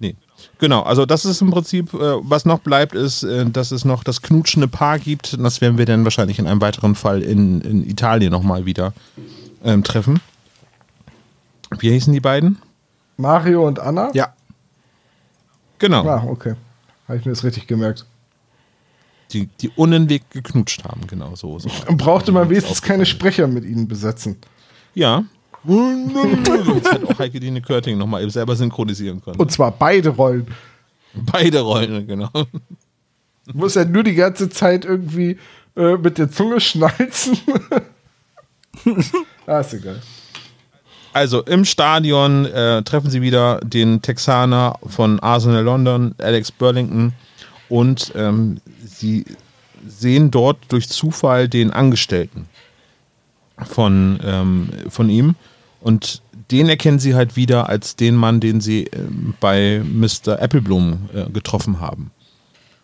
[0.00, 0.16] nee.
[0.58, 4.02] Genau, also das ist im Prinzip, äh, was noch bleibt, ist, äh, dass es noch
[4.02, 5.38] das knutschende Paar gibt.
[5.40, 8.92] Das werden wir dann wahrscheinlich in einem weiteren Fall in, in Italien nochmal wieder
[9.62, 10.20] ähm, treffen.
[11.78, 12.58] Wie hießen die beiden?
[13.16, 14.10] Mario und Anna?
[14.14, 14.34] Ja.
[15.78, 16.06] Genau.
[16.06, 16.54] Ah, okay.
[17.08, 18.06] Habe ich mir das richtig gemerkt.
[19.32, 21.58] Die, die unentwegt geknutscht haben, genau so.
[21.58, 21.68] so.
[21.88, 24.36] Und brauchte man wenigstens keine Sprecher mit ihnen besetzen.
[24.94, 25.24] Ja.
[25.64, 29.36] Jetzt hätte auch Heike Dine Körting nochmal eben selber synchronisieren können.
[29.36, 30.46] Und zwar beide Rollen.
[31.14, 32.30] Beide Rollen, genau.
[32.32, 35.38] Du musst ja nur die ganze Zeit irgendwie
[35.76, 37.38] äh, mit der Zunge schnalzen.
[39.46, 40.00] ah, ist egal.
[41.16, 47.14] Also im Stadion äh, treffen sie wieder den Texaner von Arsenal London, Alex Burlington,
[47.70, 49.24] und ähm, sie
[49.88, 52.50] sehen dort durch Zufall den Angestellten
[53.64, 55.36] von, ähm, von ihm
[55.80, 56.20] und
[56.50, 60.42] den erkennen sie halt wieder als den Mann, den sie ähm, bei Mr.
[60.42, 62.10] Appleblom äh, getroffen haben.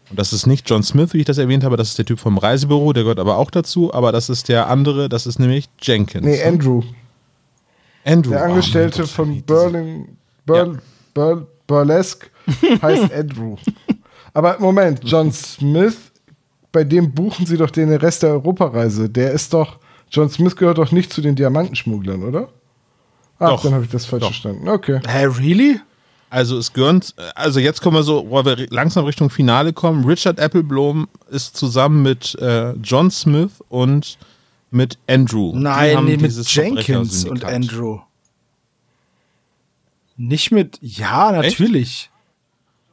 [0.08, 2.18] Und das ist nicht John Smith, wie ich das erwähnt habe, das ist der Typ
[2.18, 5.68] vom Reisebüro, der gehört aber auch dazu, aber das ist der andere, das ist nämlich
[5.82, 6.24] Jenkins.
[6.24, 6.82] Nee, Andrew.
[8.04, 8.30] Andrew.
[8.32, 10.16] Der Oh, Angestellte Gott, von Berlin,
[10.46, 10.78] Bur,
[11.14, 12.28] Bur, Burlesque
[12.82, 13.56] heißt Andrew.
[14.34, 15.96] Aber Moment, John Smith,
[16.72, 19.08] bei dem buchen sie doch den Rest der Europareise.
[19.08, 19.78] Der ist doch,
[20.10, 22.48] John Smith gehört doch nicht zu den Diamantenschmugglern, oder?
[23.38, 23.62] Ach, Doch.
[23.64, 24.28] dann habe ich das falsch Doch.
[24.28, 24.68] verstanden.
[24.68, 25.00] Okay.
[25.06, 25.80] Hä, really?
[26.30, 30.04] Also es gehört, also jetzt kommen wir so, wo wir langsam Richtung Finale kommen.
[30.06, 34.16] Richard Appleblom ist zusammen mit äh, John Smith und
[34.72, 35.52] mit Andrew.
[35.54, 37.44] Nein, nee, mit Jenkins und.
[37.44, 38.00] Andrew.
[40.16, 42.10] Nicht mit, ja, natürlich.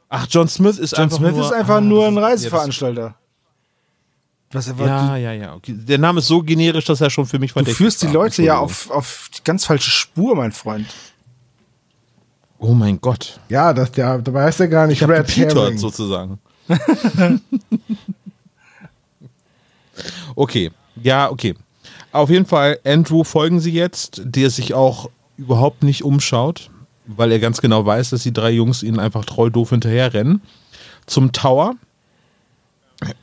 [0.10, 3.16] Ach, John Smith ist John einfach Smith nur, ist einfach ah, nur ein Reiseveranstalter.
[4.52, 5.54] Was das- Ja, ja, ja.
[5.56, 5.76] Okay.
[5.78, 8.14] Der Name ist so generisch, dass er schon für mich du verdächtig führst die war.
[8.14, 10.88] Leute ja auf, auf die ganz falsche Spur, mein Freund.
[12.58, 13.40] Oh mein Gott.
[13.50, 15.78] Ja, das, der, dabei heißt er gar nicht Ich Red Herring.
[15.78, 16.40] sozusagen.
[20.36, 21.56] okay, ja, okay.
[22.12, 26.70] Auf jeden Fall, Andrew folgen sie jetzt, der sich auch überhaupt nicht umschaut,
[27.06, 30.42] weil er ganz genau weiß, dass die drei Jungs ihnen einfach treu doof hinterherrennen.
[31.06, 31.76] Zum Tower.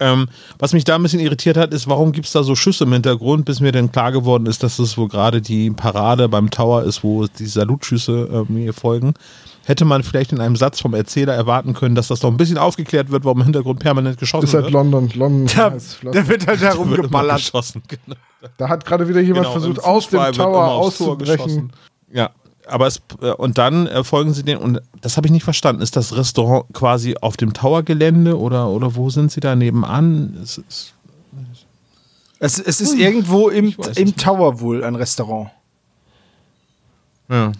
[0.00, 2.84] Ähm, was mich da ein bisschen irritiert hat, ist, warum gibt es da so Schüsse
[2.84, 6.50] im Hintergrund, bis mir dann klar geworden ist, dass es wohl gerade die Parade beim
[6.50, 9.12] Tower ist, wo die Salutschüsse äh, mir folgen.
[9.66, 12.56] Hätte man vielleicht in einem Satz vom Erzähler erwarten können, dass das noch ein bisschen
[12.56, 14.72] aufgeklärt wird, warum im Hintergrund permanent geschossen ist halt wird.
[14.74, 15.10] London.
[15.14, 17.38] London Da, ist da wird halt herumgeballert.
[17.38, 18.16] geschossen, genau.
[18.58, 21.72] Da hat gerade wieder jemand Genau, versucht, aus dem Tower auszubrechen.
[22.12, 22.30] Ja,
[22.68, 25.82] aber es, äh, und dann äh, folgen sie den, und das habe ich nicht verstanden.
[25.82, 30.36] Ist das Restaurant quasi auf dem Tower-Gelände oder, oder wo sind sie da nebenan?
[30.42, 30.94] Es ist,
[32.38, 34.16] Es, es ist irgendwo im, im.
[34.16, 35.50] Tower wohl ein Restaurant.
[37.28, 37.52] Ja.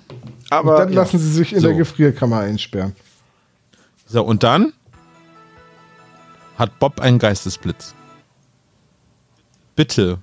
[0.51, 0.95] Aber Und dann ja.
[1.03, 1.69] lassen sie sich in So.
[1.69, 2.95] der Gefrierkammer einsperren.
[4.07, 4.73] So, und dann
[6.57, 7.95] hat Bob einen Geistesblitz.
[9.75, 10.19] Bitte.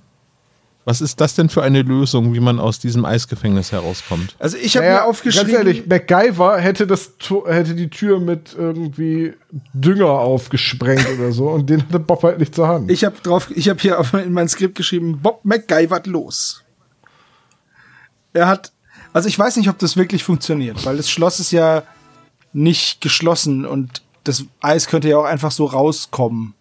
[0.86, 4.36] Was ist das denn für eine Lösung, wie man aus diesem Eisgefängnis herauskommt?
[4.38, 5.46] also ich habe Naja, mir aufgeschrieben.
[5.52, 7.12] Ganz ehrlich, MacGyver hätte, das,
[7.46, 9.32] hätte die Tür mit irgendwie
[9.72, 12.90] Dünger aufgesprengt oder so und den hatte Bob halt nicht zur Hand.
[12.90, 16.62] Ich habe drauf, ich habe hier in mein Skript geschrieben, Bob MacGyvert los.
[18.34, 18.72] Er hat,
[19.14, 21.82] also ich weiß nicht, ob das wirklich funktioniert, weil das Schloss ist ja
[22.52, 26.52] nicht geschlossen und das Eis könnte ja auch einfach so rauskommen.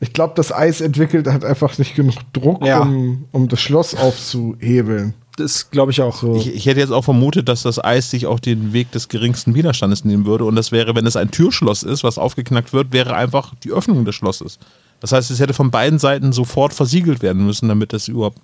[0.00, 2.80] Ich glaube, das Eis entwickelt hat einfach nicht genug Druck, Ja.
[2.80, 5.14] um, um das Schloss aufzuhebeln.
[5.36, 6.16] Das glaube ich auch.
[6.16, 6.36] So.
[6.36, 9.54] Ich, ich hätte jetzt auch vermutet, dass das Eis sich auch den Weg des geringsten
[9.54, 10.44] Widerstandes nehmen würde.
[10.44, 14.04] Und das wäre, wenn es ein Türschloss ist, was aufgeknackt wird, wäre einfach die Öffnung
[14.04, 14.58] des Schlosses.
[15.00, 18.38] Das heißt, es hätte von beiden Seiten sofort versiegelt werden müssen, damit das überhaupt.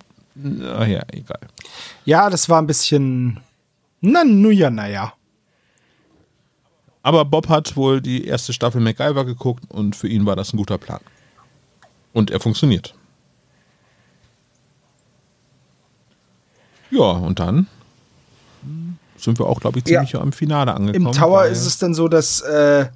[0.63, 1.39] Ach ja, egal.
[2.05, 3.39] Ja, das war ein bisschen.
[4.01, 5.13] Na, nu ja, naja.
[7.01, 10.57] Aber Bob hat wohl die erste Staffel MacGyver geguckt und für ihn war das ein
[10.57, 10.99] guter Plan.
[12.13, 12.93] Und er funktioniert.
[16.91, 17.67] Ja, und dann
[19.17, 21.07] sind wir auch, glaube ich, ziemlich am Finale angekommen.
[21.07, 22.87] Im Tower ist es dann so, dass, äh,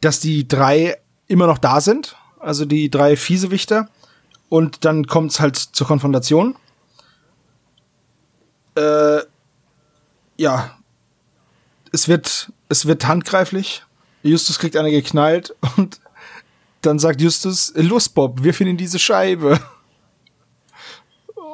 [0.00, 0.96] dass die drei
[1.26, 3.88] immer noch da sind, also die drei Fiesewichter.
[4.52, 6.56] Und dann kommt es halt zur Konfrontation.
[8.74, 9.20] Äh,
[10.36, 10.76] ja,
[11.90, 13.82] es wird, es wird handgreiflich.
[14.22, 16.00] Justus kriegt eine geknallt und
[16.82, 19.58] dann sagt Justus, los Bob, wirf ihn in diese Scheibe.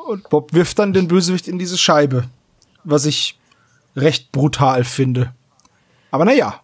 [0.09, 2.25] Und Bob wirft dann den Bösewicht in diese Scheibe,
[2.83, 3.39] was ich
[3.95, 5.33] recht brutal finde.
[6.11, 6.63] Aber naja,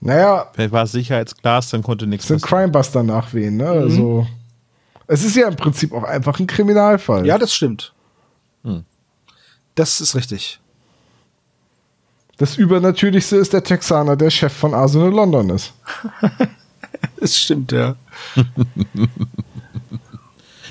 [0.00, 2.64] Naja, Vielleicht war es Sicherheitsglas, dann konnte nichts es sind passieren.
[2.64, 3.64] Crimebuster nachwehen, ne?
[3.64, 3.70] Mhm.
[3.70, 4.26] Also.
[5.12, 7.26] Es ist ja im Prinzip auch einfach ein Kriminalfall.
[7.26, 7.92] ja, das stimmt.
[8.64, 8.84] Hm.
[9.74, 10.58] Das ist richtig.
[12.38, 15.74] Das Übernatürlichste ist der Texaner, der Chef von Arsenal London ist.
[17.16, 17.96] Das stimmt, ja.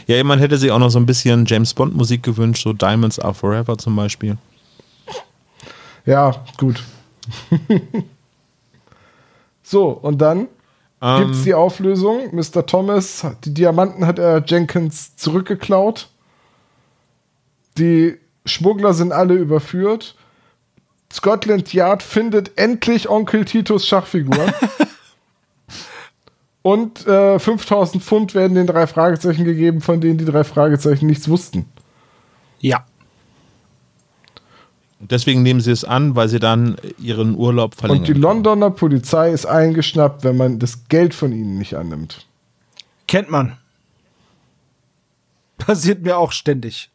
[0.08, 3.20] Ja, man hätte sich auch noch so ein bisschen James Bond Musik gewünscht, so Diamonds
[3.20, 4.38] Are Forever zum Beispiel.
[6.06, 6.84] Ja, gut.
[9.64, 10.48] so, und dann
[11.02, 12.34] Ähm, gibt's die Auflösung.
[12.36, 12.66] Mr.
[12.66, 16.10] Thomas, die Diamanten hat er Jenkins zurückgeklaut.
[17.78, 20.16] Die Schmuggler sind alle überführt.
[21.12, 24.54] Scotland Yard findet endlich Onkel Titos Schachfigur.
[26.62, 31.28] Und äh, 5000 Pfund werden den drei Fragezeichen gegeben, von denen die drei Fragezeichen nichts
[31.28, 31.66] wussten.
[32.60, 32.86] Ja.
[35.02, 38.02] Und deswegen nehmen sie es an, weil sie dann ihren Urlaub verlängern.
[38.02, 42.28] Und die Londoner Polizei ist eingeschnappt, wenn man das Geld von ihnen nicht annimmt.
[43.08, 43.58] Kennt man.
[45.58, 46.92] Passiert mir auch ständig.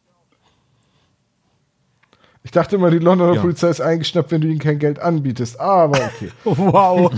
[2.43, 3.41] Ich dachte immer, die Londoner Ja.
[3.41, 5.59] Polizei ist eingeschnappt, wenn du ihnen kein Geld anbietest.
[5.59, 6.31] Aber okay.
[6.45, 7.11] Wow.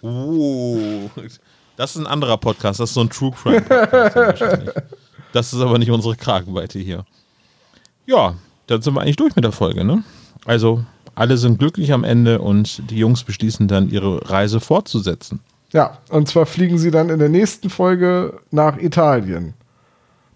[0.00, 1.10] Oh,
[1.76, 4.14] das ist ein anderer Podcast, das ist so ein True Crime Podcast.
[4.16, 4.74] wahrscheinlich.
[5.32, 7.04] das ist aber nicht unsere Kragenweite hier.
[8.06, 8.36] Ja,
[8.68, 10.04] dann sind wir eigentlich durch mit der Folge, ne?
[10.44, 10.84] Also,
[11.14, 15.40] alle sind glücklich am Ende und die Jungs beschließen dann, ihre Reise fortzusetzen.
[15.72, 19.54] Ja, und zwar fliegen sie dann in der nächsten Folge nach Italien.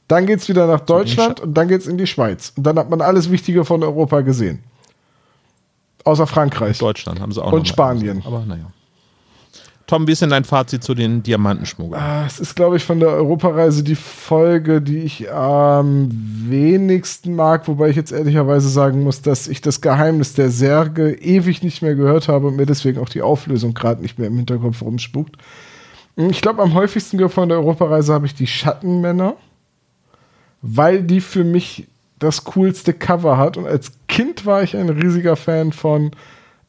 [0.09, 2.53] Dann geht's wieder nach Deutschland und dann geht's in die Schweiz.
[2.57, 4.59] Und dann hat man alles Wichtige von Europa gesehen.
[6.05, 6.79] Außer Frankreich.
[6.79, 8.23] Deutschland haben sie auch Und Spanien.
[8.27, 8.67] Aber naja.
[9.93, 12.03] Tom, wie ist denn dein Fazit zu den Diamantenschmuggeln?
[12.03, 17.69] Ah, Es ist, glaube ich, von der Europareise die Folge, die ich am wenigsten mag,
[17.69, 21.95] wobei ich jetzt ehrlicherweise sagen muss, dass ich das Geheimnis der Särge ewig nicht mehr
[21.95, 25.37] gehört habe und mir deswegen auch die Auflösung gerade nicht mehr im Hinterkopf rumspukt.
[26.17, 29.35] Ich glaube, am häufigsten von der Europareise habe ich die Schattenmänner,
[30.63, 31.87] weil die für mich
[32.19, 33.59] das coolste Cover hat.
[33.59, 36.13] Und als Kind war ich ein riesiger Fan von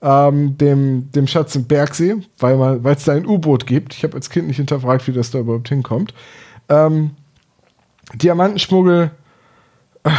[0.03, 3.93] ähm, dem, dem Schatz im Bergsee, weil es da ein U-Boot gibt.
[3.93, 6.13] Ich habe als Kind nicht hinterfragt, wie das da überhaupt hinkommt.
[6.67, 7.11] Ähm,
[8.13, 9.11] Diamantenschmuggel,
[10.03, 10.09] äh,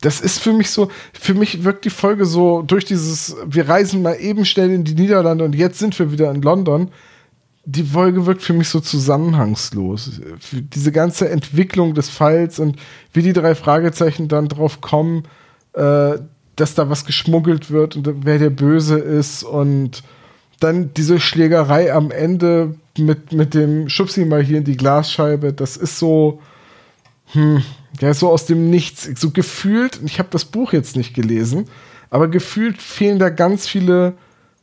[0.00, 4.02] das ist für mich so, für mich wirkt die Folge so durch dieses, wir reisen
[4.02, 6.92] mal eben schnell in die Niederlande und jetzt sind wir wieder in London.
[7.64, 10.20] Die Folge wirkt für mich so zusammenhangslos.
[10.52, 12.76] Diese ganze Entwicklung des Falls und
[13.12, 15.24] wie die drei Fragezeichen dann drauf kommen,
[15.74, 16.18] äh,
[16.60, 20.02] dass da was geschmuggelt wird und wer der Böse ist und
[20.60, 25.76] dann diese Schlägerei am Ende mit, mit dem Schubsi mal hier in die Glasscheibe, das
[25.76, 26.42] ist so,
[27.26, 27.62] hm,
[28.00, 29.08] ja, so aus dem Nichts.
[29.20, 31.66] So gefühlt, ich habe das Buch jetzt nicht gelesen,
[32.10, 34.14] aber gefühlt fehlen da ganz viele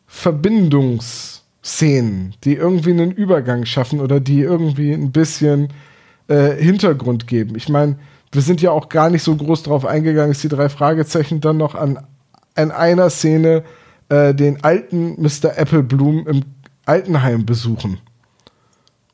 [0.07, 5.69] Verbindungsszenen, die irgendwie einen Übergang schaffen oder die irgendwie ein bisschen
[6.27, 7.55] äh, Hintergrund geben.
[7.55, 7.99] Ich meine,
[8.36, 11.57] wir sind ja auch gar nicht so groß drauf eingegangen, dass die drei Fragezeichen dann
[11.57, 12.06] noch an,
[12.56, 13.64] an einer Szene
[14.10, 15.57] äh, den alten Mr.
[15.57, 16.44] Appleblum im
[16.86, 17.99] Altenheim besuchen.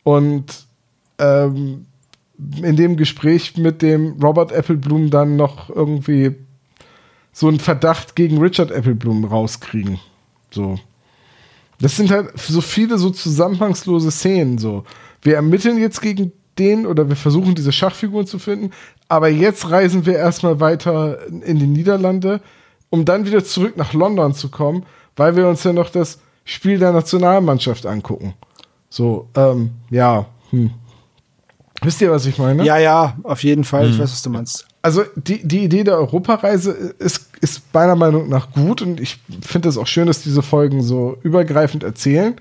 [0.03, 0.65] Und
[1.19, 1.85] ähm,
[2.61, 6.35] in dem Gespräch mit dem Robert Appleblum dann noch irgendwie
[7.31, 9.99] so einen Verdacht gegen Richard Appleblum rauskriegen.
[10.49, 10.79] So.
[11.79, 14.57] Das sind halt so viele so zusammenhangslose Szenen.
[14.57, 14.83] So.
[15.21, 18.71] Wir ermitteln jetzt gegen den oder wir versuchen diese Schachfiguren zu finden,
[19.07, 22.41] aber jetzt reisen wir erstmal weiter in die Niederlande,
[22.89, 26.79] um dann wieder zurück nach London zu kommen, weil wir uns ja noch das Spiel
[26.79, 28.33] der Nationalmannschaft angucken.
[28.89, 30.71] So, ähm, ja, hm.
[31.83, 32.63] Wisst ihr, was ich meine?
[32.63, 33.89] ja, ja, auf jeden Fall.
[33.89, 34.67] Ich weiß, was du meinst.
[34.83, 39.69] Also die, die Idee der Europareise ist, ist meiner Meinung nach gut und ich finde
[39.69, 42.35] es auch schön, dass diese Folgen so übergreifend erzählen.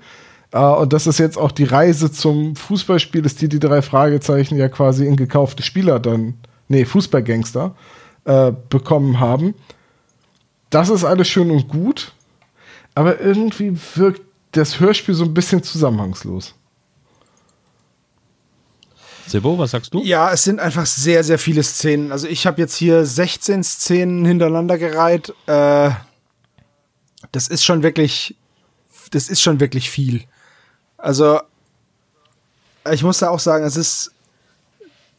[0.51, 4.57] Äh, und dass es jetzt auch die Reise zum Fußballspiel ist, die die drei Fragezeichen
[4.57, 6.35] ja quasi in gekaufte Spieler dann,
[6.67, 7.75] nee, Fußballgangster,
[8.25, 9.55] äh, bekommen haben.
[10.69, 12.13] Das ist alles schön und gut,
[12.95, 14.21] aber irgendwie wirkt
[14.51, 16.55] das Hörspiel so ein bisschen zusammenhangslos.
[19.27, 20.01] Sebo, was sagst du?
[20.03, 22.11] Ja, es sind einfach sehr, sehr viele Szenen.
[22.11, 25.33] Also ich habe jetzt hier 16 Szenen hintereinander gereiht.
[25.45, 25.91] Äh,
[27.31, 28.35] das ist schon wirklich,
[29.11, 30.25] das ist schon wirklich viel.
[31.01, 31.39] Also
[32.91, 34.11] ich muss da auch sagen, es ist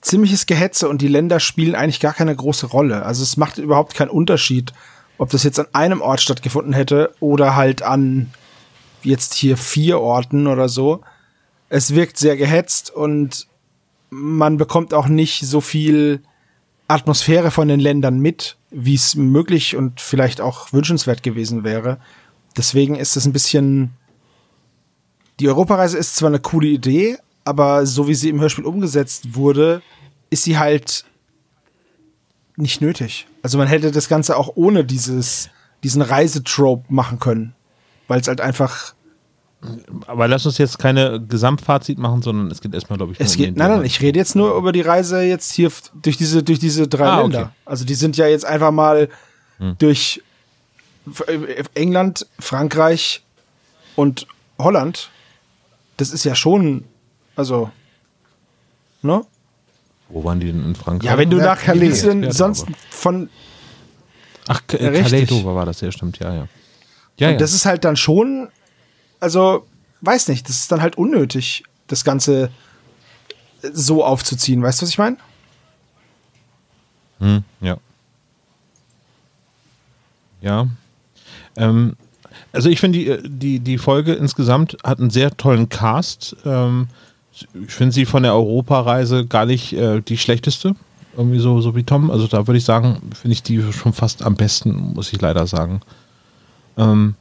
[0.01, 3.05] ziemliches Gehetze und die Länder spielen eigentlich gar keine große Rolle.
[3.05, 4.73] Also es macht überhaupt keinen Unterschied,
[5.19, 8.33] ob das jetzt an einem Ort stattgefunden hätte oder halt an
[9.03, 11.03] jetzt hier vier Orten oder so.
[11.69, 13.47] Es wirkt sehr gehetzt und
[14.11, 16.23] man bekommt auch nicht so viel
[16.89, 21.99] Atmosphäre von den Ländern mit, wie es möglich und vielleicht auch wünschenswert gewesen wäre.
[22.57, 23.93] Deswegen ist es ein bisschen.
[25.43, 29.82] Die Europareise ist zwar eine coole Idee, aber so wie sie im Hörspiel umgesetzt wurde,
[30.31, 31.05] ist sie halt
[32.56, 33.27] nicht nötig.
[33.43, 35.51] Also man hätte das Ganze auch ohne dieses,
[35.82, 37.55] diesen Reisetrope machen können.
[38.06, 38.94] Weil es halt einfach.
[40.06, 43.56] Aber lass uns jetzt keine Gesamtfazit machen, sondern es geht erstmal, glaube ich, Es geht,
[43.56, 46.86] nein, nein, ich rede jetzt nur über die Reise jetzt hier durch diese, durch diese
[46.86, 47.39] drei Ah, Länder.
[47.39, 47.47] okay.
[47.48, 47.52] Hm.
[47.64, 49.09] Also die sind ja jetzt einfach mal
[49.78, 50.23] durch
[51.10, 53.23] F- äh, England, Frankreich
[53.97, 54.27] und
[54.59, 55.10] Holland.
[56.03, 56.85] Das ist ja schon,
[57.37, 57.70] also,
[59.03, 59.24] ne?
[60.09, 61.09] Wo waren die denn in Frankreich?
[61.09, 62.03] Ja, wenn du Ja, nach, Calais.
[62.03, 63.31] denn Ja, sonst aber- von,
[64.49, 65.27] Ach, K- äh, Calais.
[65.27, 66.49] Dover war das, ja, stimmt, ja, ja.
[67.19, 67.39] Ja, und ja.
[67.39, 68.49] das ist halt dann schon,
[69.20, 69.65] also,
[70.01, 72.51] weiß nicht, das ist dann halt unnötig, das Ganze
[73.62, 74.61] so aufzuziehen.
[74.61, 75.19] Weißt du, was ich meine?
[77.20, 77.77] Hm, ja.
[80.41, 80.66] Ja.
[81.57, 81.95] Ähm,
[82.53, 86.37] also ich finde, die, die, die Folge insgesamt hat einen sehr tollen Cast.
[86.45, 86.89] Ähm,
[87.35, 90.74] ich finde sie von der Europareise gar nicht äh, die schlechteste.
[91.16, 92.11] Irgendwie so, so wie Tom.
[92.11, 95.47] Also da würde ich sagen, finde ich die schon fast am besten, muss ich leider
[95.47, 95.81] sagen.
[96.77, 97.15] Ähm,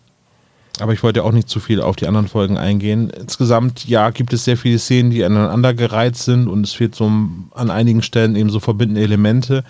[0.79, 3.09] aber ich wollte auch nicht zu viel auf die anderen Folgen eingehen.
[3.09, 7.05] Insgesamt, ja, gibt es sehr viele Szenen, die aneinander gereiht sind und es fehlt so
[7.05, 9.63] an einigen Stellen eben so verbindende Elemente.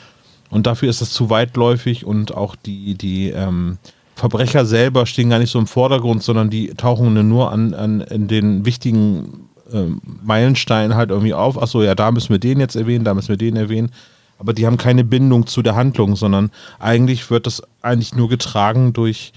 [0.49, 3.77] Und dafür ist es zu weitläufig und auch die, die ähm,
[4.21, 8.27] Verbrecher selber stehen gar nicht so im Vordergrund, sondern die tauchen nur an, an in
[8.27, 9.85] den wichtigen äh,
[10.23, 11.59] Meilensteinen halt irgendwie auf.
[11.59, 13.89] Achso, ja, da müssen wir den jetzt erwähnen, da müssen wir den erwähnen.
[14.37, 18.93] Aber die haben keine Bindung zu der Handlung, sondern eigentlich wird das eigentlich nur getragen
[18.93, 19.33] durch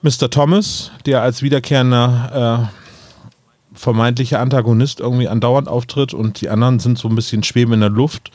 [0.00, 0.30] Mr.
[0.30, 7.08] Thomas, der als wiederkehrender äh, vermeintlicher Antagonist irgendwie andauernd auftritt und die anderen sind so
[7.08, 8.30] ein bisschen schweben in der Luft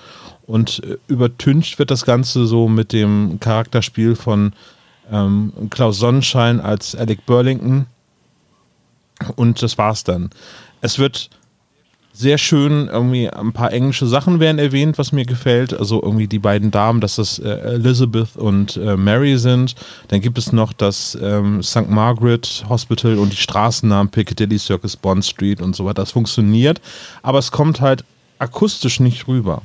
[0.45, 4.53] und äh, übertüncht wird das Ganze so mit dem Charakterspiel von
[5.11, 7.87] ähm, Klaus Sonnenschein als Alec Burlington
[9.35, 10.29] und das war's dann.
[10.81, 11.29] Es wird
[12.15, 15.73] sehr schön, irgendwie ein paar englische Sachen werden erwähnt, was mir gefällt.
[15.73, 19.75] Also irgendwie die beiden Damen, dass das äh, Elizabeth und äh, Mary sind.
[20.07, 21.89] Dann gibt es noch das ähm, St.
[21.89, 26.03] Margaret Hospital und die Straßennamen Piccadilly Circus Bond Street und so weiter.
[26.03, 26.79] Das funktioniert,
[27.21, 28.05] aber es kommt halt
[28.39, 29.61] akustisch nicht rüber.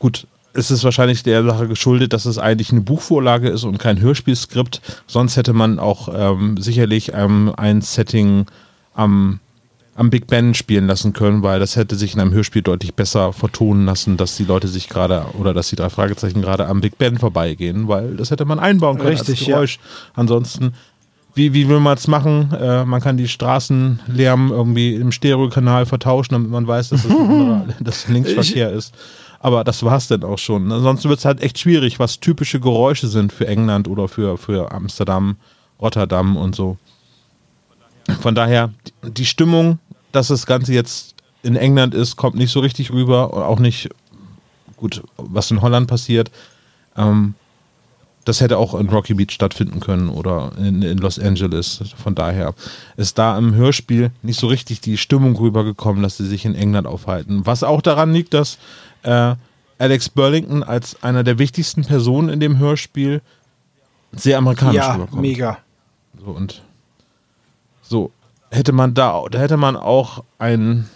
[0.00, 0.26] Gut,
[0.56, 4.80] es ist wahrscheinlich der Sache geschuldet, dass es eigentlich eine Buchvorlage ist und kein Hörspielskript.
[5.06, 8.46] Sonst hätte man auch ähm, sicherlich ähm, ein Setting
[8.94, 9.40] am
[9.96, 13.32] am Big Ben spielen lassen können, weil das hätte sich in einem Hörspiel deutlich besser
[13.32, 16.98] vertonen lassen, dass die Leute sich gerade oder dass die drei Fragezeichen gerade am Big
[16.98, 19.76] Ben vorbeigehen, weil das hätte man einbauen können Richtig, als Geräusch.
[19.76, 20.12] Ja.
[20.14, 20.74] Ansonsten,
[21.34, 22.52] wie, wie will man es machen?
[22.52, 27.06] Äh, man kann die Straßenlärm irgendwie im Stereokanal vertauschen, damit man weiß, dass
[27.80, 28.94] das Linksverkehr ist.
[29.46, 30.72] Aber das war es dann auch schon.
[30.72, 34.72] Ansonsten wird es halt echt schwierig, was typische Geräusche sind für England oder für, für
[34.72, 35.36] Amsterdam,
[35.80, 36.78] Rotterdam und so.
[38.20, 38.72] Von daher,
[39.04, 39.78] die Stimmung
[40.16, 43.90] dass das Ganze jetzt in England ist, kommt nicht so richtig rüber und auch nicht
[44.76, 46.30] gut, was in Holland passiert.
[46.96, 47.34] Ähm,
[48.24, 51.80] das hätte auch in Rocky Beach stattfinden können oder in, in, Los Angeles.
[52.02, 52.54] Von daher
[52.96, 56.88] ist da im Hörspiel nicht so richtig die Stimmung rübergekommen, dass sie sich in England
[56.88, 57.42] aufhalten.
[57.44, 58.58] Was auch daran liegt, dass
[59.06, 59.36] äh,
[59.78, 63.20] Alex Burlington als einer der wichtigsten Personen in dem Hörspiel
[64.12, 65.22] sehr amerikanisch ja, rüberkommt.
[65.22, 65.58] mega.
[66.18, 66.62] So und
[67.82, 68.10] so
[68.50, 70.88] hätte man da, da hätte man auch einen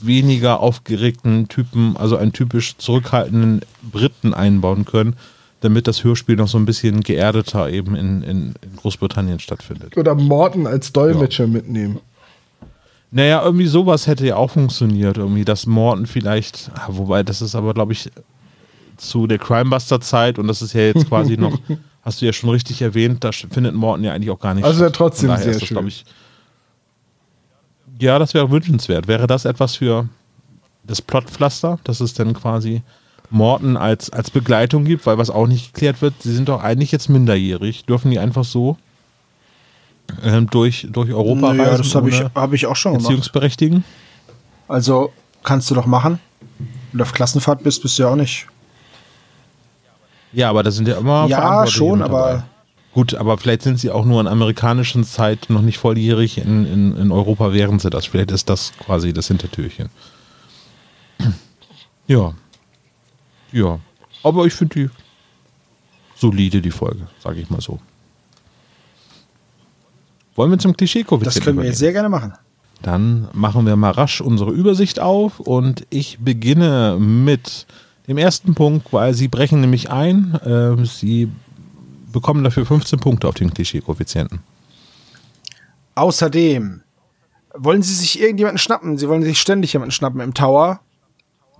[0.00, 5.16] weniger aufgeregten Typen, also einen typisch zurückhaltenden Briten einbauen können,
[5.60, 9.96] damit das Hörspiel noch so ein bisschen geerdeter eben in, in, in Großbritannien stattfindet.
[9.96, 11.50] Oder Morten als Dolmetscher ja.
[11.50, 12.00] mitnehmen.
[13.16, 15.18] Naja, irgendwie sowas hätte ja auch funktioniert.
[15.18, 18.10] Irgendwie, dass Morten vielleicht, ah, wobei das ist aber, glaube ich,
[18.96, 21.56] zu der Crimebuster-Zeit und das ist ja jetzt quasi noch,
[22.02, 24.82] hast du ja schon richtig erwähnt, da findet Morten ja eigentlich auch gar nicht Also
[24.82, 25.86] ja trotzdem sehr das, schön.
[25.86, 26.04] Ich,
[28.00, 29.06] ja, das wäre wünschenswert.
[29.06, 30.08] Wäre das etwas für
[30.82, 32.82] das Plotpflaster, dass es dann quasi
[33.30, 36.90] Morten als, als Begleitung gibt, weil was auch nicht geklärt wird, sie sind doch eigentlich
[36.90, 37.84] jetzt minderjährig.
[37.84, 38.76] Dürfen die einfach so
[40.22, 41.82] ähm, durch, durch Europa naja, reisen?
[41.82, 43.84] das habe ich, hab ich auch schon Erziehungsberechtigen?
[44.68, 45.12] Also
[45.42, 46.20] kannst du doch machen.
[46.92, 48.46] Wenn du auf Klassenfahrt bist, bist du ja auch nicht.
[50.32, 51.26] Ja, aber da sind ja immer.
[51.26, 52.44] Ja, schon, aber
[52.94, 56.38] Gut, aber vielleicht sind sie auch nur in amerikanischen Zeit noch nicht volljährig.
[56.38, 58.06] In, in, in Europa wären sie das.
[58.06, 59.90] Vielleicht ist das quasi das Hintertürchen.
[62.06, 62.34] Ja.
[63.50, 63.80] Ja.
[64.22, 64.90] Aber ich finde die
[66.16, 67.80] solide, die Folge, sage ich mal so.
[70.34, 71.76] Wollen wir zum Klischee-Koeffizienten Das können wir übergehen?
[71.78, 72.32] sehr gerne machen.
[72.82, 77.66] Dann machen wir mal rasch unsere Übersicht auf und ich beginne mit
[78.08, 80.34] dem ersten Punkt, weil sie brechen nämlich ein.
[80.44, 81.30] Äh, sie
[82.12, 84.40] bekommen dafür 15 Punkte auf den Klischee-Koeffizienten.
[85.94, 86.82] Außerdem
[87.56, 88.98] wollen sie sich irgendjemanden schnappen.
[88.98, 90.80] Sie wollen sich ständig jemanden schnappen im Tower.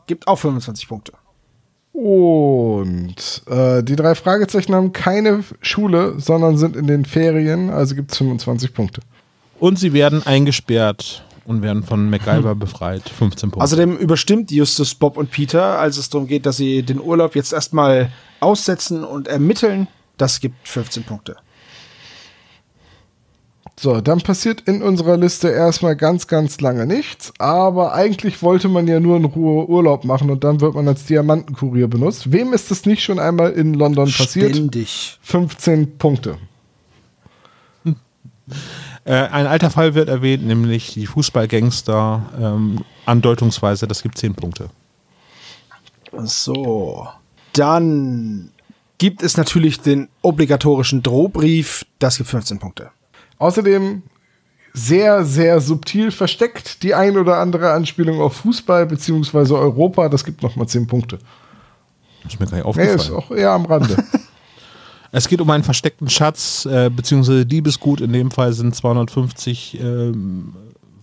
[0.06, 1.12] Gibt auch 25 Punkte.
[1.94, 8.10] Und äh, die drei Fragezeichen haben keine Schule, sondern sind in den Ferien, also gibt
[8.10, 9.00] es 25 Punkte.
[9.60, 12.58] Und sie werden eingesperrt und werden von MacGyver hm.
[12.58, 13.08] befreit.
[13.08, 13.64] 15 Punkte.
[13.64, 17.52] Außerdem überstimmt Justus Bob und Peter, als es darum geht, dass sie den Urlaub jetzt
[17.52, 18.10] erstmal
[18.40, 19.86] aussetzen und ermitteln.
[20.16, 21.36] Das gibt 15 Punkte.
[23.78, 27.32] So, dann passiert in unserer Liste erstmal ganz, ganz lange nichts.
[27.38, 31.06] Aber eigentlich wollte man ja nur in Ruhe Urlaub machen und dann wird man als
[31.06, 32.30] Diamantenkurier benutzt.
[32.30, 34.54] Wem ist das nicht schon einmal in London passiert?
[34.54, 35.18] Ständig.
[35.22, 36.38] 15 Punkte.
[37.82, 37.96] Hm.
[39.04, 42.22] Äh, ein alter Fall wird erwähnt, nämlich die Fußballgangster.
[42.40, 44.68] Ähm, andeutungsweise, das gibt 10 Punkte.
[46.22, 47.08] So.
[47.54, 48.50] Dann
[48.98, 51.84] gibt es natürlich den obligatorischen Drohbrief.
[51.98, 52.90] Das gibt 15 Punkte.
[53.38, 54.02] Außerdem
[54.72, 60.08] sehr, sehr subtil versteckt die ein oder andere Anspielung auf Fußball beziehungsweise Europa.
[60.08, 61.18] Das gibt nochmal 10 Punkte.
[62.26, 62.98] Ist mir gar nicht Nee, aufgefallen.
[62.98, 63.96] ist auch eher am Rande.
[65.16, 68.00] Es geht um einen versteckten Schatz, äh, beziehungsweise Diebesgut.
[68.00, 70.56] In dem Fall sind 250.000 ähm,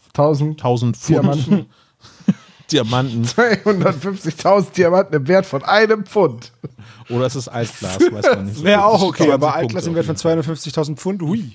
[0.09, 1.09] 1000, 1000 Pfund.
[1.09, 1.65] Diamanten.
[2.73, 3.23] Diamanten.
[3.23, 6.51] 250.000 Diamanten im Wert von einem Pfund.
[7.09, 8.61] Oder es ist Altglas, weiß man nicht.
[8.63, 10.83] Wäre auch okay, 20 aber Altglas im Wert von jeden Fall.
[10.83, 11.21] 250.000 Pfund.
[11.21, 11.53] Hui.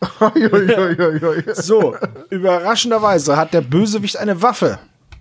[1.54, 1.96] So,
[2.30, 4.78] überraschenderweise hat der Bösewicht eine Waffe.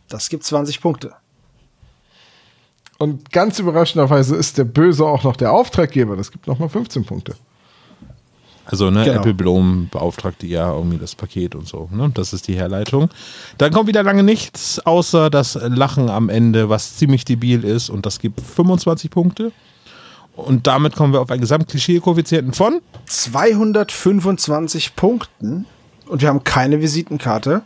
[0.09, 1.13] Das gibt 20 Punkte.
[2.97, 6.15] Und ganz überraschenderweise ist der Böse auch noch der Auftraggeber.
[6.15, 7.35] Das gibt nochmal 15 Punkte.
[8.65, 9.19] Also, ne, Genau.
[9.19, 11.89] Apple Bloom beauftragt ja irgendwie das Paket und so.
[11.91, 12.11] Ne?
[12.13, 13.09] Das ist die Herleitung.
[13.57, 17.89] Dann kommt wieder lange nichts, außer das Lachen am Ende, was ziemlich debil ist.
[17.89, 19.51] Und das gibt 25 Punkte.
[20.35, 25.65] Und damit kommen wir auf einen Gesamtklischee-Koeffizienten von 225 Punkten.
[26.07, 27.61] Und wir haben keine Visitenkarte.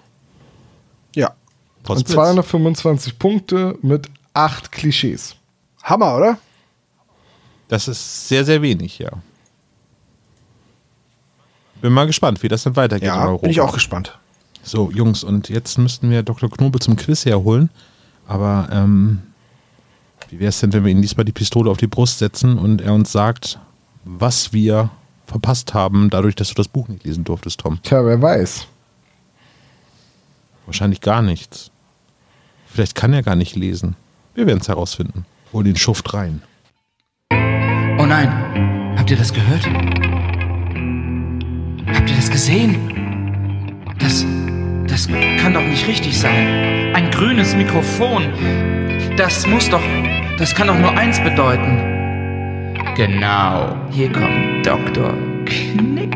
[1.16, 1.30] Ja.
[1.30, 2.12] Und Potzblitz.
[2.14, 5.36] 225 Punkte mit 8 Klischees.
[5.84, 6.38] Hammer, oder?
[7.70, 9.12] Das ist sehr, sehr wenig, ja.
[11.82, 13.42] Bin mal gespannt, wie das dann weitergeht in Ja, Europa.
[13.44, 14.18] bin ich auch gespannt.
[14.64, 16.50] So, Jungs, und jetzt müssten wir Dr.
[16.50, 17.70] Knobel zum Quiz herholen.
[18.28, 19.22] Aber ähm,
[20.30, 22.82] wie wäre es denn, wenn wir ihm diesmal die Pistole auf die Brust setzen und
[22.82, 23.60] er uns sagt,
[24.04, 24.90] was wir
[25.26, 27.80] verpasst haben, dadurch, dass du das Buch nicht lesen durftest, Tom?
[27.84, 28.68] Tja, wer weiß.
[30.66, 31.72] Wahrscheinlich gar nichts.
[32.66, 33.96] Vielleicht kann er gar nicht lesen.
[34.36, 35.26] Wir werden es herausfinden.
[35.54, 36.42] Hol den Schuft rein.
[37.32, 39.66] Oh nein, habt ihr das gehört?
[41.88, 42.76] Habt ihr das gesehen?
[43.98, 44.26] Das,
[44.88, 46.94] das kann doch nicht richtig sein.
[46.94, 48.24] Ein grünes Mikrofon.
[49.18, 49.82] Das muss doch,
[50.38, 52.76] das kann doch nur eins bedeuten.
[52.96, 55.12] Genau, hier kommt Dr.
[55.46, 56.16] Knick.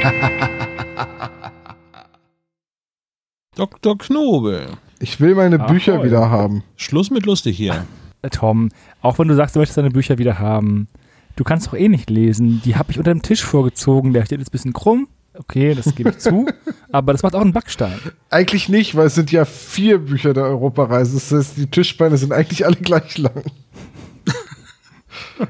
[3.56, 3.98] Dr.
[3.98, 4.68] Knobel.
[5.00, 5.72] Ich will meine Ahoi.
[5.72, 6.62] Bücher wieder haben.
[6.76, 7.84] Schluss mit lustig hier.
[8.30, 8.68] Tom,
[9.02, 10.86] auch wenn du sagst, du möchtest deine Bücher wieder haben,
[11.34, 12.62] du kannst doch eh nicht lesen.
[12.64, 15.08] Die habe ich unter dem Tisch vorgezogen, der steht jetzt ein bisschen krumm.
[15.40, 16.46] Okay, das gebe ich zu.
[16.92, 17.98] Aber das macht auch einen Backstein.
[18.28, 21.14] Eigentlich nicht, weil es sind ja vier Bücher der Europareise.
[21.14, 23.42] Das heißt, die Tischbeine sind eigentlich alle gleich lang.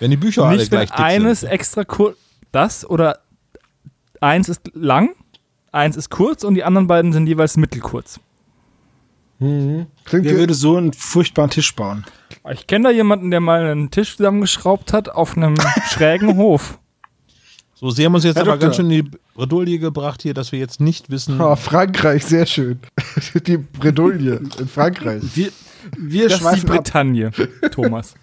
[0.00, 1.50] Wenn die Bücher alle nicht, wenn gleich dick eines sind.
[1.50, 2.16] extra kurz,
[2.50, 3.20] das oder
[4.20, 5.14] eins ist lang,
[5.70, 8.20] eins ist kurz und die anderen beiden sind jeweils mittelkurz.
[9.38, 12.04] Klingt Wer würde so einen furchtbaren Tisch bauen?
[12.50, 15.56] Ich kenne da jemanden, der mal einen Tisch zusammengeschraubt hat auf einem
[15.90, 16.78] schrägen Hof.
[17.84, 18.68] So, Sie haben uns jetzt Herr aber Doktor.
[18.68, 22.46] ganz schön in die Bredouille gebracht hier, dass wir jetzt nicht wissen, Ah, Frankreich, sehr
[22.46, 22.78] schön.
[23.46, 25.22] Die Bredouille in Frankreich.
[25.34, 25.50] Wir,
[25.98, 26.66] wir Das ist die schweifen.
[26.70, 27.30] Bretagne,
[27.72, 28.14] Thomas.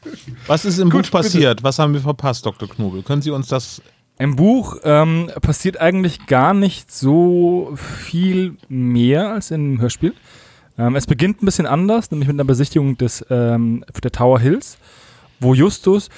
[0.48, 1.62] was ist im Gut, Buch passiert?
[1.62, 2.68] Was haben wir verpasst, Dr.
[2.68, 3.04] Knobel?
[3.04, 3.84] Können Sie uns das
[4.18, 10.16] Im Buch ähm, passiert eigentlich gar nicht so viel mehr als im Hörspiel.
[10.80, 14.80] Ähm, es beginnt ein bisschen anders, nämlich mit einer Besichtigung des, ähm, der Tower Hills,
[15.40, 16.10] wo Justus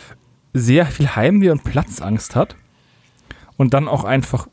[0.54, 2.56] sehr viel Heimweh und Platzangst hat
[3.58, 4.48] und dann auch einfach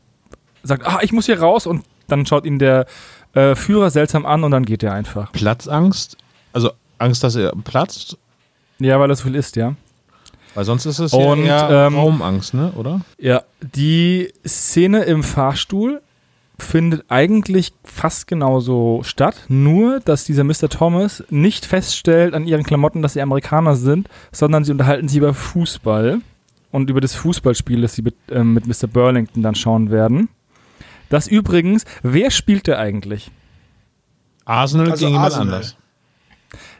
[0.63, 2.85] sagt, ah, ich muss hier raus und dann schaut ihn der
[3.33, 5.31] äh, Führer seltsam an und dann geht er einfach.
[5.31, 6.17] Platzangst?
[6.53, 8.17] Also Angst, dass er platzt?
[8.79, 9.75] Ja, weil er so viel ist, ja.
[10.53, 12.73] Weil sonst ist es Und, ja ähm, Raumangst, ne?
[12.75, 13.01] Oder?
[13.17, 16.01] Ja, die Szene im Fahrstuhl
[16.59, 20.69] findet eigentlich fast genauso statt, nur dass dieser Mr.
[20.69, 25.33] Thomas nicht feststellt an ihren Klamotten, dass sie Amerikaner sind, sondern sie unterhalten sich über
[25.33, 26.19] Fußball
[26.71, 28.87] und über das Fußballspiel, das sie mit, ähm, mit Mr.
[28.87, 30.29] Burlington dann schauen werden.
[31.09, 33.31] Das übrigens, wer spielt der eigentlich?
[34.45, 35.75] Arsenal Also gegen jemand anders.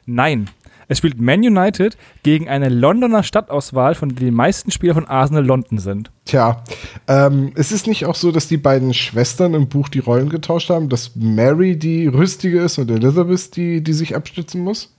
[0.06, 0.50] Nein.
[0.88, 5.46] Es spielt Man United gegen eine Londoner Stadtauswahl, von der die meisten Spieler von Arsenal
[5.46, 6.12] London sind.
[6.26, 6.64] Tja,
[7.08, 10.70] ähm, es ist nicht auch so, dass die beiden Schwestern im Buch die Rollen getauscht
[10.70, 14.94] haben, dass Mary die Rüstige ist und Elizabeth die, die sich abstützen muss?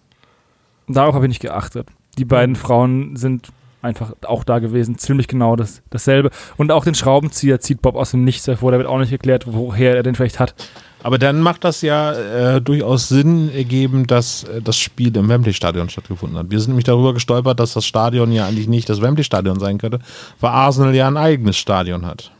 [0.89, 1.89] Darauf habe ich nicht geachtet.
[2.16, 3.48] Die beiden Frauen sind
[3.83, 6.31] einfach auch da gewesen, ziemlich genau das, dasselbe.
[6.57, 8.73] Und auch den Schraubenzieher zieht Bob aus dem Nichts hervor.
[8.73, 10.55] Da wird auch nicht erklärt, woher er den vielleicht hat.
[11.03, 15.89] Aber dann macht das ja äh, durchaus Sinn ergeben, dass äh, das Spiel im Wembley-Stadion
[15.89, 16.51] stattgefunden hat.
[16.51, 19.99] Wir sind nämlich darüber gestolpert, dass das Stadion ja eigentlich nicht das Wembley-Stadion sein könnte,
[20.41, 22.31] weil Arsenal ja ein eigenes Stadion hat.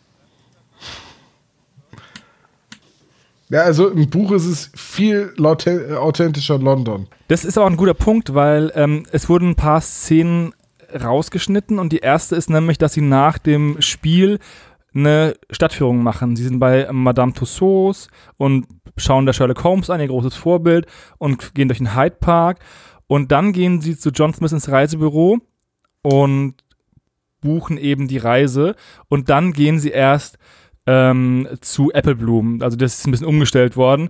[3.49, 7.07] Ja, also im Buch ist es viel authentischer London.
[7.29, 10.55] Das ist auch ein guter Punkt, weil ähm, es wurden ein paar Szenen
[10.95, 14.39] rausgeschnitten und die erste ist nämlich, dass sie nach dem Spiel
[14.95, 16.37] eine Stadtführung machen.
[16.37, 18.67] Sie sind bei Madame Tussauds und
[18.97, 20.87] schauen der Sherlock Holmes an, ihr großes Vorbild,
[21.19, 22.59] und gehen durch den Hyde Park.
[23.07, 25.39] Und dann gehen sie zu John Smith ins Reisebüro
[26.03, 26.55] und
[27.41, 28.75] buchen eben die Reise.
[29.09, 30.39] Und dann gehen sie erst
[30.87, 32.61] ähm, zu Apple Bloom.
[32.63, 34.09] Also das ist ein bisschen umgestellt worden.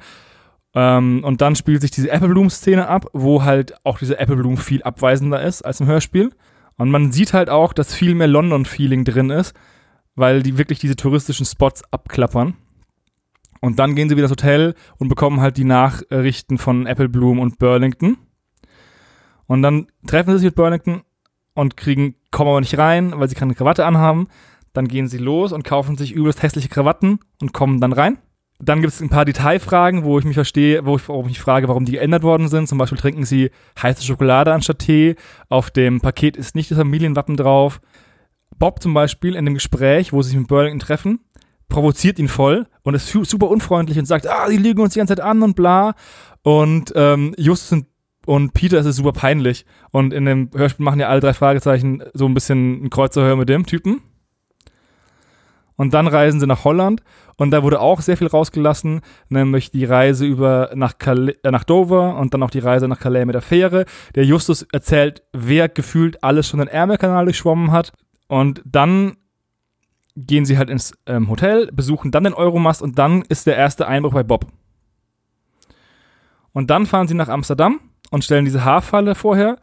[0.75, 4.57] Ähm, und dann spielt sich diese Apple Bloom-Szene ab, wo halt auch diese Apple Bloom
[4.57, 6.31] viel abweisender ist als im Hörspiel.
[6.77, 9.55] Und man sieht halt auch, dass viel mehr London-Feeling drin ist,
[10.15, 12.55] weil die wirklich diese touristischen Spots abklappern.
[13.61, 17.39] Und dann gehen sie wieder ins Hotel und bekommen halt die Nachrichten von Apple Bloom
[17.39, 18.19] und Burlington.
[19.47, 21.03] Und dann treffen sie sich mit Burlington
[21.55, 24.29] und kriegen, kommen aber nicht rein, weil sie keine Krawatte anhaben.
[24.73, 28.19] Dann gehen sie los und kaufen sich übelst hässliche Krawatten und kommen dann rein.
[28.65, 31.41] Dann gibt es ein paar Detailfragen, wo ich mich verstehe, wo ich, wo ich mich
[31.41, 32.69] frage, warum die geändert worden sind.
[32.69, 33.51] Zum Beispiel trinken sie
[33.83, 35.17] heiße Schokolade anstatt Tee.
[35.49, 37.81] Auf dem Paket ist nicht das Familienwappen drauf.
[38.61, 41.19] Bob zum Beispiel in dem Gespräch, wo sie sich mit Burlington treffen,
[41.69, 45.17] provoziert ihn voll und ist super unfreundlich und sagt, ah, die lügen uns die ganze
[45.17, 45.95] Zeit an und bla.
[46.43, 47.87] Und ähm, Justus und,
[48.27, 49.67] und Peter ist es super peinlich.
[49.91, 53.49] Und in dem Hörspiel machen ja alle drei Fragezeichen so ein bisschen ein Kreuzerhör mit
[53.49, 54.03] dem Typen.
[55.83, 57.03] Und dann reisen sie nach Holland
[57.37, 61.65] und da wurde auch sehr viel rausgelassen, nämlich die Reise über nach, Calais, äh, nach
[61.65, 63.85] Dover und dann auch die Reise nach Calais mit der Fähre.
[64.15, 67.91] Der Justus erzählt, wer gefühlt alles schon den Ärmelkanal durchschwommen hat.
[68.29, 69.17] Und dann
[70.15, 73.89] gehen sie halt ins ähm, Hotel, besuchen dann den Euromast und dann ist der erste
[73.89, 74.47] Einbruch bei Bob.
[76.53, 77.81] Und dann fahren sie nach Amsterdam
[78.13, 79.57] und stellen diese Haarfalle vorher.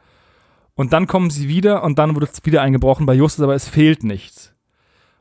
[0.76, 3.70] Und dann kommen sie wieder und dann wird es wieder eingebrochen bei Justus, aber es
[3.70, 4.54] fehlt nichts.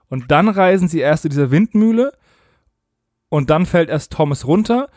[0.08, 2.12] Und dann reisen sie erst zu dieser Windmühle
[3.28, 4.88] und dann fällt erst Thomas runter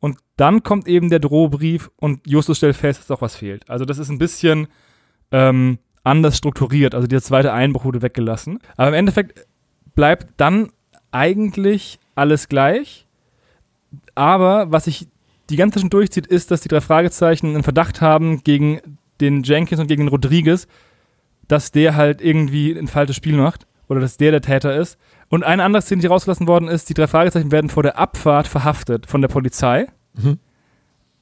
[0.00, 3.68] und dann kommt eben der Drohbrief und Justus stellt fest, dass doch was fehlt.
[3.68, 4.68] Also das ist ein bisschen
[5.32, 6.94] ähm, anders strukturiert.
[6.94, 8.60] Also der zweite Einbruch wurde weggelassen.
[8.76, 9.46] Aber im Endeffekt
[9.94, 10.70] bleibt dann
[11.10, 13.06] eigentlich alles gleich.
[14.14, 15.08] Aber was sich
[15.50, 18.80] die ganze Zeit schon durchzieht, ist, dass die drei Fragezeichen einen Verdacht haben gegen
[19.20, 20.68] den Jenkins und gegen den Rodriguez,
[21.48, 24.98] dass der halt irgendwie ein falsches Spiel macht oder dass der der Täter ist.
[25.28, 28.46] Und eine andere Szene, die rausgelassen worden ist, die drei Fragezeichen werden vor der Abfahrt
[28.46, 30.38] verhaftet von der Polizei mhm.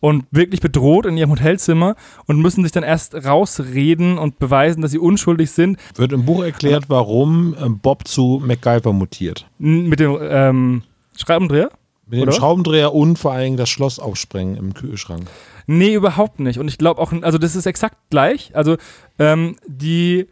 [0.00, 4.92] und wirklich bedroht in ihrem Hotelzimmer und müssen sich dann erst rausreden und beweisen, dass
[4.92, 5.78] sie unschuldig sind.
[5.94, 9.46] Wird im Buch erklärt, warum ähm, Bob zu MacGyver mutiert.
[9.58, 10.82] Mit dem ähm,
[11.16, 11.70] Schraubendreher?
[12.08, 15.26] Mit dem Schraubendreher und vor allem das Schloss aufsprengen im Kühlschrank.
[15.66, 16.60] Nee, überhaupt nicht.
[16.60, 18.54] Und ich glaube auch, also das ist exakt gleich.
[18.54, 18.76] Also
[19.18, 20.28] ähm, die,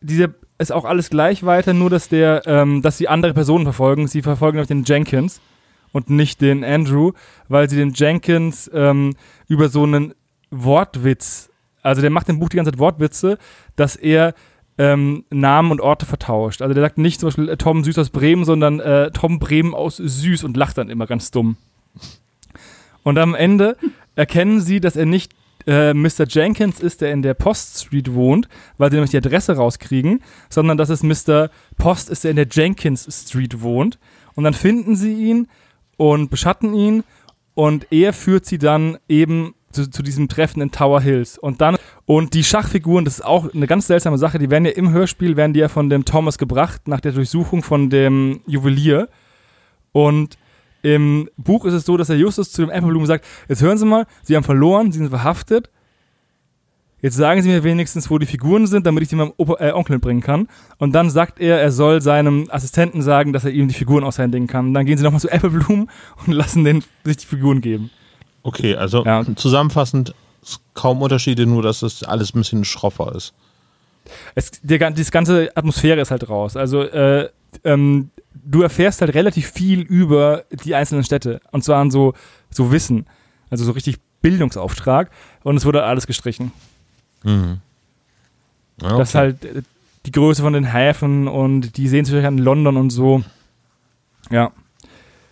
[0.00, 4.06] diese ist auch alles gleich weiter, nur dass der, ähm, dass sie andere Personen verfolgen.
[4.06, 5.40] Sie verfolgen auch den Jenkins
[5.92, 7.12] und nicht den Andrew,
[7.48, 9.14] weil sie den Jenkins ähm,
[9.48, 10.14] über so einen
[10.50, 11.50] Wortwitz,
[11.82, 13.38] also der macht im Buch die ganze Zeit Wortwitze,
[13.76, 14.34] dass er
[14.78, 16.62] ähm, Namen und Orte vertauscht.
[16.62, 19.74] Also der sagt nicht zum Beispiel äh, Tom Süß aus Bremen, sondern äh, Tom Bremen
[19.74, 21.56] aus Süß und lacht dann immer ganz dumm.
[23.02, 23.76] Und am Ende
[24.16, 25.32] erkennen sie, dass er nicht
[25.66, 26.26] äh, Mr.
[26.28, 28.48] Jenkins ist, der in der Post Street wohnt,
[28.78, 31.50] weil sie nämlich die Adresse rauskriegen, sondern dass es Mr.
[31.76, 33.98] Post ist, der in der Jenkins Street wohnt.
[34.34, 35.48] Und dann finden sie ihn
[35.96, 37.04] und beschatten ihn
[37.54, 41.38] und er führt sie dann eben zu, zu, diesem Treffen in Tower Hills.
[41.38, 44.72] Und dann, und die Schachfiguren, das ist auch eine ganz seltsame Sache, die werden ja
[44.72, 49.08] im Hörspiel, werden die ja von dem Thomas gebracht, nach der Durchsuchung von dem Juwelier.
[49.92, 50.38] Und
[50.86, 53.84] im Buch ist es so, dass der Justus zu dem Apple sagt, jetzt hören Sie
[53.84, 55.68] mal, Sie haben verloren, Sie sind verhaftet.
[57.02, 59.72] Jetzt sagen Sie mir wenigstens, wo die Figuren sind, damit ich sie meinem Opa, äh,
[59.72, 60.46] Onkel bringen kann.
[60.78, 64.46] Und dann sagt er, er soll seinem Assistenten sagen, dass er ihm die Figuren aushändigen
[64.46, 64.68] kann.
[64.68, 65.88] Und dann gehen sie nochmal zu Bloom
[66.26, 67.90] und lassen den sich die Figuren geben.
[68.44, 69.24] Okay, also ja.
[69.34, 70.14] zusammenfassend
[70.74, 73.34] kaum Unterschiede, nur dass es alles ein bisschen schroffer ist.
[74.36, 76.56] Es, der, die ganze Atmosphäre ist halt raus.
[76.56, 77.28] Also äh,
[77.64, 81.40] ähm, du erfährst halt relativ viel über die einzelnen Städte.
[81.50, 82.14] Und zwar an so,
[82.50, 83.06] so Wissen.
[83.50, 85.10] Also so richtig Bildungsauftrag.
[85.42, 86.52] Und es wurde alles gestrichen.
[87.22, 87.58] Mhm.
[88.80, 88.98] Okay.
[88.98, 89.62] Das ist halt äh,
[90.04, 93.22] die Größe von den Häfen und die Sehenswürdigkeiten an London und so.
[94.30, 94.52] Ja.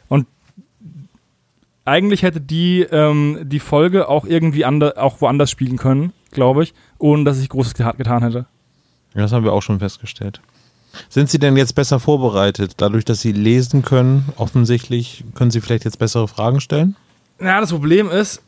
[0.09, 0.27] Und
[1.85, 6.75] eigentlich hätte die, ähm, die Folge auch irgendwie ander, auch woanders spielen können, glaube ich,
[6.99, 8.47] ohne dass ich Großes getan hätte.
[9.15, 10.41] Ja, das haben wir auch schon festgestellt.
[11.09, 12.75] Sind Sie denn jetzt besser vorbereitet?
[12.79, 16.97] Dadurch, dass Sie lesen können, offensichtlich, können Sie vielleicht jetzt bessere Fragen stellen?
[17.41, 18.43] Ja, das Problem ist,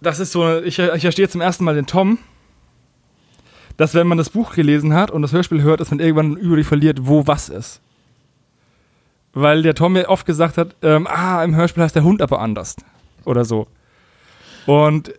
[0.00, 2.18] das ist so, ich, ich verstehe zum ersten Mal den Tom,
[3.76, 6.56] dass wenn man das Buch gelesen hat und das Hörspiel hört, dass man irgendwann über
[6.56, 7.80] die verliert, wo was ist.
[9.32, 12.40] Weil der Tom mir oft gesagt hat, ähm, ah, im Hörspiel heißt der Hund aber
[12.40, 12.76] anders.
[13.24, 13.66] Oder so.
[14.66, 15.14] Und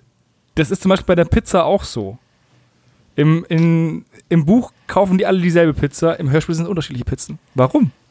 [0.56, 2.18] das ist zum Beispiel bei der Pizza auch so.
[3.16, 7.40] Im, in, Im Buch kaufen die alle dieselbe Pizza, im Hörspiel sind unterschiedliche Pizzen.
[7.56, 7.92] Warum?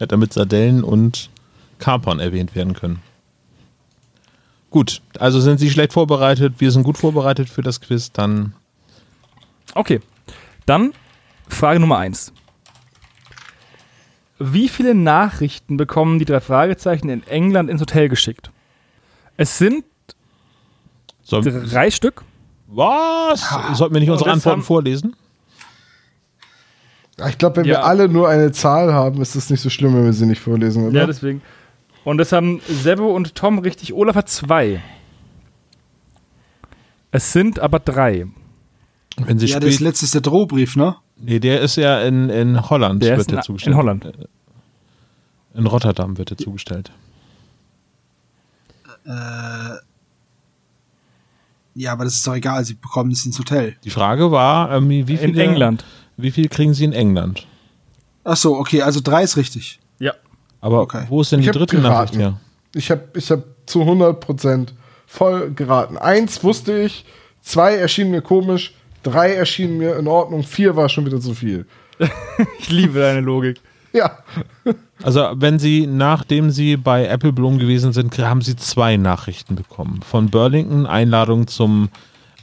[0.00, 1.28] Ja, damit Sardellen und
[1.78, 3.00] Kapern erwähnt werden können.
[4.70, 8.54] Gut, also sind Sie schlecht vorbereitet, wir sind gut vorbereitet für das Quiz, dann
[9.74, 10.00] Okay.
[10.66, 10.92] Dann
[11.48, 12.32] Frage Nummer eins.
[14.38, 18.50] Wie viele Nachrichten bekommen die drei Fragezeichen in England ins Hotel geschickt?
[19.36, 19.84] Es sind
[21.22, 22.24] sollen, drei Stück.
[22.76, 23.48] Was?
[23.78, 25.14] Sollten wir nicht unsere Antworten vorlesen?
[27.28, 27.74] Ich glaube, wenn Ja.
[27.78, 30.40] wir alle nur eine Zahl haben, ist es nicht so schlimm, wenn wir sie nicht
[30.40, 31.00] vorlesen, oder?
[31.02, 31.42] Ja, deswegen.
[32.04, 33.92] Und das haben Sebo und Tom richtig.
[33.94, 34.82] Olaf hat zwei.
[37.12, 38.26] Es sind aber drei.
[39.16, 40.96] Wenn Sie Ja, das letzte ist der Drohbrief, ne?
[41.16, 43.72] nee, der ist ja in, in Holland, Der wird ist der in, zugestellt.
[43.74, 44.12] in Holland.
[45.54, 46.90] In Rotterdam wird der zugestellt.
[49.06, 49.10] Äh,
[51.74, 53.76] ja, aber das ist doch egal, sie bekommen es ins Hotel.
[53.84, 55.84] Die Frage war, ähm, wie viele, In England.
[56.16, 57.46] Wie viel kriegen Sie in England?
[58.22, 59.80] Ach so, okay, also drei ist richtig.
[59.98, 60.12] Ja.
[60.60, 61.04] Aber Okay.
[61.08, 61.92] wo ist denn Ich die dritte geraten.
[61.92, 62.40] Nachricht her?
[62.74, 64.68] Ich habe ich hab zu 100%
[65.06, 65.96] voll geraten.
[65.98, 67.04] Eins wusste ich,
[67.42, 71.66] zwei erschienen mir komisch, drei erschienen mir in Ordnung, vier war schon wieder zu viel.
[72.58, 73.60] Ich liebe deine Logik.
[73.96, 74.18] Ja,
[75.04, 80.00] Also, wenn Sie, nachdem Sie bei Apple Bloom gewesen sind, haben Sie zwei Nachrichten bekommen.
[80.02, 81.90] Von Burlington Einladung zum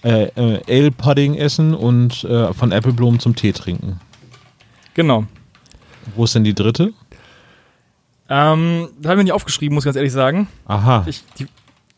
[0.03, 3.99] äh, äh, Ale Pudding essen und äh, von Apple Bloom zum Tee trinken.
[4.93, 5.25] Genau.
[6.15, 6.93] Wo ist denn die dritte?
[8.29, 10.47] Ähm, da habe ich mir nicht aufgeschrieben, muss ich ganz ehrlich sagen.
[10.67, 11.03] Aha.
[11.05, 11.47] Ich, die,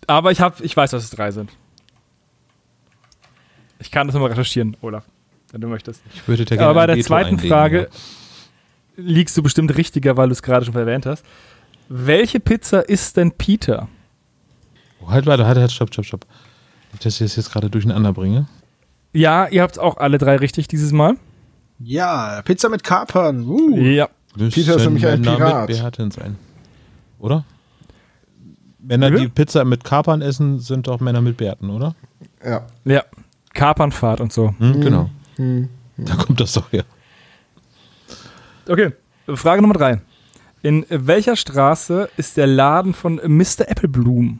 [0.08, 1.52] aber ich, hab, ich weiß, dass es drei sind.
[3.80, 5.04] Ich kann das nochmal recherchieren, Olaf,
[5.52, 6.02] wenn du möchtest.
[6.14, 7.90] Ich würde da Aber gerne bei ein der Veto zweiten einlegen, Frage
[8.96, 11.26] liegst du bestimmt richtiger, weil du es gerade schon erwähnt hast.
[11.90, 13.74] Welche Pizza ist denn Peter?
[13.76, 13.88] Ja.
[15.02, 16.26] Oh, halt, warte, halt, halt, stopp, stopp, stopp.
[16.94, 18.48] Nicht, dass ich das jetzt gerade durcheinander bringe.
[19.12, 21.16] Ja, ihr habt auch alle drei richtig dieses Mal.
[21.80, 23.44] Ja, Pizza mit Kapern.
[23.46, 23.78] Uh.
[23.78, 24.08] Ja.
[24.38, 25.70] Peter ist nämlich ein Männer Pirat.
[25.70, 26.38] Mit Bärten sein.
[27.20, 27.44] Oder?
[28.80, 29.22] Männer, Bitte?
[29.24, 31.96] die Pizza mit Kapern essen, sind doch Männer mit Bärten, oder?
[32.44, 32.66] ja.
[32.86, 33.04] Ja.
[33.54, 34.56] Kapernfahrt und so.
[34.58, 35.10] Hm, Genau.
[35.36, 35.70] Hm.
[35.98, 36.86] Da kommt das doch her.
[38.68, 38.92] Okay.
[39.28, 40.02] Frage Nummer drei.
[40.62, 43.70] In welcher Straße ist der Laden von Mr.
[43.70, 44.40] Applebloom?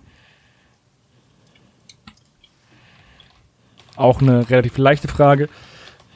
[3.96, 5.50] Auch eine relativ leichte Frage.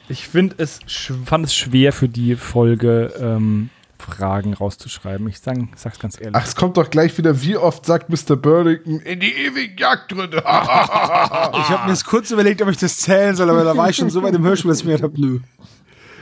[0.08, 0.80] Ich finde es
[1.26, 3.68] fand es schwer für die Folge ähm,
[3.98, 5.28] Fragen rauszuschreiben.
[5.28, 6.34] Ich sag, sag's ganz ehrlich.
[6.34, 8.36] Ach, es kommt doch gleich wieder, wie oft sagt Mr.
[8.36, 10.38] Burlington in die ewigen Jagdgründe.
[10.48, 13.96] Ich habe mir jetzt kurz überlegt, ob ich das zählen soll, aber da war ich
[13.96, 15.40] schon so weit im Hörspiel, dass ich mir gedacht habe, nö.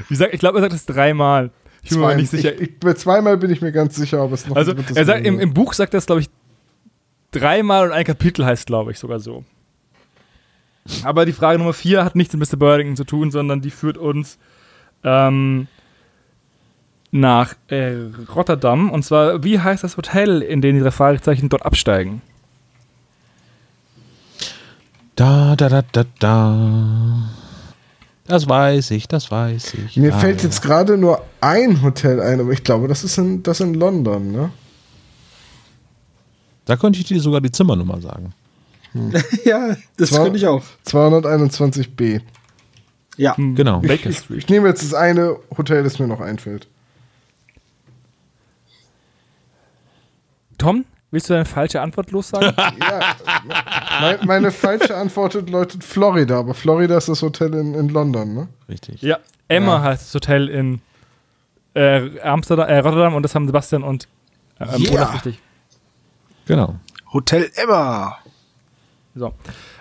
[0.08, 1.50] Wie gesagt, ich glaube, er sagt es dreimal.
[1.86, 2.52] Ich bin mir aber nicht sicher.
[2.54, 5.24] Ich, ich, bei zweimal bin ich mir ganz sicher, ob es noch also, er sagt,
[5.24, 6.28] im, im Buch sagt er es, glaube ich,
[7.30, 9.44] dreimal und ein Kapitel heißt, glaube ich, sogar so.
[11.04, 12.56] Aber die Frage Nummer vier hat nichts mit Mr.
[12.56, 14.38] Burlington zu tun, sondern die führt uns
[15.04, 15.68] ähm,
[17.12, 17.94] nach äh,
[18.34, 18.90] Rotterdam.
[18.90, 22.20] Und zwar, wie heißt das Hotel, in dem die drei Fragezeichen dort absteigen?
[25.14, 27.30] Da, da, da, da, da.
[28.28, 29.96] Das weiß ich, das weiß ich.
[29.96, 30.48] Mir Ah, fällt ja.
[30.48, 34.32] jetzt gerade nur ein Hotel ein, aber ich glaube, das ist in, das in London,
[34.32, 34.50] ne?
[36.64, 38.32] Da könnte ich dir sogar die Zimmernummer sagen.
[39.44, 40.64] Ja, das Zwar- könnte ich auch.
[40.86, 42.20] 221b.
[43.18, 43.34] Ja.
[43.36, 43.80] Genau.
[43.80, 44.38] Baker Ich, Street.
[44.38, 46.66] ich nehme jetzt das eine Hotel, das mir noch einfällt.
[50.58, 52.54] Tom, willst du deine falsche Antwort lossagen?
[52.80, 53.16] Ja,
[54.00, 58.48] meine, meine falsche Antwort lautet Florida, aber Florida ist das Hotel in, in London, ne?
[58.68, 59.02] Richtig.
[59.02, 59.18] ja.
[59.48, 60.80] Emma heißt das Hotel in
[61.74, 64.08] äh, Amsterdam, äh, Rotterdam und das haben Sebastian und
[64.58, 64.92] äh, ähm, Yeah.
[64.92, 65.38] Olaf richtig.
[66.46, 66.76] Genau.
[67.12, 68.18] Hotel Emma.
[69.14, 69.32] So.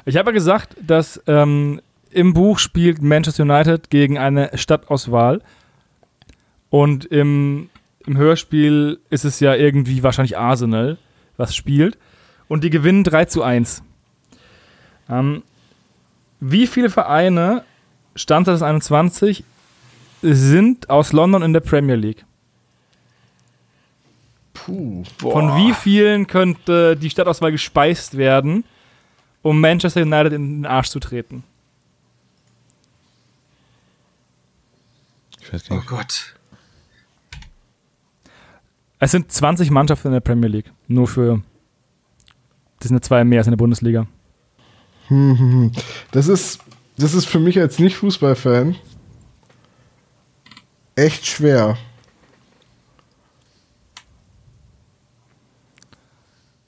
[0.06, 1.82] Ich habe ja gesagt, dass ähm,
[2.12, 5.42] im Buch spielt Manchester United gegen eine Stadtauswahl.
[6.70, 7.70] Und im,
[8.06, 10.98] im Hörspiel ist es ja irgendwie wahrscheinlich Arsenal,
[11.38, 11.98] was spielt.
[12.48, 13.84] Und die gewinnen 3 zu 1.
[15.10, 15.44] Ähm,
[16.40, 17.64] wie viele Vereine,
[18.16, 19.44] Stand 2021,
[20.22, 22.26] sind aus London in der Premier League?
[24.54, 25.04] Puh.
[25.20, 28.64] Von wie vielen könnte die Stadtauswahl gespeist werden,
[29.42, 31.44] um Manchester United in den Arsch zu treten?
[35.42, 35.90] Ich weiß gar Oh nicht.
[35.90, 36.36] Gott.
[38.98, 40.72] Es sind 20 Mannschaften in der Premier League.
[40.88, 41.42] Nur für.
[42.80, 44.08] Das sind ja zwei mehr als in der Bundesliga.
[45.08, 45.72] Hm, hm, hm.
[46.12, 46.60] Das ist,
[46.98, 48.76] das ist für mich als Nicht-Fußballfan
[50.96, 51.78] echt schwer.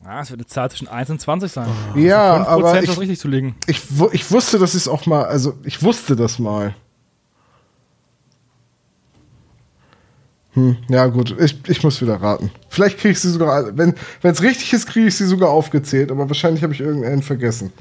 [0.03, 1.67] Ah, es wird eine Zahl zwischen 1 und 20 sein.
[1.95, 3.55] Ja, 5% aber ich, richtig zu liegen.
[3.67, 3.81] ich,
[4.13, 6.73] ich wusste, dass ich es auch mal, also ich wusste das mal.
[10.53, 12.51] Hm, ja, gut, ich, ich muss wieder raten.
[12.69, 16.29] Vielleicht kriege ich sie sogar, wenn es richtig ist, kriege ich sie sogar aufgezählt, aber
[16.29, 17.73] wahrscheinlich habe ich irgendeinen vergessen.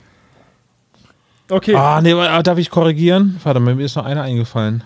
[1.49, 1.75] Okay.
[1.75, 3.39] Ah, nee, aber darf ich korrigieren?
[3.43, 4.83] Warte mal, mir ist noch einer eingefallen.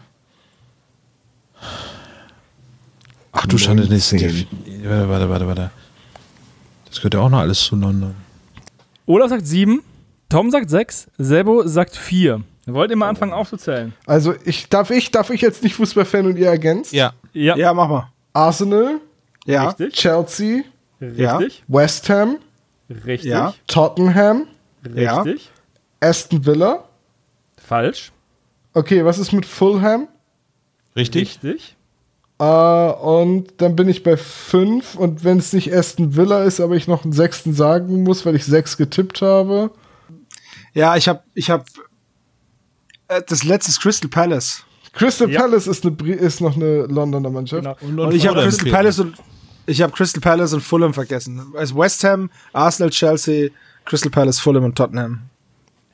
[3.32, 4.00] Ach du Schande, nee,
[4.84, 5.70] warte, warte, warte, warte.
[6.86, 8.14] Das gehört ja auch noch alles zu London.
[9.06, 9.82] Olaf sagt sieben,
[10.28, 12.42] Tom sagt sechs, Sebo sagt vier.
[12.66, 13.94] Wollt ihr mal anfangen aufzuzählen?
[14.06, 16.92] Also, ich, darf, ich, darf ich jetzt nicht Fußballfan und ihr ergänzt?
[16.92, 17.12] Ja.
[17.32, 17.56] Ja.
[17.56, 18.08] Ja, mach mal.
[18.32, 19.00] Arsenal,
[19.46, 19.68] Ja.
[19.68, 19.94] Richtig.
[19.94, 20.62] Chelsea,
[21.00, 21.36] Ja.
[21.38, 21.64] Richtig.
[21.68, 22.36] West Ham,
[22.88, 23.30] Richtig.
[23.30, 23.54] Ja.
[23.66, 24.46] Tottenham,
[24.94, 25.22] Ja.
[25.22, 25.50] Richtig.
[26.00, 26.84] Aston Villa.
[27.58, 28.12] Falsch.
[28.72, 30.08] Okay, was ist mit Fulham?
[30.96, 31.38] Richtig?
[31.42, 31.76] Richtig.
[32.38, 36.74] Äh, und dann bin ich bei fünf und wenn es nicht Aston Villa ist, aber
[36.74, 39.70] ich noch einen sechsten sagen muss, weil ich sechs getippt habe.
[40.72, 41.66] Ja, ich habe ich hab
[43.08, 44.64] äh, das letzte ist Crystal Palace.
[44.92, 45.40] Crystal Ja.
[45.40, 47.80] Palace ist, eine, ist noch eine Londoner Mannschaft.
[47.80, 48.06] Genau.
[48.06, 49.16] Und ich habe Crystal Palace und
[49.66, 51.52] ich habe Crystal Palace und Fulham vergessen.
[51.54, 53.50] Also West Ham, Arsenal, Chelsea,
[53.84, 55.29] Crystal Palace, Fulham und Tottenham.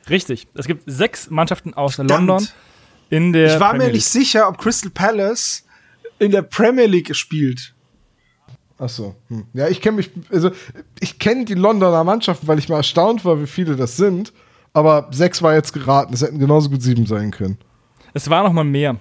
[0.08, 0.46] Richtig.
[0.54, 2.28] Es gibt sechs Mannschaften aus Verdammt.
[2.28, 2.48] London
[3.10, 3.54] in der.
[3.54, 4.24] Ich war Premier mir nicht League.
[4.24, 5.64] sicher, ob Crystal Palace
[6.18, 7.74] in der Premier League spielt.
[8.78, 9.14] Ach so.
[9.28, 9.46] Hm.
[9.54, 10.50] Ja, ich kenne mich, also
[11.00, 14.32] ich kenne die Londoner Mannschaften, weil ich mal erstaunt war, wie viele das sind.
[14.72, 16.12] Aber sechs war jetzt geraten.
[16.12, 17.56] Es hätten genauso gut sieben sein können.
[18.12, 18.96] Es war noch mal mehr.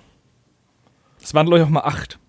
[1.22, 2.19] Es waren, glaube ich, auch mal acht.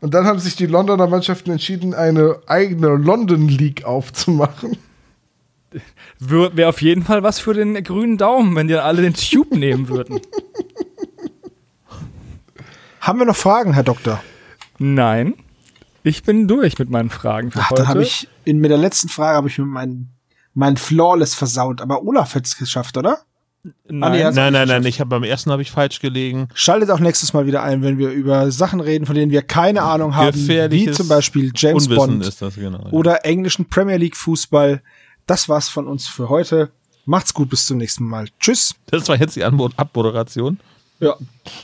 [0.00, 4.78] Und dann haben sich die Londoner Mannschaften entschieden, eine eigene London League aufzumachen.
[6.18, 9.88] Wäre auf jeden Fall was für den grünen Daumen, wenn die alle den Tube nehmen
[9.88, 10.20] würden.
[13.00, 14.22] Haben wir noch Fragen, Herr Doktor?
[14.78, 15.34] Nein.
[16.02, 17.82] Ich bin durch mit meinen Fragen für Ach, heute.
[17.82, 20.10] dann habe ich in mit der letzten Frage habe ich mir meinen
[20.54, 23.18] mein Flawless versaut, aber Olaf hat es geschafft, oder?
[23.88, 24.02] Nein.
[24.02, 26.48] Ah, nee, Nein, nein, nein, ich habe beim ersten habe ich falsch gelegen.
[26.54, 29.82] Schaltet auch nächstes Mal wieder ein, wenn wir über Sachen reden, von denen wir keine
[29.82, 32.84] Ahnung haben, wie zum Beispiel James Unwissen Bond ist das, genau.
[32.84, 32.90] ja.
[32.92, 34.82] oder englischen Premier League Fußball.
[35.26, 36.70] Das war's von uns für heute.
[37.06, 38.28] Macht's gut, bis zum nächsten Mal.
[38.40, 38.74] Tschüss.
[38.86, 40.58] Das war jetzt die Anmo- Abmoderation.
[41.00, 41.16] Ja.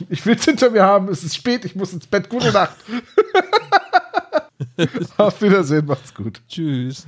[0.09, 1.07] Ich will es hinter mir haben.
[1.09, 1.65] Es ist spät.
[1.65, 2.29] Ich muss ins Bett.
[2.29, 2.75] Gute Nacht.
[5.17, 5.85] Auf Wiedersehen.
[5.85, 6.41] Macht's gut.
[6.47, 7.07] Tschüss.